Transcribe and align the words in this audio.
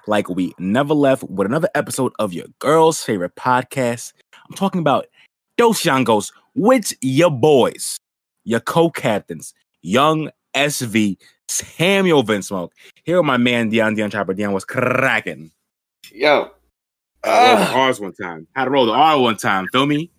back 0.00 0.08
like 0.08 0.28
we 0.28 0.54
never 0.58 0.94
left 0.94 1.22
with 1.24 1.46
another 1.46 1.68
episode 1.74 2.12
of 2.18 2.32
your 2.32 2.46
girl's 2.58 3.02
favorite 3.02 3.34
podcast. 3.36 4.12
I'm 4.48 4.56
talking 4.56 4.80
about 4.80 5.06
Dos 5.56 5.82
Youngos 5.82 6.32
with 6.54 6.92
your 7.02 7.30
boys, 7.30 7.96
your 8.44 8.60
co-captains, 8.60 9.54
Young 9.82 10.30
SV, 10.54 11.16
Samuel 11.48 12.22
Vinsmoke. 12.24 12.70
Here 13.04 13.16
with 13.18 13.26
my 13.26 13.36
man 13.36 13.68
Dion 13.68 13.94
Dion 13.94 14.10
Chopper. 14.10 14.34
Dion 14.34 14.52
was 14.52 14.64
cracking. 14.64 15.50
Yo, 16.12 16.50
Had 17.24 17.30
to 17.32 17.46
roll 17.46 17.56
the 17.56 17.70
Ah. 17.72 17.80
R's 17.86 18.00
one 18.00 18.12
time. 18.14 18.46
Had 18.56 18.64
to 18.64 18.70
roll 18.70 18.86
the 18.86 18.92
R 18.92 19.20
one 19.20 19.36
time. 19.36 19.66
Feel 19.72 19.86
me? 19.86 20.10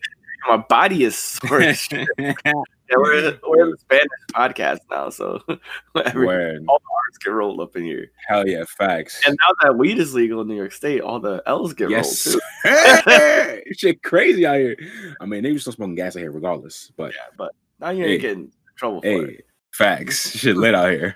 my 0.47 0.57
body 0.57 1.03
is 1.03 1.15
sore. 1.17 1.61
yeah, 2.91 2.97
we're, 2.97 3.39
we're 3.47 3.63
in 3.65 3.71
the 3.71 3.77
Spanish 3.77 4.07
podcast 4.33 4.79
now, 4.89 5.09
so 5.09 5.41
every, 6.05 6.27
all 6.27 6.33
the 6.33 6.67
R's 6.67 7.17
get 7.23 7.29
rolled 7.31 7.61
up 7.61 7.75
in 7.75 7.83
here. 7.83 8.11
Hell 8.27 8.47
yeah, 8.47 8.63
facts. 8.77 9.21
And 9.25 9.37
now 9.39 9.55
that 9.63 9.77
weed 9.77 9.97
is 9.97 10.13
legal 10.13 10.41
in 10.41 10.47
New 10.47 10.55
York 10.55 10.73
State, 10.73 11.01
all 11.01 11.19
the 11.19 11.41
L's 11.45 11.73
get 11.73 11.89
yes, 11.89 12.27
rolled 12.27 12.41
too. 12.63 13.61
shit 13.77 14.03
crazy 14.03 14.45
out 14.45 14.57
here. 14.57 14.75
I 15.21 15.25
mean, 15.25 15.43
they 15.43 15.51
were 15.51 15.59
still 15.59 15.73
smoking 15.73 15.95
gas 15.95 16.15
out 16.15 16.19
here 16.19 16.31
regardless, 16.31 16.91
but 16.97 17.13
Yeah, 17.13 17.19
but 17.37 17.53
now 17.79 17.89
you 17.91 18.03
ain't 18.03 18.11
Hey. 18.11 18.17
getting 18.17 18.43
in 18.45 18.51
trouble 18.75 19.01
for 19.01 19.07
hey, 19.07 19.19
it. 19.19 19.45
facts. 19.71 20.31
Shit 20.37 20.57
lit 20.57 20.75
out 20.75 20.91
here. 20.91 21.15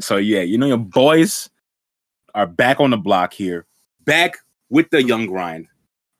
so 0.00 0.16
yeah, 0.16 0.40
you 0.40 0.56
know 0.58 0.66
your 0.66 0.78
boys 0.78 1.50
are 2.34 2.46
back 2.46 2.80
on 2.80 2.90
the 2.90 2.96
block 2.96 3.32
here, 3.34 3.66
back 4.04 4.38
with 4.70 4.88
the 4.90 5.02
young 5.02 5.26
grind, 5.26 5.66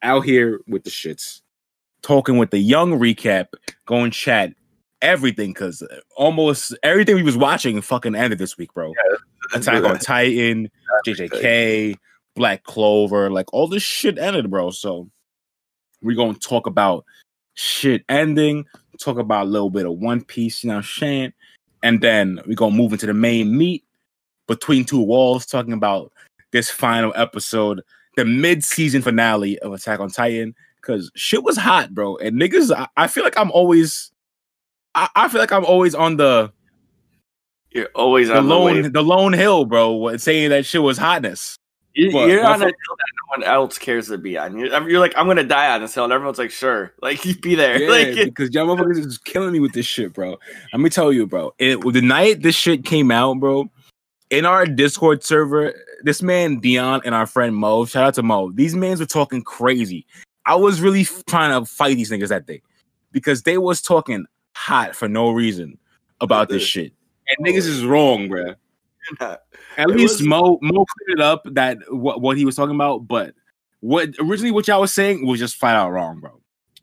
out 0.02 0.20
here 0.24 0.60
with 0.68 0.84
the 0.84 0.90
shits, 0.90 1.40
talking 2.02 2.36
with 2.38 2.50
the 2.50 2.58
young 2.58 2.92
recap, 2.92 3.46
going 3.86 4.10
chat 4.10 4.52
everything 5.02 5.52
because 5.52 5.82
uh, 5.82 6.00
almost 6.16 6.76
everything 6.82 7.16
we 7.16 7.22
was 7.22 7.36
watching 7.36 7.80
fucking 7.80 8.14
ended 8.14 8.38
this 8.38 8.56
week, 8.56 8.72
bro. 8.74 8.92
Attack 9.54 9.84
on 9.84 9.98
Titan, 9.98 10.70
JJK, 11.06 11.96
Black 12.34 12.64
Clover, 12.64 13.30
like 13.30 13.52
all 13.52 13.68
this 13.68 13.82
shit 13.82 14.18
ended, 14.18 14.50
bro. 14.50 14.70
So 14.70 15.08
we're 16.02 16.16
gonna 16.16 16.34
talk 16.34 16.66
about 16.66 17.04
shit 17.54 18.04
ending, 18.08 18.64
talk 19.00 19.18
about 19.18 19.46
a 19.46 19.50
little 19.50 19.70
bit 19.70 19.86
of 19.86 19.94
One 19.94 20.22
Piece, 20.22 20.62
you 20.62 20.68
know, 20.68 20.76
what 20.76 20.84
I'm 20.84 20.84
saying, 20.84 21.32
and 21.82 22.00
then 22.00 22.40
we're 22.46 22.54
gonna 22.54 22.74
move 22.74 22.92
into 22.92 23.06
the 23.06 23.14
main 23.14 23.56
meat 23.56 23.84
between 24.46 24.84
two 24.84 25.00
walls, 25.00 25.46
talking 25.46 25.72
about 25.72 26.12
this 26.52 26.70
final 26.70 27.12
episode, 27.16 27.82
the 28.16 28.24
mid-season 28.24 29.02
finale 29.02 29.58
of 29.60 29.72
Attack 29.72 30.00
on 30.00 30.10
Titan. 30.10 30.54
Cause 30.82 31.10
shit 31.16 31.42
was 31.42 31.56
hot, 31.56 31.92
bro. 31.92 32.16
And 32.18 32.40
niggas, 32.40 32.72
I, 32.72 32.86
I 32.96 33.08
feel 33.08 33.24
like 33.24 33.36
I'm 33.36 33.50
always 33.50 34.12
I, 34.96 35.08
I 35.14 35.28
feel 35.28 35.40
like 35.40 35.52
I'm 35.52 35.64
always 35.64 35.94
on 35.94 36.16
the 36.16 36.50
You're 37.70 37.90
always 37.94 38.28
the 38.28 38.38
on 38.38 38.48
the 38.48 38.54
lone 38.54 38.82
wave. 38.82 38.92
the 38.92 39.02
lone 39.02 39.32
hill, 39.34 39.66
bro, 39.66 40.16
saying 40.16 40.50
that 40.50 40.64
shit 40.64 40.82
was 40.82 40.96
hotness. 40.98 41.56
You, 41.92 42.10
What, 42.12 42.28
you're 42.28 42.44
on 42.44 42.60
a 42.60 42.64
hill 42.64 42.72
that 42.72 43.06
no 43.14 43.38
one 43.38 43.42
else 43.44 43.78
cares 43.78 44.08
to 44.08 44.18
be 44.18 44.36
on. 44.36 44.58
You're, 44.58 44.88
you're 44.88 45.00
like, 45.00 45.14
I'm 45.16 45.26
gonna 45.26 45.44
die 45.44 45.74
on 45.74 45.82
this 45.82 45.94
hill, 45.94 46.04
and 46.04 46.12
everyone's 46.12 46.38
like, 46.38 46.50
sure, 46.50 46.94
like 47.02 47.24
you 47.24 47.36
be 47.36 47.54
there. 47.54 47.80
Yeah, 47.80 47.88
like, 47.88 48.24
because 48.24 48.52
y'all 48.54 48.66
motherfuckers 48.66 49.04
is 49.06 49.18
killing 49.18 49.52
me 49.52 49.60
with 49.60 49.72
this 49.72 49.86
shit, 49.86 50.12
bro. 50.12 50.38
Let 50.72 50.80
me 50.80 50.90
tell 50.90 51.12
you, 51.12 51.26
bro. 51.26 51.54
It, 51.58 51.80
the 51.80 52.02
night 52.02 52.42
this 52.42 52.54
shit 52.54 52.84
came 52.84 53.10
out, 53.10 53.38
bro, 53.38 53.70
in 54.30 54.46
our 54.46 54.66
Discord 54.66 55.22
server, 55.22 55.74
this 56.02 56.22
man 56.22 56.58
Dion 56.60 57.02
and 57.04 57.14
our 57.14 57.26
friend 57.26 57.54
Mo, 57.54 57.84
shout 57.84 58.04
out 58.04 58.14
to 58.14 58.22
Mo. 58.22 58.50
These 58.52 58.74
mans 58.74 59.00
were 59.00 59.06
talking 59.06 59.42
crazy. 59.42 60.06
I 60.46 60.54
was 60.54 60.80
really 60.80 61.02
f- 61.02 61.22
trying 61.26 61.58
to 61.58 61.66
fight 61.66 61.96
these 61.96 62.10
niggas 62.10 62.28
that 62.28 62.46
day 62.46 62.62
because 63.12 63.42
they 63.42 63.58
was 63.58 63.82
talking 63.82 64.26
hot 64.56 64.96
for 64.96 65.08
no 65.08 65.30
reason 65.30 65.78
about 66.20 66.48
this 66.48 66.62
shit. 66.62 66.92
And 67.28 67.46
niggas 67.46 67.66
is 67.66 67.84
wrong, 67.84 68.28
bro. 68.28 68.54
At 69.20 69.40
It 69.78 69.88
least 69.88 70.20
was- 70.20 70.26
Mo 70.26 70.58
Mo 70.62 70.84
cleared 70.84 71.18
it 71.18 71.20
up 71.20 71.42
that 71.52 71.78
what, 71.90 72.20
what 72.20 72.36
he 72.36 72.44
was 72.44 72.56
talking 72.56 72.74
about, 72.74 73.06
but 73.06 73.34
what 73.80 74.08
originally 74.18 74.50
what 74.50 74.66
y'all 74.66 74.80
was 74.80 74.92
saying 74.92 75.26
was 75.26 75.38
just 75.38 75.56
flat 75.56 75.76
out 75.76 75.90
wrong, 75.90 76.18
bro. 76.20 76.40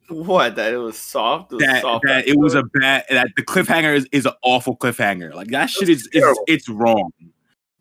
what? 0.10 0.56
That 0.56 0.74
it 0.74 0.78
was 0.78 0.98
soft. 0.98 1.52
It 1.52 1.56
was 1.56 1.66
That, 1.66 1.82
soft 1.82 2.06
that 2.08 2.28
it 2.28 2.38
was 2.38 2.54
a 2.56 2.64
bad 2.64 3.06
that 3.10 3.30
the 3.36 3.42
cliffhanger 3.44 3.96
is, 3.96 4.08
is 4.12 4.26
an 4.26 4.34
awful 4.44 4.78
cliffhanger. 4.78 5.34
Like 5.34 5.48
that 5.48 5.70
shit 5.70 5.90
is, 5.90 6.08
is 6.14 6.24
it's 6.48 6.70
wrong. 6.70 7.10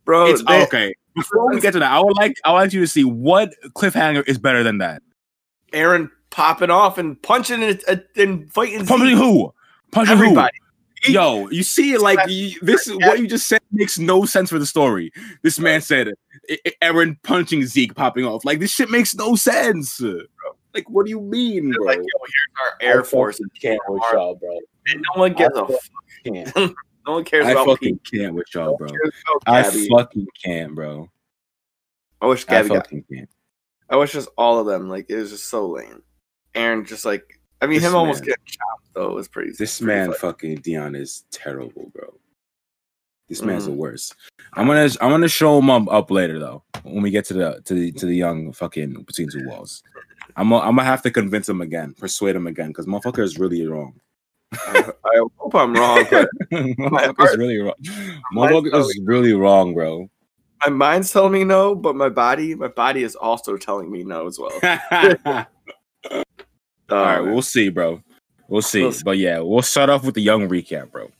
bro. 0.04 0.26
It's 0.26 0.42
they- 0.44 0.62
okay. 0.64 0.94
Before 1.14 1.50
we 1.53 1.60
get 1.60 1.72
to 1.74 1.78
that, 1.80 1.92
I 1.92 2.00
would 2.00 2.16
like 2.16 2.36
I 2.44 2.53
would 2.53 2.59
like 2.60 2.72
you 2.72 2.80
to 2.80 2.86
see 2.86 3.04
what 3.04 3.53
cliffhanger 3.76 4.26
is 4.26 4.38
better 4.38 4.62
than 4.62 4.78
that. 4.78 5.03
Eren 5.72 6.10
popping 6.30 6.70
off 6.70 6.97
and 6.97 7.20
punching 7.22 7.62
and, 7.62 7.82
uh, 7.86 7.97
and 8.16 8.50
fighting. 8.50 8.86
Punching 8.86 9.09
Zeke. 9.09 9.19
who? 9.19 9.53
Punching 9.92 10.12
Everybody. 10.14 10.56
who? 11.04 11.12
Yo, 11.12 11.48
you 11.50 11.62
see 11.62 11.92
it 11.94 12.00
like 12.00 12.19
you, 12.28 12.58
this 12.62 12.86
is 12.86 12.97
what 12.97 13.19
you 13.19 13.26
just 13.26 13.47
said 13.48 13.60
makes 13.72 13.98
no 13.98 14.25
sense 14.25 14.50
for 14.50 14.58
the 14.58 14.66
story. 14.66 15.10
This 15.42 15.58
man 15.58 15.80
said 15.80 16.08
"E- 16.48 16.58
E- 16.64 16.70
Eren 16.80 17.16
punching 17.25 17.64
Zeke 17.66 17.94
popping 17.94 18.25
off. 18.25 18.44
Like 18.44 18.60
this 18.60 18.70
shit 18.70 18.88
makes 18.88 19.12
no 19.14 19.34
sense. 19.34 20.00
Like 20.72 20.88
what 20.88 21.04
do 21.04 21.10
you 21.10 21.20
mean, 21.20 21.72
bro? 21.72 21.84
like, 21.86 21.97
yo, 21.98 22.03
here's 22.04 22.32
our 22.62 22.76
air 22.80 23.04
force. 23.04 23.41
can't 23.60 23.80
with 23.88 24.03
y'all, 24.12 24.36
bro. 24.36 24.56
And 24.88 25.04
no 25.14 25.20
one 25.20 25.32
gives 25.32 25.56
a. 25.56 25.62
I 25.62 25.75
F- 25.75 25.91
Can't. 26.24 26.56
no 27.06 27.12
one 27.14 27.24
cares 27.24 27.47
I 27.47 27.50
about 27.53 27.66
fucking 27.66 27.98
Pieck. 27.98 28.20
can't 28.20 28.34
with 28.34 28.47
y'all, 28.54 28.76
bro. 28.76 28.86
No 28.86 28.94
one 28.94 29.10
cares 29.62 29.74
about 29.74 29.98
I 29.98 30.03
fucking 30.04 30.26
can't, 30.44 30.74
bro. 30.74 31.09
I 32.20 32.26
wish 32.26 32.44
I 32.48 32.62
Gabi 32.62 32.69
got. 32.69 32.76
fucking 32.86 33.04
can't. 33.12 33.28
I 33.91 33.97
wish 33.97 34.12
just 34.12 34.28
all 34.38 34.60
of 34.60 34.66
them. 34.66 34.88
Like 34.88 35.06
it 35.10 35.16
was 35.16 35.30
just 35.30 35.48
so 35.48 35.69
lame. 35.69 36.03
Eren 36.54 36.86
just 36.86 37.04
like. 37.04 37.41
I 37.62 37.66
mean, 37.66 37.80
This 37.80 37.88
him 37.88 37.94
almost 37.94 38.20
man- 38.20 38.30
getting 38.30 38.44
chopped 38.44 38.94
though 38.94 39.14
was 39.14 39.28
pretty. 39.28 39.52
This 39.56 39.78
pretty 39.78 39.94
man, 39.94 40.06
funny. 40.08 40.18
fucking 40.18 40.54
Dion, 40.56 40.94
is 40.96 41.24
terrible, 41.30 41.90
bro. 41.94 42.12
This 43.28 43.40
man's 43.40 43.66
the 43.66 43.70
mm. 43.70 43.76
worst. 43.76 44.16
I'm 44.54 44.66
gonna, 44.66 44.90
I'm 45.00 45.10
gonna 45.10 45.28
show 45.28 45.58
him 45.58 45.70
up, 45.70 45.88
up 45.88 46.10
later 46.10 46.38
though. 46.38 46.64
When 46.82 47.02
we 47.02 47.10
get 47.10 47.24
to 47.26 47.34
the, 47.34 47.62
to 47.64 47.74
the, 47.74 47.92
to 47.92 48.06
the 48.06 48.14
young 48.14 48.52
fucking 48.52 49.04
between 49.04 49.30
two 49.30 49.46
walls, 49.46 49.82
I'm, 50.36 50.50
gonna, 50.50 50.66
I'm 50.66 50.76
gonna 50.76 50.84
have 50.84 51.02
to 51.02 51.10
convince 51.10 51.48
him 51.48 51.60
again, 51.60 51.94
persuade 51.94 52.36
him 52.36 52.48
again, 52.48 52.68
because 52.68 52.86
motherfucker 52.86 53.22
is 53.22 53.38
really 53.38 53.64
wrong. 53.66 54.00
I, 54.52 54.90
I 55.06 55.22
hope 55.38 55.54
I'm 55.54 55.72
wrong, 55.72 56.04
but 56.10 56.28
motherfucker 56.52 57.30
is 57.30 57.36
really 57.38 57.58
wrong. 57.58 57.74
Motherfucker 58.34 58.74
is 58.80 59.00
really 59.04 59.32
wrong, 59.34 59.72
bro. 59.72 60.10
my 60.66 60.70
mind's 60.70 61.12
telling 61.12 61.32
me 61.32 61.44
no, 61.44 61.74
but 61.74 61.94
my 61.94 62.08
body, 62.08 62.54
my 62.56 62.68
body 62.68 63.04
is 63.04 63.14
also 63.14 63.56
telling 63.56 63.90
me 63.90 64.02
no 64.02 64.26
as 64.26 64.38
well. 64.38 65.46
All 66.92 67.04
right, 67.04 67.20
we'll 67.20 67.42
see, 67.42 67.69
bro. 67.69 68.03
We'll 68.48 68.62
see. 68.62 68.82
We'll 68.82 68.92
see. 68.92 69.03
But 69.04 69.19
yeah, 69.19 69.41
we'll 69.41 69.62
start 69.62 69.91
off 69.91 70.04
with 70.04 70.14
the 70.14 70.22
young 70.22 70.48
recap, 70.48 70.91
bro. 70.91 71.10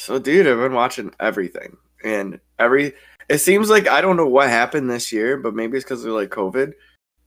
So, 0.00 0.18
dude, 0.18 0.46
I've 0.46 0.58
been 0.58 0.74
watching 0.74 1.12
everything, 1.20 1.76
and 2.04 2.40
every. 2.58 2.92
It 3.28 3.38
seems 3.38 3.70
like 3.70 3.88
I 3.88 4.00
don't 4.00 4.16
know 4.16 4.26
what 4.26 4.48
happened 4.48 4.90
this 4.90 5.12
year, 5.12 5.36
but 5.36 5.54
maybe 5.54 5.76
it's 5.76 5.84
because 5.84 6.04
of 6.04 6.12
like 6.12 6.30
COVID. 6.30 6.72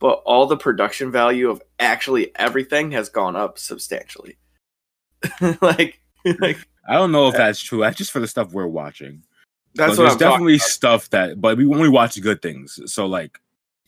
But 0.00 0.22
all 0.26 0.46
the 0.46 0.56
production 0.56 1.10
value 1.10 1.48
of 1.48 1.62
actually 1.78 2.36
everything 2.36 2.90
has 2.90 3.08
gone 3.08 3.36
up 3.36 3.58
substantially. 3.58 4.36
like, 5.62 6.00
like 6.40 6.58
I 6.88 6.94
don't 6.94 7.12
know 7.12 7.28
if 7.28 7.34
that's 7.34 7.60
true. 7.60 7.80
That's 7.80 7.96
just 7.96 8.10
for 8.10 8.20
the 8.20 8.28
stuff 8.28 8.52
we're 8.52 8.66
watching. 8.66 9.22
that's 9.74 9.96
there's 9.96 10.12
I'm 10.12 10.18
talking. 10.18 10.18
definitely 10.18 10.58
stuff 10.58 11.10
that, 11.10 11.40
but 11.40 11.56
we 11.56 11.66
only 11.66 11.88
watch 11.88 12.20
good 12.20 12.42
things. 12.42 12.78
So 12.92 13.06
like, 13.06 13.40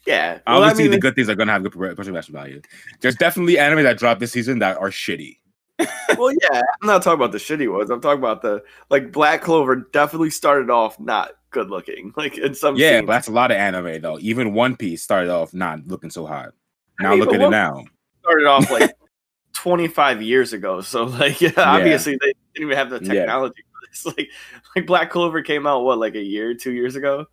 Yeah, 0.07 0.39
well, 0.47 0.63
I 0.63 0.69
obviously 0.69 0.85
mean, 0.85 0.91
the 0.93 0.99
good 1.01 1.15
things 1.17 1.29
are 1.29 1.35
gonna 1.35 1.53
have 1.53 1.63
good 1.65 1.73
pro- 1.73 1.95
production 1.95 2.33
value. 2.35 2.61
There's 3.01 3.17
definitely 3.17 3.59
anime 3.59 3.83
that 3.85 3.99
dropped 3.99 4.21
this 4.21 4.33
season 4.33 4.61
that 4.61 4.77
are 4.79 4.91
shitty. 4.91 5.39
well, 6.17 6.33
yeah. 6.33 6.63
I'm 6.81 6.87
not 6.87 7.03
talking 7.03 7.21
about 7.21 7.33
the 7.33 7.39
shitty 7.39 7.71
ones. 7.71 7.91
I'm 7.91 8.01
talking 8.01 8.19
about 8.21 8.41
the 8.43 8.63
like 8.89 9.13
Black 9.13 9.43
Clover. 9.43 9.77
Definitely 9.93 10.31
started 10.31 10.71
off 10.71 10.99
not 11.01 11.33
good 11.51 11.71
looking. 11.71 12.13
Like 12.17 12.39
in 12.39 12.55
some 12.55 12.77
Yeah, 12.77 12.99
scenes. 12.99 13.07
but 13.07 13.13
that's 13.13 13.29
a 13.29 13.33
lot 13.33 13.51
of 13.51 13.57
anime 13.59 14.01
though. 14.01 14.19
Even 14.21 14.55
One 14.55 14.77
Piece 14.77 15.03
started 15.03 15.31
off 15.31 15.53
not 15.53 15.87
looking 15.87 16.11
so 16.11 16.25
hot. 16.25 16.53
I 17.01 17.03
Now 17.03 17.11
mean, 17.11 17.21
look 17.21 17.35
at 17.35 17.41
it 17.43 17.51
now. 17.51 17.85
started 18.23 18.47
off 18.47 18.71
like 18.71 18.91
25 19.55 20.23
years 20.23 20.53
ago. 20.53 20.81
So 20.81 21.05
like 21.05 21.41
yeah, 21.41 21.51
obviously 21.59 22.13
they 22.21 22.27
didn't 22.55 22.69
even 22.69 22.77
have 22.77 22.91
the 22.91 23.01
Yeah. 23.03 23.21
technology 23.21 23.63
for 23.73 23.89
this. 23.91 24.07
Like 24.07 24.31
like 24.77 24.87
Black 24.87 25.11
Clover 25.11 25.43
came 25.43 25.67
out 25.67 25.83
what 25.85 25.99
like 25.99 26.15
a 26.15 26.23
year, 26.23 26.55
two 26.55 26.73
years 26.73 26.97
ago. 26.97 27.27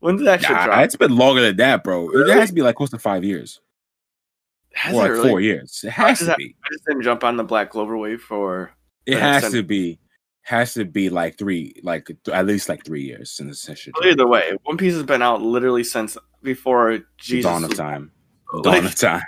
When 0.00 0.16
did 0.16 0.26
that 0.26 0.40
shit 0.42 0.50
Nah, 0.50 0.66
drop? 0.66 0.84
it's 0.84 0.96
been 0.96 1.16
longer 1.16 1.40
than 1.42 1.56
that, 1.56 1.82
bro. 1.84 2.08
It 2.10 2.28
has 2.30 2.48
to 2.50 2.54
be 2.54 2.62
like 2.62 2.76
close 2.76 2.90
to 2.90 2.98
five 2.98 3.24
years 3.24 3.60
Has 4.74 4.94
or 4.94 4.98
like 4.98 5.10
really? 5.10 5.28
four 5.28 5.40
years. 5.40 5.80
It 5.84 5.90
has 5.90 6.18
to 6.20 6.34
be. 6.36 6.54
I 6.64 6.68
just 6.72 6.84
didn't 6.86 7.02
jump 7.02 7.24
on 7.24 7.36
the 7.36 7.44
Black 7.44 7.70
Clover 7.70 7.96
wave 7.96 8.20
for. 8.20 8.72
It 9.06 9.18
has 9.18 9.42
send- 9.42 9.54
to 9.54 9.62
be. 9.62 9.98
Has 10.42 10.74
to 10.74 10.84
be 10.84 11.10
like 11.10 11.36
three, 11.38 11.74
like 11.82 12.06
th- 12.06 12.18
at 12.32 12.46
least 12.46 12.68
like 12.68 12.84
three 12.84 13.02
years 13.02 13.32
since 13.32 13.62
this 13.64 13.80
shit. 13.80 13.94
Well, 13.98 14.08
either 14.08 14.28
way, 14.28 14.52
One 14.62 14.76
Piece 14.76 14.94
has 14.94 15.02
been 15.02 15.20
out 15.20 15.42
literally 15.42 15.82
since 15.82 16.16
before 16.44 16.92
The 16.98 17.04
Jesus. 17.18 17.50
dawn 17.50 17.64
of 17.64 17.74
time. 17.76 18.12
Like, 18.52 18.62
Dawn 18.62 18.86
of 18.86 18.94
time. 18.94 19.22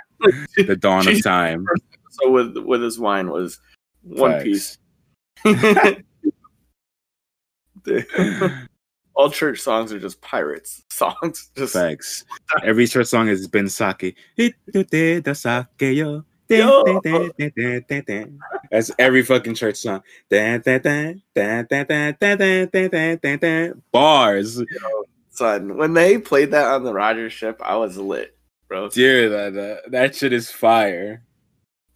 The 0.55 0.77
dawn 0.77 1.05
of 1.09 1.21
time. 1.21 1.65
So 2.11 2.31
with 2.31 2.57
with 2.59 2.81
his 2.81 2.97
wine 2.97 3.29
was 3.31 3.59
One 4.03 4.31
Facts. 4.31 4.77
Piece. 5.43 5.97
All 9.19 9.29
church 9.29 9.59
songs 9.59 9.91
are 9.91 9.99
just 9.99 10.21
pirates 10.21 10.81
songs. 10.89 11.51
Just 11.53 11.73
Facts. 11.73 12.23
Every 12.63 12.87
church 12.87 13.07
song 13.07 13.27
has 13.27 13.45
Binks' 13.49 13.73
Sake. 13.73 14.15
Yo. 14.37 16.23
Yo. 16.47 17.01
That's 18.71 18.91
every 18.97 19.23
fucking 19.23 19.55
church 19.55 19.75
song. 19.75 20.03
Bars. 23.91 24.63
son, 25.31 25.75
when 25.75 25.95
they 25.95 26.17
played 26.17 26.51
that 26.51 26.67
on 26.67 26.85
the 26.85 26.93
Rogers 26.93 27.33
ship, 27.33 27.61
I 27.61 27.75
was 27.75 27.97
lit, 27.97 28.37
bro. 28.69 28.87
Dude, 28.87 29.33
that, 29.33 29.53
that, 29.53 29.91
that 29.91 30.15
shit 30.15 30.31
is 30.31 30.49
fire. 30.49 31.25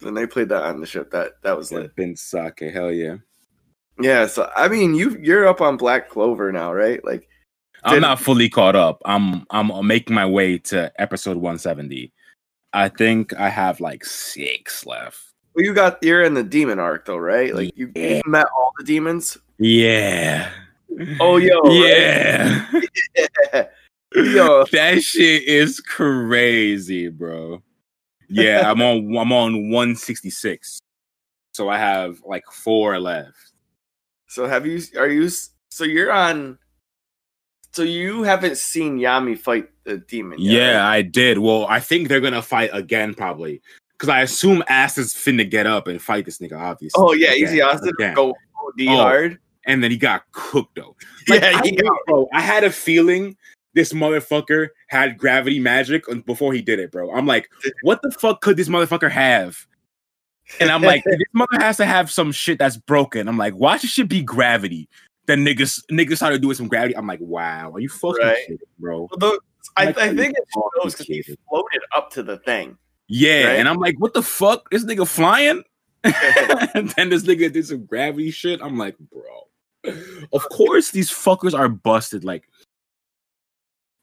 When 0.00 0.12
they 0.12 0.26
played 0.26 0.50
that 0.50 0.64
on 0.64 0.78
the 0.78 0.86
ship, 0.86 1.10
that 1.12 1.40
that 1.42 1.56
was 1.56 1.72
lit. 1.72 1.96
Binks' 1.96 2.20
Sake, 2.20 2.60
hell 2.70 2.92
yeah. 2.92 3.16
Yeah, 4.00 4.26
so 4.26 4.50
I 4.56 4.68
mean, 4.68 4.94
you 4.94 5.16
you're 5.20 5.46
up 5.46 5.60
on 5.60 5.76
Black 5.76 6.08
Clover 6.08 6.50
now, 6.50 6.72
right? 6.72 7.04
Like, 7.04 7.28
I'm 7.84 8.00
not 8.00 8.20
fully 8.20 8.48
caught 8.48 8.76
up. 8.76 9.00
I'm 9.04 9.46
I'm 9.50 9.70
uh, 9.70 9.82
making 9.82 10.14
my 10.14 10.26
way 10.26 10.58
to 10.58 10.92
episode 11.00 11.36
170. 11.36 12.12
I 12.72 12.88
think 12.88 13.32
I 13.34 13.48
have 13.48 13.80
like 13.80 14.04
six 14.04 14.84
left. 14.84 15.18
well, 15.54 15.64
you 15.64 15.74
got 15.74 16.02
you're 16.02 16.22
in 16.22 16.34
the 16.34 16.42
demon 16.42 16.80
arc 16.80 17.06
though, 17.06 17.16
right? 17.16 17.54
Like, 17.54 17.72
you, 17.76 17.92
you 17.94 18.22
met 18.26 18.46
all 18.56 18.72
the 18.78 18.84
demons. 18.84 19.38
Yeah. 19.58 20.50
Oh, 21.20 21.36
yo, 21.36 21.60
yeah. 21.70 22.66
Yo, 24.14 24.64
that 24.70 25.02
shit 25.02 25.42
is 25.42 25.80
crazy, 25.80 27.08
bro. 27.08 27.60
Yeah, 28.28 28.70
I'm 28.70 28.80
on 28.80 29.16
I'm 29.16 29.32
on 29.32 29.70
166. 29.70 30.78
So 31.52 31.68
I 31.68 31.78
have 31.78 32.20
like 32.24 32.44
four 32.50 33.00
left. 33.00 33.53
So 34.34 34.46
have 34.46 34.66
you? 34.66 34.80
Are 34.98 35.08
you? 35.08 35.28
So 35.70 35.84
you're 35.84 36.10
on. 36.12 36.58
So 37.72 37.82
you 37.82 38.22
haven't 38.22 38.56
seen 38.58 38.98
Yami 38.98 39.38
fight 39.38 39.68
the 39.84 39.98
demon? 39.98 40.38
yet, 40.40 40.52
Yeah, 40.52 40.78
right? 40.78 40.96
I 40.96 41.02
did. 41.02 41.38
Well, 41.38 41.66
I 41.68 41.80
think 41.80 42.08
they're 42.08 42.20
gonna 42.20 42.42
fight 42.42 42.70
again, 42.72 43.14
probably. 43.14 43.62
Because 43.92 44.08
I 44.08 44.22
assume 44.22 44.62
Ass 44.68 44.98
is 44.98 45.14
finna 45.14 45.48
get 45.48 45.66
up 45.66 45.86
and 45.86 46.02
fight 46.02 46.24
this 46.24 46.38
nigga, 46.38 46.58
obviously. 46.58 47.00
Oh 47.02 47.12
yeah, 47.12 47.30
Again, 47.32 47.44
Easy 47.44 47.60
Austin 47.60 47.90
again. 47.98 48.14
go 48.14 48.30
OD 48.30 48.86
Oh, 48.88 48.96
hard. 48.96 49.38
And 49.66 49.82
then 49.82 49.90
he 49.90 49.96
got 49.96 50.24
cooked 50.32 50.74
though. 50.76 50.96
Like, 51.28 51.40
yeah, 51.42 51.58
I, 51.58 51.62
he 51.66 51.76
got, 51.76 51.96
bro, 52.06 52.28
I 52.34 52.40
had 52.42 52.64
a 52.64 52.70
feeling 52.70 53.36
this 53.72 53.92
motherfucker 53.92 54.68
had 54.88 55.16
gravity 55.16 55.58
magic 55.58 56.04
before 56.26 56.52
he 56.52 56.60
did 56.60 56.78
it, 56.80 56.90
bro. 56.92 57.10
I'm 57.14 57.26
like, 57.26 57.48
what 57.82 58.02
the 58.02 58.10
fuck 58.10 58.40
could 58.42 58.56
this 58.56 58.68
motherfucker 58.68 59.10
have? 59.10 59.66
And 60.60 60.70
I'm 60.70 60.82
like, 60.82 61.04
this 61.06 61.18
mother 61.32 61.58
has 61.60 61.76
to 61.78 61.86
have 61.86 62.10
some 62.10 62.32
shit 62.32 62.58
that's 62.58 62.76
broken. 62.76 63.28
I'm 63.28 63.38
like, 63.38 63.54
why 63.54 63.76
should 63.76 63.90
shit 63.90 64.08
be 64.08 64.22
gravity? 64.22 64.88
Then 65.26 65.44
niggas 65.44 65.82
niggas 65.90 66.16
started 66.16 66.42
doing 66.42 66.54
some 66.54 66.68
gravity. 66.68 66.96
I'm 66.96 67.06
like, 67.06 67.20
wow, 67.20 67.72
are 67.72 67.80
you 67.80 67.88
fucking 67.88 68.24
Right. 68.24 68.36
kidding, 68.46 68.58
bro? 68.78 69.08
Although, 69.12 69.38
I, 69.76 69.86
Like, 69.86 69.98
I 69.98 70.14
think 70.14 70.36
it 70.36 70.44
fucking 70.54 70.70
shows 70.82 70.92
because 70.94 71.06
he 71.06 71.22
floated 71.48 71.80
up 71.96 72.10
to 72.12 72.22
the 72.22 72.36
thing. 72.38 72.76
Yeah, 73.08 73.44
Right? 73.44 73.58
and 73.58 73.68
I'm 73.68 73.78
like, 73.78 73.98
what 73.98 74.14
the 74.14 74.22
fuck? 74.22 74.68
This 74.70 74.84
nigga 74.84 75.06
flying? 75.08 75.62
and 76.04 76.14
then 76.96 77.08
this 77.08 77.22
nigga 77.24 77.52
did 77.52 77.66
some 77.66 77.86
gravity 77.86 78.30
shit. 78.30 78.60
I'm 78.62 78.76
like, 78.78 78.96
bro. 78.98 79.92
Of 80.32 80.48
course 80.50 80.90
these 80.90 81.10
fuckers 81.10 81.58
are 81.58 81.68
busted. 81.68 82.24
Like, 82.24 82.44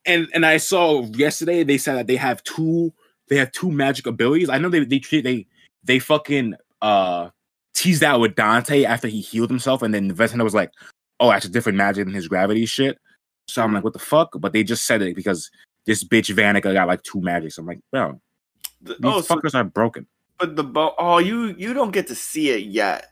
and 0.04 0.28
and 0.34 0.44
I 0.46 0.56
saw 0.56 1.02
yesterday 1.06 1.62
they 1.64 1.78
said 1.78 1.94
that 1.96 2.06
they 2.06 2.16
have 2.16 2.42
two 2.44 2.92
they 3.28 3.36
have 3.36 3.52
two 3.52 3.70
magic 3.70 4.06
abilities. 4.06 4.48
I 4.48 4.58
know 4.58 4.68
they 4.68 4.84
they 4.84 4.98
treat 4.98 5.22
they 5.24 5.46
they 5.84 5.98
fucking 5.98 6.54
uh 6.80 7.30
teased 7.74 8.02
out 8.04 8.20
with 8.20 8.34
Dante 8.34 8.84
after 8.84 9.08
he 9.08 9.20
healed 9.20 9.50
himself, 9.50 9.82
and 9.82 9.92
then 9.94 10.12
Vesna 10.14 10.44
was 10.44 10.54
like, 10.54 10.70
oh, 11.20 11.30
that's 11.30 11.44
a 11.46 11.48
different 11.48 11.78
magic 11.78 12.04
than 12.04 12.14
his 12.14 12.28
gravity 12.28 12.66
shit. 12.66 12.98
So 13.48 13.62
I'm 13.62 13.72
like, 13.74 13.84
what 13.84 13.92
the 13.92 13.98
fuck? 13.98 14.30
But 14.38 14.52
they 14.52 14.62
just 14.62 14.84
said 14.86 15.02
it 15.02 15.16
because 15.16 15.50
this 15.86 16.04
bitch 16.04 16.34
Vanica 16.34 16.72
got 16.72 16.86
like 16.88 17.02
two 17.02 17.20
magics. 17.20 17.58
I'm 17.58 17.66
like, 17.66 17.80
bro, 17.90 18.20
The- 18.82 18.94
these 18.94 19.00
oh, 19.04 19.20
so, 19.20 19.34
fuckers 19.36 19.54
are 19.54 19.64
broken. 19.64 20.06
but 20.38 20.56
the 20.56 20.64
bow. 20.64 20.94
Oh, 20.98 21.18
you 21.18 21.54
you 21.58 21.74
don't 21.74 21.90
get 21.92 22.06
to 22.08 22.14
see 22.14 22.50
it 22.50 22.64
yet. 22.64 23.06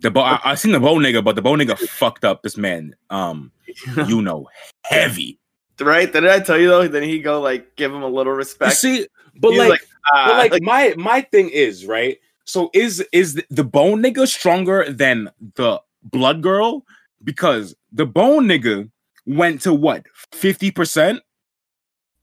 The 0.00 0.10
bow, 0.12 0.20
I, 0.22 0.40
I 0.44 0.54
seen 0.54 0.72
the 0.72 0.80
bow 0.80 0.96
nigga, 0.96 1.24
but 1.24 1.34
the 1.36 1.42
bow 1.42 1.56
nigga 1.56 1.76
fucked 1.76 2.24
up 2.24 2.42
this 2.42 2.56
man. 2.56 2.94
Um, 3.10 3.50
you 4.06 4.22
know, 4.22 4.48
heavy. 4.84 5.38
right? 5.80 6.12
Did 6.12 6.26
I 6.26 6.38
tell 6.40 6.58
you 6.58 6.68
though? 6.68 6.86
Then 6.88 7.02
he 7.02 7.20
go 7.20 7.40
like 7.40 7.74
give 7.76 7.92
him 7.92 8.02
a 8.02 8.08
little 8.08 8.32
You 8.32 8.38
respect. 8.38 8.76
see, 8.76 9.06
but 9.38 9.54
like, 9.54 9.70
like, 9.70 9.88
ah, 10.12 10.26
but 10.26 10.38
like, 10.38 10.52
like, 10.52 10.62
my 10.62 10.94
my 10.96 11.20
thing 11.22 11.48
is 11.50 11.86
right. 11.86 12.18
So 12.44 12.70
is 12.72 13.04
is 13.12 13.42
the, 13.50 13.64
bone 13.64 14.02
nigga 14.02 14.26
stronger 14.26 14.90
than 14.90 15.30
the 15.54 15.80
blood 16.02 16.42
girl? 16.42 16.84
Because 17.22 17.74
the 17.92 18.06
bone 18.06 18.46
nigga 18.46 18.90
went 19.26 19.60
to 19.62 19.74
what 19.74 20.06
fifty 20.32 20.70
percent 20.70 21.20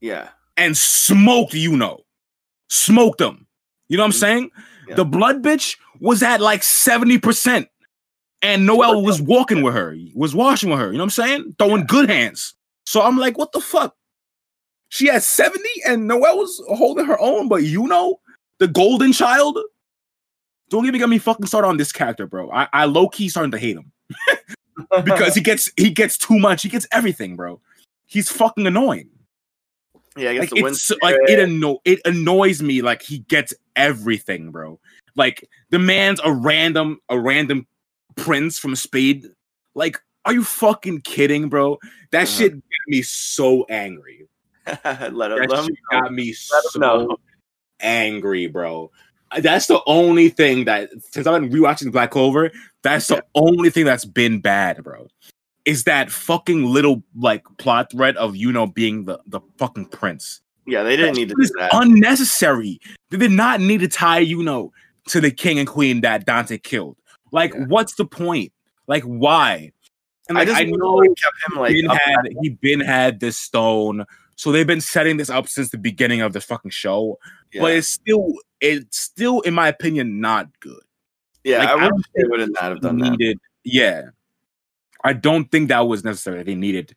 yeah, 0.02 0.30
and 0.58 0.76
smoked. 0.76 1.54
You 1.54 1.78
know, 1.78 2.06
smoked 2.70 3.20
them. 3.20 3.46
You 3.88 3.98
know 3.98 4.04
what 4.04 4.08
I'm 4.08 4.12
Mhm. 4.14 4.20
saying? 4.20 4.52
Yeah. 4.88 4.96
The 4.96 5.06
blood 5.06 5.44
bitch 5.44 5.78
was 6.00 6.24
at 6.24 6.42
like 6.42 6.64
seventy 6.64 7.20
percent, 7.20 7.68
and 8.42 8.66
Noelle 8.66 9.04
was 9.04 9.22
walking 9.22 9.62
with 9.62 9.76
her, 9.76 9.96
was 10.16 10.34
washing 10.34 10.70
with 10.72 10.80
her. 10.80 10.88
You 10.88 10.98
know 10.98 11.04
what 11.04 11.18
I'm 11.20 11.28
saying? 11.28 11.56
Throwing 11.60 11.86
good 11.86 12.10
hands. 12.10 12.56
So 12.88 13.02
I'm 13.02 13.18
like, 13.18 13.38
what 13.38 13.52
the 13.52 13.62
fuck? 13.62 13.96
She 14.90 15.08
had 15.08 15.24
70 15.24 15.64
and 15.88 16.08
Noelle 16.08 16.38
was 16.38 16.62
holding 16.70 17.06
her 17.06 17.20
own, 17.20 17.48
but 17.48 17.64
you 17.64 17.88
know, 17.88 18.20
the 18.60 18.68
golden 18.68 19.12
child. 19.14 19.58
Don't 20.70 20.86
even 20.88 21.00
get 21.00 21.10
me 21.10 21.18
fucking 21.20 21.46
started 21.46 21.68
on 21.68 21.78
this 21.78 21.92
character, 21.92 22.26
bro. 22.26 22.50
I, 22.52 22.68
I 22.74 22.86
low 22.86 23.08
key 23.10 23.30
starting 23.30 23.52
to 23.52 23.58
hate 23.60 23.78
him 23.78 23.92
because 25.04 25.36
he 25.36 25.42
gets 25.42 25.72
he 25.78 25.92
gets 25.92 26.18
too 26.18 26.40
much. 26.40 26.64
He 26.64 26.70
gets 26.70 26.88
everything, 26.92 27.36
bro. 27.36 27.60
He's 28.08 28.30
fucking 28.32 28.66
annoying. 28.66 29.10
yeah, 30.18 30.30
I 30.32 30.34
guess 30.34 30.52
Like 30.52 30.64
it's 30.74 30.92
like 31.02 31.16
it 31.28 31.40
anno- 31.40 31.82
it 31.86 32.00
annoys 32.06 32.62
me. 32.64 32.82
Like 32.82 33.02
he 33.04 33.20
gets 33.20 33.54
everything, 33.76 34.52
bro. 34.52 34.80
Like 35.16 35.48
the 35.70 35.80
man's 35.80 36.20
a 36.24 36.32
random 36.34 37.00
a 37.10 37.20
random 37.20 37.68
prince 38.16 38.58
from 38.58 38.76
Spade. 38.76 39.26
Like, 39.76 40.00
are 40.26 40.34
you 40.34 40.44
fucking 40.44 41.02
kidding, 41.02 41.48
bro? 41.50 41.78
That 42.12 42.24
Uh-huh. 42.24 42.38
shit 42.38 42.54
got 42.54 42.88
me 42.88 43.02
so 43.04 43.66
angry. 43.70 44.28
let 45.12 45.32
him, 45.32 45.38
That 45.40 45.64
shit 45.66 45.78
got 45.92 46.14
me 46.14 46.34
so 46.34 47.20
angry, 47.80 48.48
bro. 48.48 48.92
That's 49.40 49.68
the 49.68 49.82
only 49.86 50.30
thing 50.30 50.66
that 50.66 50.90
since 51.12 51.28
I've 51.28 51.42
been 51.42 51.52
rewatching 51.52 51.92
Black 51.92 52.12
Clover, 52.12 52.52
that's 52.84 53.08
the 53.08 53.24
only 53.36 53.70
thing 53.70 53.86
that's 53.86 54.06
been 54.06 54.40
bad, 54.40 54.84
bro. 54.84 55.08
Is 55.66 55.84
that 55.86 56.12
fucking 56.12 56.64
little 56.66 57.04
like 57.18 57.44
plot 57.58 57.92
thread 57.92 58.16
of 58.18 58.36
you 58.36 58.52
know 58.52 58.68
being 58.68 59.06
the 59.06 59.20
the 59.26 59.42
fucking 59.58 59.88
prince? 59.88 60.42
Yeah, 60.68 60.84
they 60.84 60.96
didn't 60.96 61.16
need 61.16 61.30
to 61.30 61.36
do 61.40 61.48
that. 61.60 61.72
unnecessary. 61.74 62.80
They 63.10 63.18
did 63.18 63.32
not 63.32 63.60
need 63.62 63.80
to 63.82 63.88
tie 63.88 64.20
you 64.20 64.42
know 64.44 64.72
to 65.10 65.20
the 65.22 65.32
king 65.32 65.60
and 65.60 65.68
queen 65.68 66.02
that 66.02 66.26
Dante 66.26 66.58
killed. 66.58 66.98
Like, 67.32 67.54
Yeah. 67.54 67.66
what's 67.68 67.96
the 67.96 68.06
point? 68.06 68.52
Like, 68.88 69.04
why? 69.04 69.72
And 70.30 70.38
I 70.38 70.42
like, 70.42 70.48
just 70.48 70.62
I, 70.62 70.64
know 70.66 71.02
him 71.02 71.14
like 71.58 71.76
up- 71.90 71.98
had 72.04 72.34
he 72.42 72.50
been 72.50 72.80
had 72.80 73.20
this 73.20 73.38
stone, 73.38 74.06
so 74.36 74.52
they've 74.52 74.68
been 74.68 74.82
setting 74.82 75.18
this 75.18 75.30
up 75.30 75.48
since 75.48 75.70
the 75.70 75.78
beginning 75.78 76.22
of 76.22 76.34
this 76.34 76.46
fucking 76.46 76.72
show. 76.72 77.18
yeah. 77.54 77.62
But 77.62 77.74
it's 77.74 77.88
still, 77.88 78.34
it's 78.62 79.00
still, 79.00 79.42
in 79.42 79.54
my 79.54 79.68
opinion, 79.68 80.20
not 80.20 80.48
good. 80.60 80.84
yeah, 81.44 81.60
like, 81.60 81.70
I 81.70 81.74
I 81.74 81.90
don't 81.90 82.06
they 82.16 82.24
would 82.26 82.40
have 82.42 82.50
not 82.50 82.64
have 82.64 82.82
done 82.82 82.98
that. 83.00 83.12
needed, 83.12 83.40
yeah. 83.64 84.04
I 85.04 85.14
don't 85.14 85.50
think 85.52 85.70
that 85.70 85.88
was 85.88 86.04
necessary. 86.04 86.44
They 86.44 86.56
needed 86.56 86.96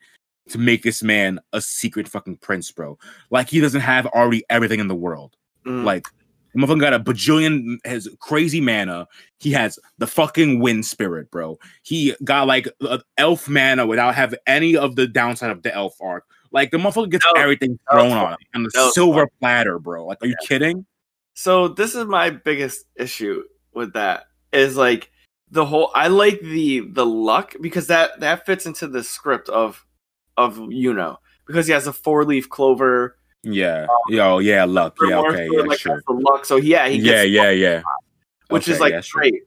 to 0.49 0.59
make 0.59 0.83
this 0.83 1.03
man 1.03 1.41
a 1.53 1.61
secret 1.61 2.09
fucking 2.09 2.39
prince, 2.39 2.73
bro. 2.73 2.99
Like 3.31 3.51
he 3.51 3.61
doesn't 3.61 3.83
have 3.83 4.07
already 4.07 4.45
everything 4.49 4.81
in 4.81 4.89
the 4.89 4.95
world. 4.95 5.37
Mm. 5.67 5.85
Like, 5.85 6.07
the 6.55 6.61
motherfucker 6.61 6.81
got 6.81 6.95
a 6.95 7.01
bajillion, 7.01 7.77
has 7.85 8.09
crazy 8.21 8.61
mana. 8.61 9.07
He 9.39 9.53
has 9.53 9.79
the 9.99 10.07
fucking 10.07 10.61
wind 10.61 10.87
spirit, 10.87 11.31
bro. 11.31 11.59
He 11.83 12.15
got 12.25 12.47
like 12.47 12.67
elf 13.19 13.49
mana 13.49 13.87
without 13.87 14.15
having 14.15 14.39
any 14.47 14.75
of 14.75 14.97
the 14.97 15.07
downside 15.07 15.51
of 15.51 15.63
the 15.63 15.75
elf 15.75 15.97
arc. 16.01 16.25
Like, 16.51 16.71
the 16.71 16.79
motherfucker 16.79 17.11
gets 17.11 17.27
No, 17.27 17.41
everything 17.41 17.79
thrown 17.91 18.13
on 18.13 18.33
him 18.33 18.39
on 18.55 18.63
the 18.63 18.71
was 18.75 18.95
silver 18.95 19.29
platter, 19.41 19.79
bro. 19.79 20.07
Like, 20.07 20.23
are 20.23 20.27
you 20.27 20.37
kidding? 20.47 20.87
So 21.35 21.69
this 21.69 21.95
is 21.95 22.05
my 22.07 22.31
biggest 22.31 22.87
issue 22.97 23.45
with 23.73 23.93
that 23.93 24.25
is 24.53 24.77
like 24.77 25.11
the 25.51 25.65
whole 25.65 25.91
I 25.95 26.09
like 26.09 26.41
the 26.41 26.81
the 26.81 27.07
luck 27.07 27.55
because 27.61 27.87
that 27.87 28.21
that 28.21 28.45
fits 28.45 28.67
into 28.67 28.89
the 28.89 29.05
script 29.05 29.49
of 29.49 29.85
of 30.37 30.61
you 30.71 30.93
know 30.93 31.19
because 31.47 31.67
he 31.67 31.73
has 31.73 31.87
a 31.87 31.93
four 31.93 32.25
leaf 32.25 32.49
clover. 32.49 33.17
Yeah. 33.45 33.85
Um, 33.85 33.89
Yo, 34.09 34.35
oh, 34.35 34.39
yeah, 34.39 34.65
luck. 34.65 34.97
Yeah, 35.01 35.21
okay, 35.21 35.49
yeah, 35.51 35.61
like, 35.61 35.79
sure. 35.79 36.03
the 36.07 36.13
luck. 36.13 36.45
So 36.45 36.57
yeah, 36.57 36.89
he 36.89 36.99
Yeah, 36.99 37.23
yeah, 37.23 37.51
yeah. 37.51 37.83
which 38.49 38.69
is 38.69 38.81
like 38.81 38.93
yeah, 38.93 39.01
sure. 39.01 39.21
great. 39.21 39.43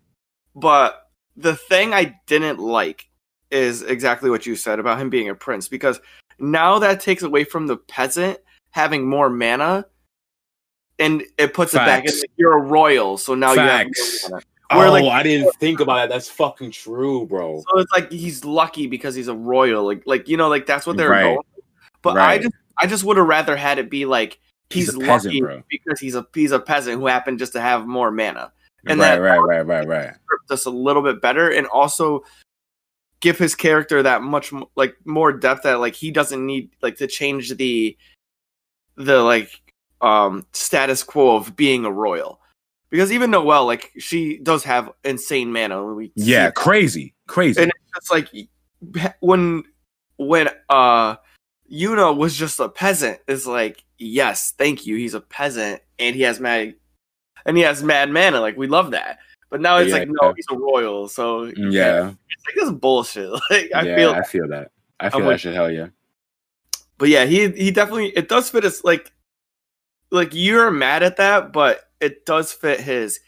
But 0.56 1.10
the 1.36 1.56
thing 1.56 1.94
I 1.94 2.20
didn't 2.26 2.60
like 2.60 3.10
is 3.52 3.82
exactly 3.82 4.30
what 4.30 4.46
you 4.46 4.56
said 4.56 4.80
about 4.80 5.00
him 5.00 5.10
being 5.10 5.30
a 5.30 5.36
prince 5.36 5.68
because 5.68 6.00
now 6.42 6.80
that 6.80 7.00
takes 7.00 7.24
away 7.24 7.44
from 7.44 7.68
the 7.68 7.78
peasant 7.78 8.38
having 8.72 9.08
more 9.08 9.30
mana 9.30 9.86
and 11.00 11.24
it 11.38 11.54
puts 11.54 11.74
it 11.74 11.78
back 11.78 12.06
in 12.06 12.12
Facts. 12.12 12.24
you're 12.38 12.58
a 12.58 12.62
royal 12.62 13.18
so 13.18 13.34
now 13.36 13.56
Facts. 13.56 14.24
you 14.28 14.34
have 14.36 14.44
mana. 14.70 14.80
Where, 14.80 14.88
oh, 14.88 14.92
like- 14.92 15.04
I 15.06 15.24
didn't 15.24 15.54
think 15.56 15.82
about 15.82 15.96
that. 15.96 16.10
That's 16.10 16.30
fucking 16.30 16.72
true, 16.72 17.26
bro. 17.26 17.62
So 17.70 17.80
it's 17.80 17.92
like 17.92 18.10
he's 18.10 18.46
lucky 18.46 18.88
because 18.88 19.14
he's 19.16 19.28
a 19.28 19.36
royal 19.36 19.84
like 19.86 20.04
like 20.06 20.30
you 20.30 20.38
know 20.38 20.48
like 20.48 20.66
that's 20.66 20.88
what 20.88 20.96
they're 20.98 21.10
Right. 21.10 21.24
going 21.24 21.40
but 22.02 22.18
I 22.18 22.38
just 22.38 22.54
I 22.78 22.88
just 22.88 23.04
would 23.04 23.18
have 23.18 23.28
rather 23.28 23.56
had 23.56 23.78
it 23.80 23.90
be 23.90 24.06
like 24.06 24.40
He's 24.70 24.94
he's, 24.94 24.98
peasant, 25.04 25.34
lucky 25.34 25.42
bro. 25.42 25.64
because 25.70 26.00
he's 26.00 26.16
a 26.16 26.26
he's 26.34 26.52
a 26.54 26.60
peasant 26.60 26.98
who 27.00 27.08
happened 27.08 27.40
just 27.40 27.52
to 27.54 27.60
have 27.62 27.86
more 27.86 28.10
mana 28.12 28.54
and 28.88 28.98
right, 29.00 29.16
that- 29.18 29.22
right, 29.22 29.38
right, 29.40 29.66
right, 29.68 29.86
right. 29.88 30.14
script 30.24 30.50
us 30.52 30.66
a 30.66 30.70
little 30.72 31.02
bit 31.02 31.22
better 31.22 31.50
and 31.52 31.68
also 31.68 32.24
give 33.22 33.38
his 33.38 33.56
character 33.56 34.04
that 34.04 34.22
much 34.22 34.52
like 34.76 34.96
more 35.06 35.32
depth 35.32 35.64
that 35.64 35.80
like 35.80 35.96
he 35.96 36.12
doesn't 36.12 36.46
need 36.46 36.70
like 36.82 36.98
to 36.98 37.08
change 37.08 37.56
the 37.56 37.98
the 38.96 39.22
like 39.22 39.50
um 40.02 40.46
status 40.52 41.04
quo 41.04 41.36
of 41.38 41.56
being 41.56 41.86
a 41.86 41.92
royal. 41.92 42.40
Because 42.90 43.12
even 43.14 43.32
Noelle 43.32 43.66
like 43.66 43.92
she 43.98 44.38
does 44.40 44.64
have 44.66 44.92
insane 45.06 45.54
mana 45.54 45.82
Yeah, 46.16 46.52
crazy, 46.52 47.14
crazy. 47.28 47.62
and 47.64 47.72
it's 47.96 48.12
like 48.12 48.30
when 49.22 49.64
when 50.18 50.50
uh 50.70 51.16
Yuno 51.72 52.16
was 52.16 52.36
just 52.36 52.60
a 52.60 52.68
peasant 52.68 53.20
is 53.28 53.48
like 53.48 53.84
yes 53.98 54.54
thank 54.58 54.86
you 54.86 54.98
he's 54.98 55.14
a 55.14 55.22
peasant 55.22 55.82
and 56.00 56.16
he 56.16 56.24
has 56.24 56.40
mad 56.40 56.76
and 57.46 57.56
he 57.56 57.64
has 57.64 57.84
mad 57.84 58.10
mana 58.10 58.42
like 58.42 58.58
we 58.58 58.68
love 58.68 58.92
that 58.92 59.20
but 59.52 59.62
now 59.62 59.78
it's 59.78 59.92
Yeah, 59.92 59.98
like 60.00 60.08
no 60.10 60.16
yeah. 60.24 60.34
he's 60.36 60.46
a 60.50 60.58
royal 60.58 61.08
so 61.08 61.44
yeah, 61.44 62.08
it's 62.30 62.46
like 62.48 62.56
this 62.56 62.72
bullshit 62.72 63.30
like 63.52 63.70
I 63.76 63.84
yeah, 63.84 63.96
feel 63.96 64.10
I 64.12 64.24
feel 64.24 64.48
that. 64.48 64.72
I 65.00 65.10
feel 65.12 65.22
I'm 65.22 65.28
that 65.28 65.40
shit. 65.40 65.54
Hell 65.54 65.70
yeah. 65.70 65.88
but 66.98 67.10
yeah 67.10 67.26
he 67.26 67.50
he 67.52 67.70
definitely 67.70 68.08
it 68.10 68.28
does 68.28 68.50
fit 68.50 68.64
his 68.64 68.84
like 68.84 69.12
like 70.10 70.30
you're 70.34 70.72
mad 70.72 71.04
at 71.04 71.18
that 71.18 71.54
but 71.54 71.82
it 72.00 72.26
does 72.26 72.52
fit 72.52 72.80
his 72.80 73.20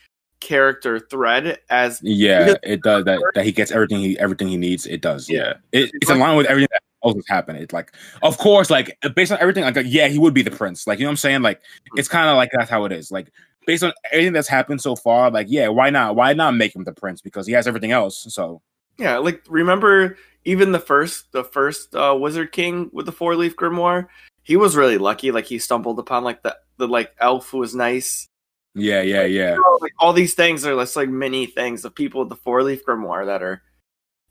character 0.43 0.99
thread 0.99 1.57
as 1.69 1.99
Yeah, 2.03 2.55
it 2.63 2.83
does 2.83 3.05
that. 3.05 3.19
That 3.33 3.45
he 3.45 3.51
gets 3.51 3.71
everything 3.71 3.99
he 3.99 4.19
everything 4.19 4.49
he 4.49 4.57
needs. 4.57 4.85
It 4.85 5.01
does. 5.01 5.29
Yeah. 5.29 5.53
Yeah, 5.71 5.81
it, 5.83 5.91
it's 5.93 6.09
like- 6.09 6.15
in 6.15 6.19
line 6.21 6.37
with 6.37 6.47
everything 6.47 6.67
that 6.71 6.83
else 7.03 7.15
has 7.15 7.25
happened. 7.27 7.59
It's 7.59 7.73
like, 7.73 7.93
of 8.21 8.37
course, 8.37 8.69
like 8.69 8.97
based 9.15 9.31
on 9.31 9.39
everything, 9.39 9.63
like 9.63 9.77
yeah, 9.85 10.07
he 10.09 10.19
would 10.19 10.33
be 10.33 10.41
the 10.41 10.51
prince. 10.51 10.85
Like 10.85 10.99
you 10.99 11.05
know 11.05 11.09
what 11.09 11.13
I'm 11.13 11.17
saying? 11.17 11.41
Like 11.41 11.61
hmm. 11.91 11.97
it's 11.99 12.09
kind 12.09 12.29
of 12.29 12.35
like 12.35 12.49
that's 12.53 12.69
how 12.69 12.85
it 12.85 12.91
is. 12.91 13.11
Like 13.11 13.31
based 13.65 13.83
on 13.83 13.93
everything 14.11 14.33
that's 14.33 14.47
happened 14.47 14.81
so 14.81 14.95
far, 14.95 15.31
like 15.31 15.47
yeah, 15.49 15.67
why 15.67 15.89
not? 15.89 16.15
Why 16.15 16.33
not 16.33 16.55
make 16.55 16.75
him 16.75 16.83
the 16.83 16.93
prince? 16.93 17.21
Because 17.21 17.47
he 17.47 17.53
has 17.53 17.67
everything 17.67 17.91
else. 17.91 18.25
So 18.33 18.61
Yeah, 18.97 19.17
like 19.17 19.43
remember 19.47 20.17
even 20.45 20.71
the 20.71 20.79
first 20.79 21.31
the 21.31 21.43
first 21.43 21.95
uh, 21.95 22.15
Wizard 22.19 22.51
King 22.51 22.89
with 22.93 23.05
the 23.05 23.11
four 23.11 23.35
leaf 23.35 23.55
grimoire, 23.55 24.07
he 24.43 24.55
was 24.55 24.75
really 24.75 24.97
lucky. 24.97 25.31
Like 25.31 25.45
he 25.45 25.59
stumbled 25.59 25.99
upon 25.99 26.23
like 26.23 26.43
the 26.43 26.57
the 26.77 26.87
like 26.87 27.11
elf 27.19 27.49
who 27.49 27.59
was 27.59 27.75
nice. 27.75 28.27
yeah, 28.75 29.01
yeah, 29.01 29.23
yeah. 29.23 29.57
Like 29.81 29.93
all 29.99 30.13
these 30.13 30.33
things 30.33 30.65
are 30.65 30.75
just 30.75 30.95
like 30.95 31.09
many 31.09 31.45
things 31.45 31.85
of 31.85 31.95
people 31.95 32.21
with 32.21 32.29
the 32.29 32.35
four 32.35 32.63
leaf 32.63 32.85
grimoire 32.85 33.25
that 33.25 33.43
are 33.43 33.61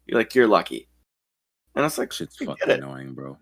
you're 0.07 0.19
like 0.19 0.35
you're 0.35 0.49
lucky. 0.49 0.89
And 1.75 1.87
it's 1.87 1.99
like 1.99 2.13
Shit's 2.13 2.37
fucking 2.37 2.69
it. 2.69 2.79
annoying, 2.81 3.15
bro. 3.15 3.39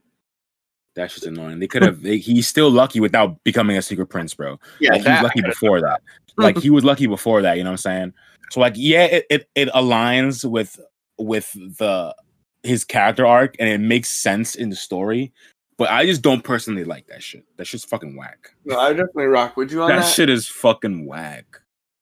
That 1.01 1.11
just 1.11 1.25
annoying. 1.25 1.59
They 1.61 1.67
could 1.67 1.83
have. 1.83 2.03
he's 2.03 2.47
still 2.47 2.71
lucky 2.71 3.01
without 3.01 3.43
becoming 3.43 3.77
a 3.79 3.83
secret 3.83 4.07
prince, 4.07 4.35
bro. 4.35 4.59
yeah, 4.81 4.93
like 4.93 5.03
he 5.03 5.09
was 5.11 5.23
lucky 5.23 5.41
before 5.43 5.81
that. 5.81 6.03
Like 6.37 6.59
he 6.59 6.69
was 6.71 6.85
lucky 6.85 7.07
before 7.07 7.41
that. 7.43 7.57
You 7.57 7.65
know 7.65 7.71
what 7.71 7.85
I'm 7.87 7.93
saying? 7.93 8.13
So 8.51 8.61
like, 8.61 8.75
yeah, 8.77 9.05
it, 9.05 9.27
it 9.31 9.49
it 9.55 9.69
aligns 9.71 10.49
with 10.49 10.79
with 11.19 11.51
the 11.79 12.15
his 12.63 12.85
character 12.85 13.25
arc 13.27 13.57
and 13.59 13.69
it 13.69 13.79
makes 13.79 14.11
sense 14.11 14.55
in 14.55 14.69
the 14.69 14.77
story. 14.77 15.33
But 15.79 15.89
I 15.91 16.05
just 16.05 16.21
don't 16.21 16.45
personally 16.45 16.85
like 16.85 17.07
that 17.07 17.23
shit. 17.23 17.45
That 17.57 17.67
shit's 17.67 17.85
fucking 17.87 18.15
whack. 18.15 18.51
No, 18.67 18.79
I 18.79 18.91
definitely 18.91 19.25
rock 19.27 19.57
with 19.57 19.73
you 19.73 19.81
on 19.83 19.89
That 19.89 20.01
that. 20.03 20.09
shit 20.13 20.29
is 20.29 20.47
fucking 20.47 21.07
whack. 21.07 21.47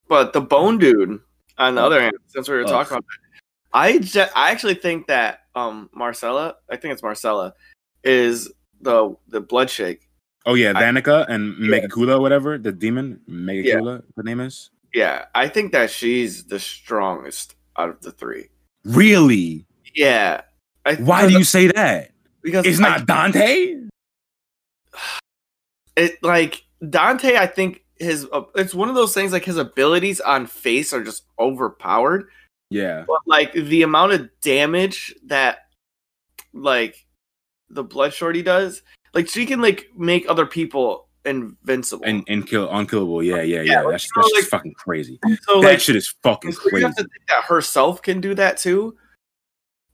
But 0.08 0.32
the 0.32 0.40
Bone 0.40 0.78
Dude, 0.78 1.20
on 1.58 1.74
the 1.76 1.80
Ugh. 1.82 1.86
other 1.86 2.00
hand, 2.00 2.14
since 2.26 2.48
we 2.48 2.56
were 2.56 2.62
Ugh. 2.62 2.66
talking 2.68 2.94
about 2.94 3.04
that, 3.04 3.78
I 3.78 3.98
ju- 3.98 4.32
I 4.34 4.50
actually 4.50 4.74
think 4.74 5.06
that 5.06 5.40
um 5.54 5.90
Marcella, 5.94 6.56
I 6.68 6.76
think 6.76 6.92
it's 6.92 7.02
Marcella, 7.04 7.54
is 8.02 8.52
the 8.80 9.16
the 9.28 9.40
Bloodshake. 9.42 10.00
Oh 10.46 10.54
yeah, 10.54 10.72
I- 10.74 10.82
Vanica 10.82 11.26
and 11.28 11.56
Yeah. 11.58 11.80
Megicula, 11.80 12.20
whatever 12.20 12.58
the 12.58 12.72
demon 12.72 13.20
Megicula, 13.28 14.02
the 14.16 14.22
name 14.22 14.40
is. 14.40 14.70
Yeah, 14.94 15.26
I 15.34 15.48
think 15.48 15.72
that 15.72 15.90
she's 15.90 16.44
the 16.44 16.58
strongest 16.58 17.54
out 17.76 17.90
of 17.90 18.00
the 18.00 18.10
three. 18.12 18.48
Really? 18.84 19.66
Yeah. 19.94 20.42
I, 20.86 20.94
Why 20.94 21.28
do 21.28 21.34
you 21.36 21.44
say 21.44 21.66
that? 21.68 22.12
Because 22.42 22.64
It's 22.64 22.80
I- 22.80 22.88
not 22.88 23.06
Dante. 23.06 23.74
it 25.96 26.22
like 26.22 26.64
Dante. 26.88 27.36
I 27.36 27.46
think 27.46 27.84
his 27.98 28.26
uh, 28.32 28.42
it's 28.54 28.74
one 28.74 28.88
of 28.88 28.94
those 28.94 29.12
things 29.14 29.32
like 29.32 29.44
his 29.44 29.56
abilities 29.56 30.20
on 30.20 30.46
face 30.46 30.92
are 30.92 31.02
just 31.02 31.24
overpowered. 31.38 32.28
Yeah. 32.70 33.04
But 33.06 33.20
like 33.26 33.52
the 33.52 33.82
amount 33.82 34.12
of 34.12 34.28
damage 34.40 35.14
that 35.26 35.58
like 36.52 37.04
the 37.70 37.84
blood 37.84 38.12
shorty 38.14 38.42
does, 38.42 38.82
like 39.14 39.28
she 39.28 39.46
can 39.46 39.60
like 39.60 39.88
make 39.96 40.28
other 40.28 40.46
people 40.46 41.08
invincible. 41.24 42.04
And 42.06 42.24
and 42.28 42.46
kill 42.46 42.68
unkillable. 42.70 43.22
Yeah, 43.22 43.42
yeah, 43.42 43.62
Yeah, 43.62 43.82
yeah. 43.82 43.90
That's, 43.90 44.04
you 44.04 44.10
that's 44.16 44.28
just 44.30 44.34
like- 44.34 44.44
fucking 44.44 44.74
crazy. 44.74 45.18
so 45.42 45.60
that 45.60 45.68
like 45.68 45.80
shit 45.80 45.96
is 45.96 46.14
fucking 46.22 46.52
so 46.52 46.60
you 46.64 46.70
crazy. 46.70 46.86
have 46.86 46.96
to 46.96 47.02
think 47.02 47.26
that 47.28 47.44
herself 47.44 48.02
can 48.02 48.20
do 48.20 48.34
that 48.34 48.56
too. 48.56 48.96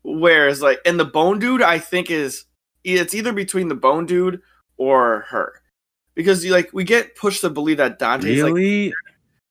Whereas 0.03 0.61
like 0.61 0.81
and 0.85 0.99
the 1.01 1.05
bone 1.05 1.39
dude, 1.39 1.63
I 1.63 1.79
think 1.79 2.11
is 2.11 2.45
it's 2.85 3.15
either 3.15 3.33
between 3.33 3.69
the 3.69 3.75
bone 3.75 4.07
dude 4.07 4.41
or 4.77 5.21
her. 5.29 5.55
Because 6.15 6.45
you 6.45 6.53
like 6.53 6.71
we 6.73 6.85
get 6.85 7.17
pushed 7.17 7.41
to 7.41 7.51
believe 7.51 7.79
that 7.79 7.99
Dante's 7.99 8.43
like 8.43 8.93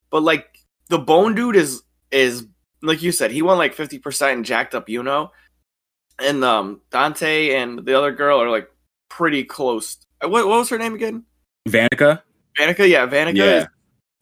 but 0.10 0.22
like 0.24 0.48
the 0.90 1.00
bone 1.00 1.34
dude 1.36 1.56
is 1.56 1.82
is 2.12 2.46
like 2.84 3.02
you 3.02 3.12
said 3.12 3.32
he 3.32 3.42
won 3.42 3.58
like 3.58 3.76
50% 3.76 4.34
and 4.34 4.46
jacked 4.46 4.76
up 4.76 4.88
you 4.88 5.02
know 5.02 5.32
and 6.20 6.44
um 6.44 6.80
dante 6.92 7.56
and 7.56 7.86
the 7.86 7.98
other 7.98 8.12
girl 8.12 8.42
are 8.42 8.50
like 8.50 8.70
pretty 9.10 9.44
close 9.44 9.98
Uh, 10.24 10.30
what, 10.30 10.48
what 10.48 10.58
was 10.60 10.70
her 10.70 10.78
name 10.78 10.94
again 10.96 11.24
Vanica? 11.68 12.22
vanica 12.58 12.88
yeah 12.90 13.06
vanica 13.08 13.36
Yeah. 13.36 13.58
is, 13.62 13.68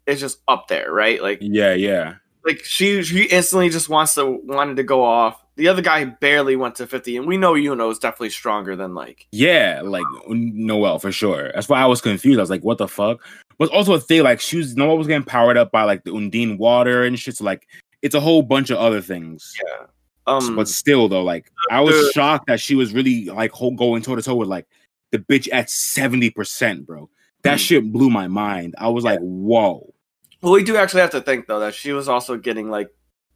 is 0.07 0.19
just 0.19 0.39
up 0.48 0.67
there 0.67 0.91
right 0.91 1.21
like 1.21 1.39
Yeah, 1.41 1.74
yeah. 1.74 2.15
like 2.45 2.63
she 2.63 3.03
she 3.03 3.24
instantly 3.24 3.69
just 3.69 3.89
wants 3.89 4.15
to 4.15 4.25
wanted 4.43 4.77
to 4.77 4.83
go 4.83 5.03
off 5.03 5.38
the 5.57 5.67
other 5.67 5.81
guy 5.81 6.05
barely 6.05 6.55
went 6.55 6.75
to 6.75 6.88
50 6.88 7.17
and 7.17 7.27
we 7.27 7.38
know 7.38 7.53
Yuno 7.53 7.91
is 7.91 8.00
definitely 8.00 8.29
stronger 8.29 8.75
than 8.75 8.95
like 8.95 9.27
Yeah, 9.33 9.81
like 9.83 10.05
Noelle 10.29 10.98
for 10.98 11.12
sure. 11.12 11.51
That's 11.53 11.67
why 11.67 11.81
I 11.81 11.86
was 11.88 12.01
confused. 12.01 12.39
I 12.39 12.41
was 12.41 12.50
like, 12.50 12.63
what 12.63 12.77
the 12.77 12.88
fuck? 12.88 13.19
But 13.60 13.69
also 13.69 13.93
a 13.93 14.00
thing, 14.00 14.24
like 14.24 14.39
she 14.39 14.57
was 14.57 14.75
Noelle 14.77 14.98
was 14.98 15.07
getting 15.07 15.25
powered 15.25 15.57
up 15.57 15.69
by 15.71 15.83
like 15.83 16.03
the 16.05 16.12
Undine 16.15 16.57
water 16.57 17.03
and 17.03 17.19
shit. 17.19 17.36
So 17.36 17.43
like 17.43 17.67
it's 18.01 18.15
a 18.15 18.19
whole 18.21 18.41
bunch 18.41 18.69
of 18.71 18.77
other 18.77 19.01
things. 19.01 19.53
yeah 19.63 19.86
um 20.28 20.56
But 20.56 20.68
still 20.68 21.08
though, 21.10 21.24
like 21.24 21.51
I 21.70 21.82
was 21.82 21.96
the- 21.96 22.12
shocked 22.13 22.48
that 22.48 22.60
she 22.60 22.75
was 22.75 22.94
really 22.94 23.25
like 23.25 23.51
whole 23.51 23.72
going 23.75 24.01
toe 24.01 24.16
to 24.16 24.22
toe 24.22 24.36
with 24.36 24.48
like 24.50 24.68
the 25.12 25.20
bitch 25.20 25.50
at 25.51 25.68
70%, 25.68 26.86
bro. 26.86 27.10
That 27.44 27.58
Mm. 27.58 27.62
shit 27.66 27.92
blew 27.92 28.10
my 28.10 28.28
mind. 28.28 28.75
I 28.78 28.88
was 28.90 29.04
like, 29.04 29.20
whoa. 29.20 29.94
well 30.42 30.54
we 30.54 30.63
do 30.63 30.78
actually 30.78 31.01
have 31.01 31.12
to 31.12 31.22
think 31.22 31.48
though 31.48 31.60
that 31.60 31.74
she 31.75 31.92
was 31.92 32.08
also 32.08 32.38
getting 32.38 32.70
like 32.70 32.90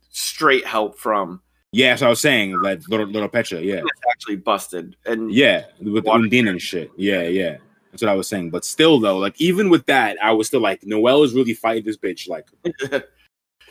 straight 0.09 0.65
help 0.65 0.97
from 0.97 1.41
Yeah, 1.71 1.95
so 1.97 2.05
I 2.05 2.09
was 2.09 2.21
saying 2.21 2.61
like 2.61 2.87
little 2.87 3.07
little 3.07 3.27
Petra, 3.29 3.59
yeah. 3.61 3.81
actually 4.11 4.37
busted 4.37 4.95
and 5.05 5.31
Yeah, 5.33 5.65
with 5.81 6.07
Undine 6.07 6.47
and 6.47 6.61
shit. 6.61 6.89
Yeah, 6.97 7.23
yeah. 7.23 7.57
That's 7.91 8.01
what 8.03 8.09
I 8.11 8.15
was 8.15 8.27
saying. 8.27 8.49
But 8.49 8.63
still, 8.65 8.99
though, 8.99 9.17
like 9.17 9.39
even 9.41 9.69
with 9.69 9.85
that, 9.87 10.17
I 10.21 10.31
was 10.33 10.47
still 10.47 10.59
like, 10.61 10.83
Noelle 10.83 11.23
is 11.23 11.33
really 11.33 11.53
fighting 11.53 11.85
this 11.85 11.97
bitch 11.97 12.27
like 12.29 12.45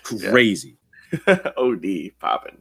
crazy. 0.02 0.76
OD 1.56 2.10
popping. 2.18 2.58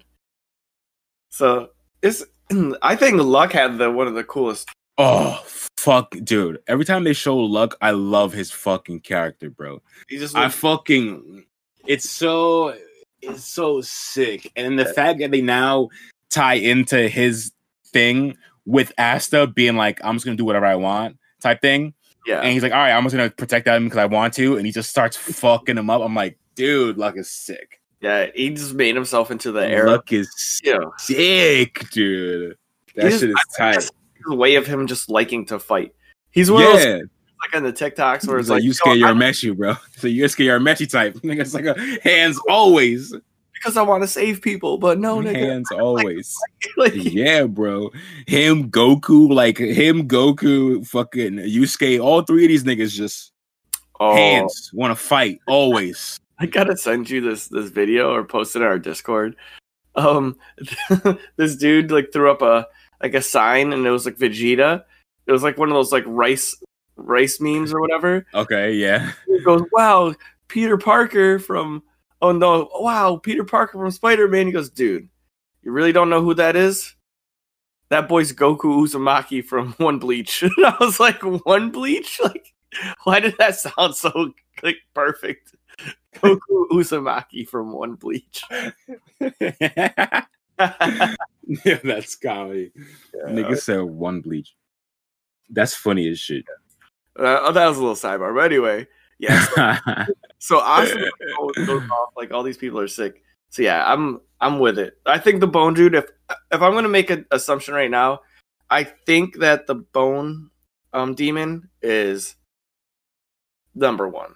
So 1.33 1.69
it's 2.03 2.23
I 2.83 2.95
think 2.95 3.19
Luck 3.19 3.53
had 3.53 3.79
the 3.79 3.89
one 3.89 4.05
of 4.05 4.13
the 4.13 4.23
coolest. 4.23 4.69
Oh 4.99 5.41
fuck, 5.77 6.15
dude! 6.23 6.59
Every 6.67 6.85
time 6.85 7.03
they 7.03 7.13
show 7.13 7.35
Luck, 7.35 7.75
I 7.81 7.89
love 7.89 8.33
his 8.33 8.51
fucking 8.51 8.99
character, 8.99 9.49
bro. 9.49 9.81
He 10.07 10.19
just 10.19 10.35
I 10.35 10.49
fucking, 10.49 11.45
it's 11.87 12.07
so, 12.07 12.77
it's 13.23 13.45
so 13.45 13.81
sick, 13.81 14.51
and 14.55 14.77
the 14.77 14.85
fact 14.85 15.19
that 15.19 15.31
they 15.31 15.41
now 15.41 15.89
tie 16.29 16.53
into 16.53 17.09
his 17.09 17.51
thing 17.87 18.37
with 18.67 18.93
Asta 18.99 19.47
being 19.47 19.75
like, 19.75 19.99
"I'm 20.03 20.13
just 20.13 20.25
gonna 20.25 20.37
do 20.37 20.45
whatever 20.45 20.67
I 20.67 20.75
want" 20.75 21.17
type 21.41 21.61
thing. 21.61 21.95
yeah. 22.27 22.41
And 22.41 22.51
he's 22.51 22.61
like, 22.61 22.73
all 22.73 22.77
right, 22.77 22.91
I'm 22.91 23.03
just 23.03 23.15
gonna 23.15 23.31
protect 23.31 23.67
him 23.67 23.85
because 23.85 23.97
I 23.97 24.05
want 24.05 24.35
to, 24.35 24.57
and 24.57 24.67
he 24.67 24.71
just 24.71 24.91
starts 24.91 25.17
fucking 25.17 25.79
him 25.79 25.89
up. 25.89 26.03
I'm 26.03 26.13
like, 26.13 26.37
dude, 26.53 26.99
Luck 26.99 27.17
is 27.17 27.31
sick. 27.31 27.79
Yeah, 28.03 28.27
he 28.35 28.49
just 28.49 28.73
made 28.73 28.95
himself 28.95 29.31
into 29.31 29.53
the 29.53 29.65
era. 29.65 29.91
Luck 29.91 30.11
is 30.11 30.59
You 30.63 30.77
know, 30.77 30.93
sick, 30.97 31.89
dude. 31.91 32.57
That 32.95 33.13
shit 33.13 33.13
is 33.13 33.21
just- 33.21 33.61
I 33.61 33.71
think 33.71 33.85
tight. 33.85 33.91
the 34.27 34.35
way 34.35 34.55
of 34.55 34.67
him 34.67 34.85
just 34.87 35.09
liking 35.09 35.45
to 35.47 35.57
fight. 35.57 35.95
He's 36.31 36.51
one 36.51 36.63
of 36.63 36.73
those 36.73 37.03
like 37.41 37.55
on 37.55 37.63
the 37.63 37.73
TikToks 37.73 38.27
where 38.27 38.39
it's 38.39 38.47
it's 38.47 38.49
like, 38.49 38.57
like, 38.57 38.63
you 38.63 38.69
"Yo, 38.69 38.73
scare 38.73 38.95
your 38.95 39.09
Messi, 39.09 39.55
bro. 39.55 39.75
So 39.97 40.07
you're 40.07 40.27
scared 40.27 40.47
your 40.47 40.59
Messi 40.59 40.89
type. 40.89 41.13
Nigga, 41.23 41.41
it's 41.41 41.53
like 41.53 41.65
a 41.65 41.79
hands 42.01 42.39
always, 42.49 43.13
because 43.53 43.77
I 43.77 43.81
want 43.83 44.03
to 44.03 44.07
save 44.07 44.41
people, 44.41 44.77
but 44.77 44.99
no, 44.99 45.17
nigga. 45.17 45.35
hands 45.35 45.71
always. 45.79 46.35
Like, 46.77 46.93
yeah, 46.95 47.43
bro. 47.45 47.89
Him, 48.27 48.69
Goku, 48.69 49.29
like 49.29 49.57
him, 49.57 50.07
Goku, 50.07 50.85
fucking 50.87 51.33
Yusuke. 51.33 52.03
All 52.03 52.21
three 52.23 52.45
of 52.45 52.49
these 52.49 52.63
niggas 52.63 52.91
just 52.91 53.31
oh, 53.99 54.15
hands 54.15 54.71
want 54.73 54.91
to 54.91 55.01
fight 55.01 55.39
always. 55.47 56.19
I 56.43 56.45
gotta 56.45 56.75
send 56.75 57.09
you 57.09 57.21
this 57.21 57.47
this 57.47 57.69
video 57.69 58.13
or 58.13 58.25
post 58.25 58.57
it 58.57 58.61
on 58.61 58.67
our 58.67 58.77
Discord. 58.77 59.37
Um, 59.95 60.35
this 61.37 61.55
dude 61.55 61.89
like 61.89 62.11
threw 62.11 62.29
up 62.29 62.41
a 62.41 62.67
like 63.01 63.13
a 63.13 63.21
sign 63.21 63.71
and 63.71 63.87
it 63.87 63.91
was 63.91 64.05
like 64.05 64.17
Vegeta. 64.17 64.83
It 65.25 65.31
was 65.31 65.41
like 65.41 65.57
one 65.57 65.69
of 65.69 65.73
those 65.73 65.93
like 65.93 66.03
rice 66.05 66.53
rice 66.97 67.39
memes 67.39 67.73
or 67.73 67.79
whatever. 67.79 68.25
Okay, 68.33 68.73
yeah. 68.73 69.13
He 69.25 69.39
goes, 69.39 69.61
"Wow, 69.71 70.15
Peter 70.49 70.77
Parker 70.77 71.39
from 71.39 71.81
oh 72.21 72.33
no, 72.33 72.69
wow, 72.73 73.15
Peter 73.15 73.45
Parker 73.45 73.77
from 73.77 73.91
Spider 73.91 74.27
Man." 74.27 74.47
He 74.47 74.51
goes, 74.51 74.69
"Dude, 74.69 75.07
You 75.61 75.71
really 75.71 75.93
don't 75.93 76.09
know 76.09 76.21
who 76.21 76.33
that 76.33 76.57
is? 76.57 76.93
That 77.87 78.09
boy's 78.09 78.33
Goku 78.33 78.85
Uzumaki 78.85 79.41
from 79.41 79.71
One 79.77 79.97
Bleach. 79.97 80.43
And 80.57 80.65
I 80.65 80.75
was 80.81 80.99
like, 80.99 81.21
One 81.21 81.71
Bleach? 81.71 82.19
Like, 82.21 82.53
why 83.05 83.21
did 83.21 83.37
that 83.37 83.55
sound 83.55 83.95
so 83.95 84.33
like 84.61 84.77
perfect? 84.93 85.55
Goku 86.15 86.67
Uzumaki 86.71 87.47
from 87.47 87.73
One 87.73 87.95
Bleach. 87.95 88.43
yeah, 90.59 91.79
that's 91.83 92.15
comedy. 92.15 92.71
Nigga 93.27 93.57
said 93.57 93.81
one 93.81 94.21
bleach. 94.21 94.55
That's 95.49 95.75
funny 95.75 96.07
as 96.09 96.19
shit. 96.19 96.45
Uh, 97.17 97.39
oh, 97.41 97.51
that 97.51 97.67
was 97.67 97.77
a 97.77 97.81
little 97.81 97.95
sidebar. 97.95 98.33
But 98.33 98.45
anyway, 98.45 98.87
yeah. 99.19 99.45
So, 99.45 100.05
so 100.39 100.59
Asuka 100.59 101.09
goes, 101.37 101.67
goes 101.67 101.89
off 101.89 102.13
like 102.15 102.31
all 102.31 102.43
these 102.43 102.57
people 102.57 102.79
are 102.79 102.87
sick. 102.87 103.23
So 103.49 103.61
yeah, 103.61 103.83
I'm 103.91 104.19
I'm 104.41 104.59
with 104.59 104.79
it. 104.79 104.97
I 105.05 105.19
think 105.19 105.39
the 105.39 105.47
bone 105.47 105.73
dude. 105.73 105.95
If 105.95 106.05
if 106.51 106.61
I'm 106.61 106.73
gonna 106.73 106.89
make 106.89 107.09
an 107.09 107.25
assumption 107.31 107.73
right 107.73 107.91
now, 107.91 108.21
I 108.69 108.83
think 108.83 109.39
that 109.39 109.67
the 109.67 109.75
bone 109.75 110.49
um 110.91 111.13
demon 111.13 111.69
is 111.81 112.35
number 113.75 114.07
one. 114.07 114.33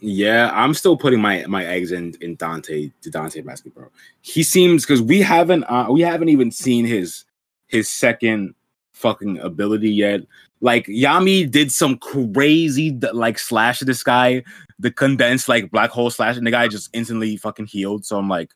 Yeah, 0.00 0.50
I'm 0.52 0.74
still 0.74 0.96
putting 0.96 1.20
my 1.20 1.44
my 1.46 1.64
eggs 1.64 1.92
in 1.92 2.14
in 2.20 2.36
Dante 2.36 2.90
to 3.00 3.10
Dante 3.10 3.40
basketball. 3.40 3.90
He 4.20 4.42
seems 4.42 4.84
because 4.84 5.00
we 5.00 5.22
haven't 5.22 5.64
uh, 5.64 5.86
we 5.90 6.02
haven't 6.02 6.28
even 6.28 6.50
seen 6.50 6.84
his 6.84 7.24
his 7.66 7.88
second 7.88 8.54
fucking 8.92 9.38
ability 9.38 9.90
yet. 9.90 10.20
Like 10.60 10.86
Yami 10.86 11.50
did 11.50 11.72
some 11.72 11.98
crazy 11.98 12.90
like 13.12 13.38
slash 13.38 13.80
this 13.80 14.02
guy, 14.02 14.42
the 14.78 14.90
condensed 14.90 15.48
like 15.48 15.70
black 15.70 15.90
hole 15.90 16.10
slash, 16.10 16.36
and 16.36 16.46
the 16.46 16.50
guy 16.50 16.68
just 16.68 16.90
instantly 16.92 17.36
fucking 17.36 17.66
healed. 17.66 18.04
So 18.04 18.18
I'm 18.18 18.28
like, 18.28 18.50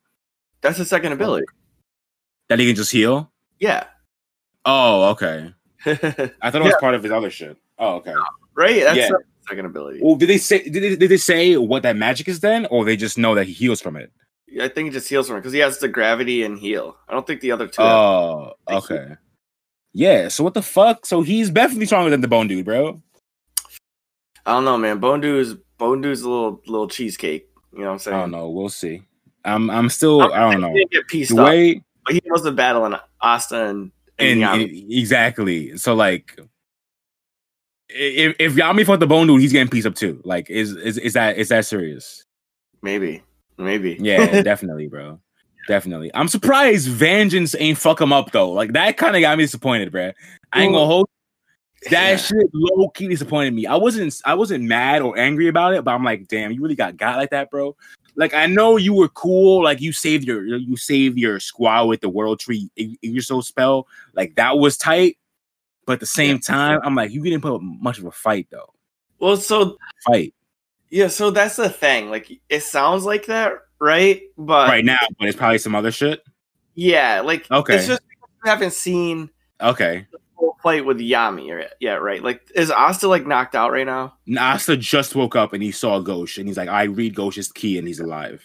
That's 0.60 0.78
his 0.78 0.88
second 0.88 1.12
ability. 1.12 1.46
that 2.48 2.58
he 2.58 2.66
can 2.66 2.76
just 2.76 2.92
heal. 2.92 3.30
Yeah. 3.58 3.84
Oh, 4.66 5.10
okay. 5.10 5.54
I 5.86 6.50
thought 6.50 6.56
it 6.56 6.64
was 6.64 6.74
part 6.80 6.94
of 6.94 7.02
his 7.02 7.12
other 7.12 7.30
shit. 7.30 7.56
Oh, 7.78 7.96
okay. 7.96 8.14
That's 8.56 8.96
Yeah. 8.96 9.08
Second 9.50 9.66
ability. 9.66 10.00
Well, 10.02 10.16
did 10.16 10.28
they 10.28 10.38
say 10.38 10.62
did 10.62 10.82
they, 10.82 10.96
did 10.96 11.10
they 11.10 11.16
say 11.16 11.56
what 11.56 11.82
that 11.82 11.96
magic 11.96 12.28
is 12.28 12.40
then, 12.40 12.66
or 12.66 12.84
they 12.84 12.96
just 12.96 13.18
know 13.18 13.34
that 13.34 13.46
he 13.46 13.52
heals 13.52 13.80
from 13.80 13.96
it? 13.96 14.12
I 14.60 14.68
think 14.68 14.86
he 14.86 14.90
just 14.92 15.08
heals 15.08 15.28
from 15.28 15.36
it 15.36 15.40
because 15.40 15.52
he 15.52 15.60
has 15.60 15.78
the 15.78 15.88
gravity 15.88 16.42
and 16.42 16.58
heal. 16.58 16.96
I 17.08 17.12
don't 17.12 17.26
think 17.26 17.40
the 17.40 17.52
other 17.52 17.66
two. 17.66 17.82
Oh, 17.82 18.54
okay. 18.68 19.16
Yeah. 19.92 20.28
So 20.28 20.42
what 20.42 20.54
the 20.54 20.62
fuck? 20.62 21.06
So 21.06 21.22
he's 21.22 21.50
definitely 21.50 21.86
stronger 21.86 22.10
than 22.10 22.20
the 22.20 22.28
Bone 22.28 22.48
Dude, 22.48 22.64
bro. 22.64 23.00
I 24.46 24.52
don't 24.52 24.64
know, 24.64 24.78
man. 24.78 24.98
Bone 24.98 25.20
Dude 25.20 25.40
is 25.40 25.54
Bone 25.78 26.00
Dew's 26.00 26.22
a 26.22 26.28
little 26.28 26.60
little 26.66 26.88
cheesecake. 26.88 27.48
You 27.72 27.80
know 27.80 27.86
what 27.86 27.92
I'm 27.92 27.98
saying? 27.98 28.16
I 28.16 28.20
don't 28.20 28.30
know. 28.32 28.48
We'll 28.48 28.68
see. 28.68 29.02
I'm 29.44 29.70
I'm 29.70 29.88
still 29.88 30.22
I 30.32 30.50
don't 30.50 30.60
know. 30.60 30.72
He 30.72 30.78
didn't 30.78 30.92
get 30.92 31.06
pieced 31.08 31.34
The 31.34 31.42
up, 31.42 31.82
but 32.04 32.14
he 32.14 32.20
wasn't 32.26 32.56
battling 32.56 32.96
Asta 33.20 33.66
and, 33.66 33.92
and, 34.18 34.42
and, 34.42 34.62
Yami. 34.62 34.98
exactly. 34.98 35.76
So 35.76 35.94
like, 35.94 36.38
if 37.94 38.36
if 38.38 38.54
Yami 38.54 38.84
fought 38.86 39.00
the 39.00 39.06
Bone 39.06 39.26
Dude, 39.26 39.40
he's 39.40 39.52
getting 39.52 39.68
pieced 39.70 39.86
up 39.86 39.94
too. 39.94 40.20
Like, 40.24 40.48
is 40.50 40.72
is 40.76 40.98
is 40.98 41.12
that 41.14 41.36
is 41.38 41.48
that 41.48 41.66
serious? 41.66 42.24
maybe, 42.82 43.22
maybe. 43.58 43.96
Yeah, 44.00 44.40
definitely, 44.42 44.86
bro. 44.88 45.20
Definitely. 45.68 46.10
I'm 46.14 46.26
surprised 46.28 46.88
Vangeance 46.88 47.54
ain't 47.58 47.76
fuck 47.78 48.00
him 48.00 48.12
up 48.12 48.32
though. 48.32 48.50
Like 48.50 48.72
that 48.72 48.96
kind 48.96 49.14
of 49.14 49.20
got 49.20 49.36
me 49.38 49.44
disappointed, 49.44 49.92
bro. 49.92 50.12
I 50.52 50.62
ain't 50.62 50.72
gonna 50.72 50.86
hold. 50.86 51.08
That 51.90 52.10
Yeah. 52.10 52.16
shit 52.16 52.46
low 52.52 52.88
key 52.88 53.08
disappointed 53.08 53.54
me. 53.54 53.66
I 53.66 53.76
wasn't 53.76 54.20
I 54.24 54.34
wasn't 54.34 54.64
mad 54.64 55.02
or 55.02 55.16
angry 55.18 55.48
about 55.48 55.74
it, 55.74 55.84
but 55.84 55.92
I'm 55.92 56.02
like, 56.04 56.28
damn, 56.28 56.50
you 56.52 56.60
really 56.62 56.74
got 56.74 56.96
got 56.96 57.16
like 57.18 57.30
that, 57.30 57.50
bro. 57.50 57.76
Like 58.16 58.34
I 58.34 58.46
know 58.46 58.76
you 58.76 58.92
were 58.94 59.08
cool, 59.08 59.62
like 59.62 59.80
you 59.80 59.92
saved 59.92 60.24
your 60.24 60.42
you 60.56 60.76
saved 60.76 61.18
your 61.18 61.38
squad 61.38 61.84
with 61.84 62.00
the 62.00 62.08
world 62.08 62.40
tree 62.40 62.70
you're 62.76 63.22
so 63.22 63.40
spell, 63.40 63.86
like 64.14 64.34
that 64.36 64.58
was 64.58 64.76
tight. 64.76 65.18
But 65.90 65.94
at 65.94 66.00
the 66.00 66.06
same 66.06 66.38
time, 66.38 66.78
I'm 66.84 66.94
like, 66.94 67.10
you 67.10 67.20
didn't 67.20 67.40
put 67.40 67.52
up 67.52 67.60
much 67.60 67.98
of 67.98 68.04
a 68.04 68.12
fight 68.12 68.46
though. 68.48 68.72
Well, 69.18 69.36
so 69.36 69.76
Fight 70.06 70.32
yeah, 70.88 71.08
so 71.08 71.32
that's 71.32 71.56
the 71.56 71.68
thing. 71.68 72.10
Like, 72.10 72.30
it 72.48 72.62
sounds 72.62 73.04
like 73.04 73.26
that, 73.26 73.54
right? 73.80 74.22
But 74.38 74.68
right 74.68 74.84
now, 74.84 74.98
but 75.18 75.26
it's 75.28 75.36
probably 75.36 75.58
some 75.58 75.74
other 75.74 75.90
shit. 75.90 76.22
yeah, 76.76 77.22
like 77.22 77.50
Okay. 77.50 77.74
it's 77.74 77.88
just 77.88 78.02
because 78.08 78.28
we 78.44 78.48
haven't 78.50 78.72
seen 78.72 79.30
Okay. 79.60 80.06
fight 80.62 80.84
with 80.86 80.98
Yami 80.98 81.66
yeah, 81.80 81.94
right? 81.94 82.22
Like, 82.22 82.48
is 82.54 82.70
Asta 82.70 83.08
like 83.08 83.26
knocked 83.26 83.56
out 83.56 83.72
right 83.72 83.84
now? 83.84 84.14
Nasta 84.26 84.76
just 84.76 85.16
woke 85.16 85.34
up 85.34 85.52
and 85.54 85.60
he 85.62 85.72
saw 85.72 85.98
Gauche 85.98 86.38
and 86.38 86.46
he's 86.46 86.56
like, 86.56 86.68
I 86.68 86.84
read 86.84 87.16
Gauche's 87.16 87.50
key 87.50 87.78
and 87.78 87.88
he's 87.88 87.98
alive. 87.98 88.44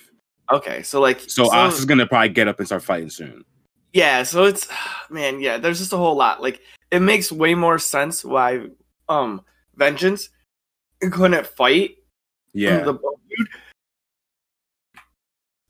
Okay, 0.51 0.81
so 0.81 0.99
like, 0.99 1.19
So, 1.19 1.53
Asta's 1.53 1.85
gonna 1.85 2.07
probably 2.07 2.29
get 2.29 2.47
up 2.47 2.57
and 2.57 2.67
start 2.67 2.81
fighting 2.81 3.11
soon. 3.11 3.45
yeah, 3.93 4.23
so 4.23 4.43
it's 4.45 4.67
man, 5.11 5.39
yeah, 5.39 5.57
there's 5.57 5.79
just 5.79 5.93
a 5.93 5.97
whole 5.97 6.15
lot. 6.15 6.41
Like, 6.41 6.59
it 6.95 7.01
makes 7.01 7.31
way 7.31 7.53
more 7.55 7.77
sense 7.79 8.23
why 8.23 8.67
um 9.09 9.41
Vangeance 9.75 10.29
couldn't 11.11 11.45
fight 11.45 11.97
Yeah. 12.53 12.83
the 12.83 12.93
Bone 12.93 13.15
Dude. 13.29 13.47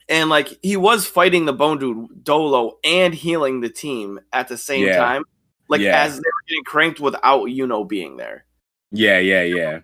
And 0.07 0.29
like 0.29 0.59
he 0.61 0.77
was 0.77 1.07
fighting 1.07 1.45
the 1.45 1.53
Bone 1.53 1.79
Dude 1.79 2.23
Dolo 2.23 2.77
and 2.83 3.13
healing 3.13 3.61
the 3.61 3.69
team 3.69 4.19
at 4.31 4.47
the 4.47 4.57
same 4.57 4.85
Yeah. 4.85 4.97
time. 4.97 5.23
Like 5.67 5.81
Yeah. 5.81 6.03
as 6.03 6.13
they 6.13 6.19
were 6.19 6.43
getting 6.47 6.63
cranked 6.63 6.99
without 6.99 7.47
Yuno 7.47 7.87
being 7.87 8.17
there. 8.17 8.45
yeah, 8.91 9.17
yeah, 9.19 9.41
yeah. 9.41 9.79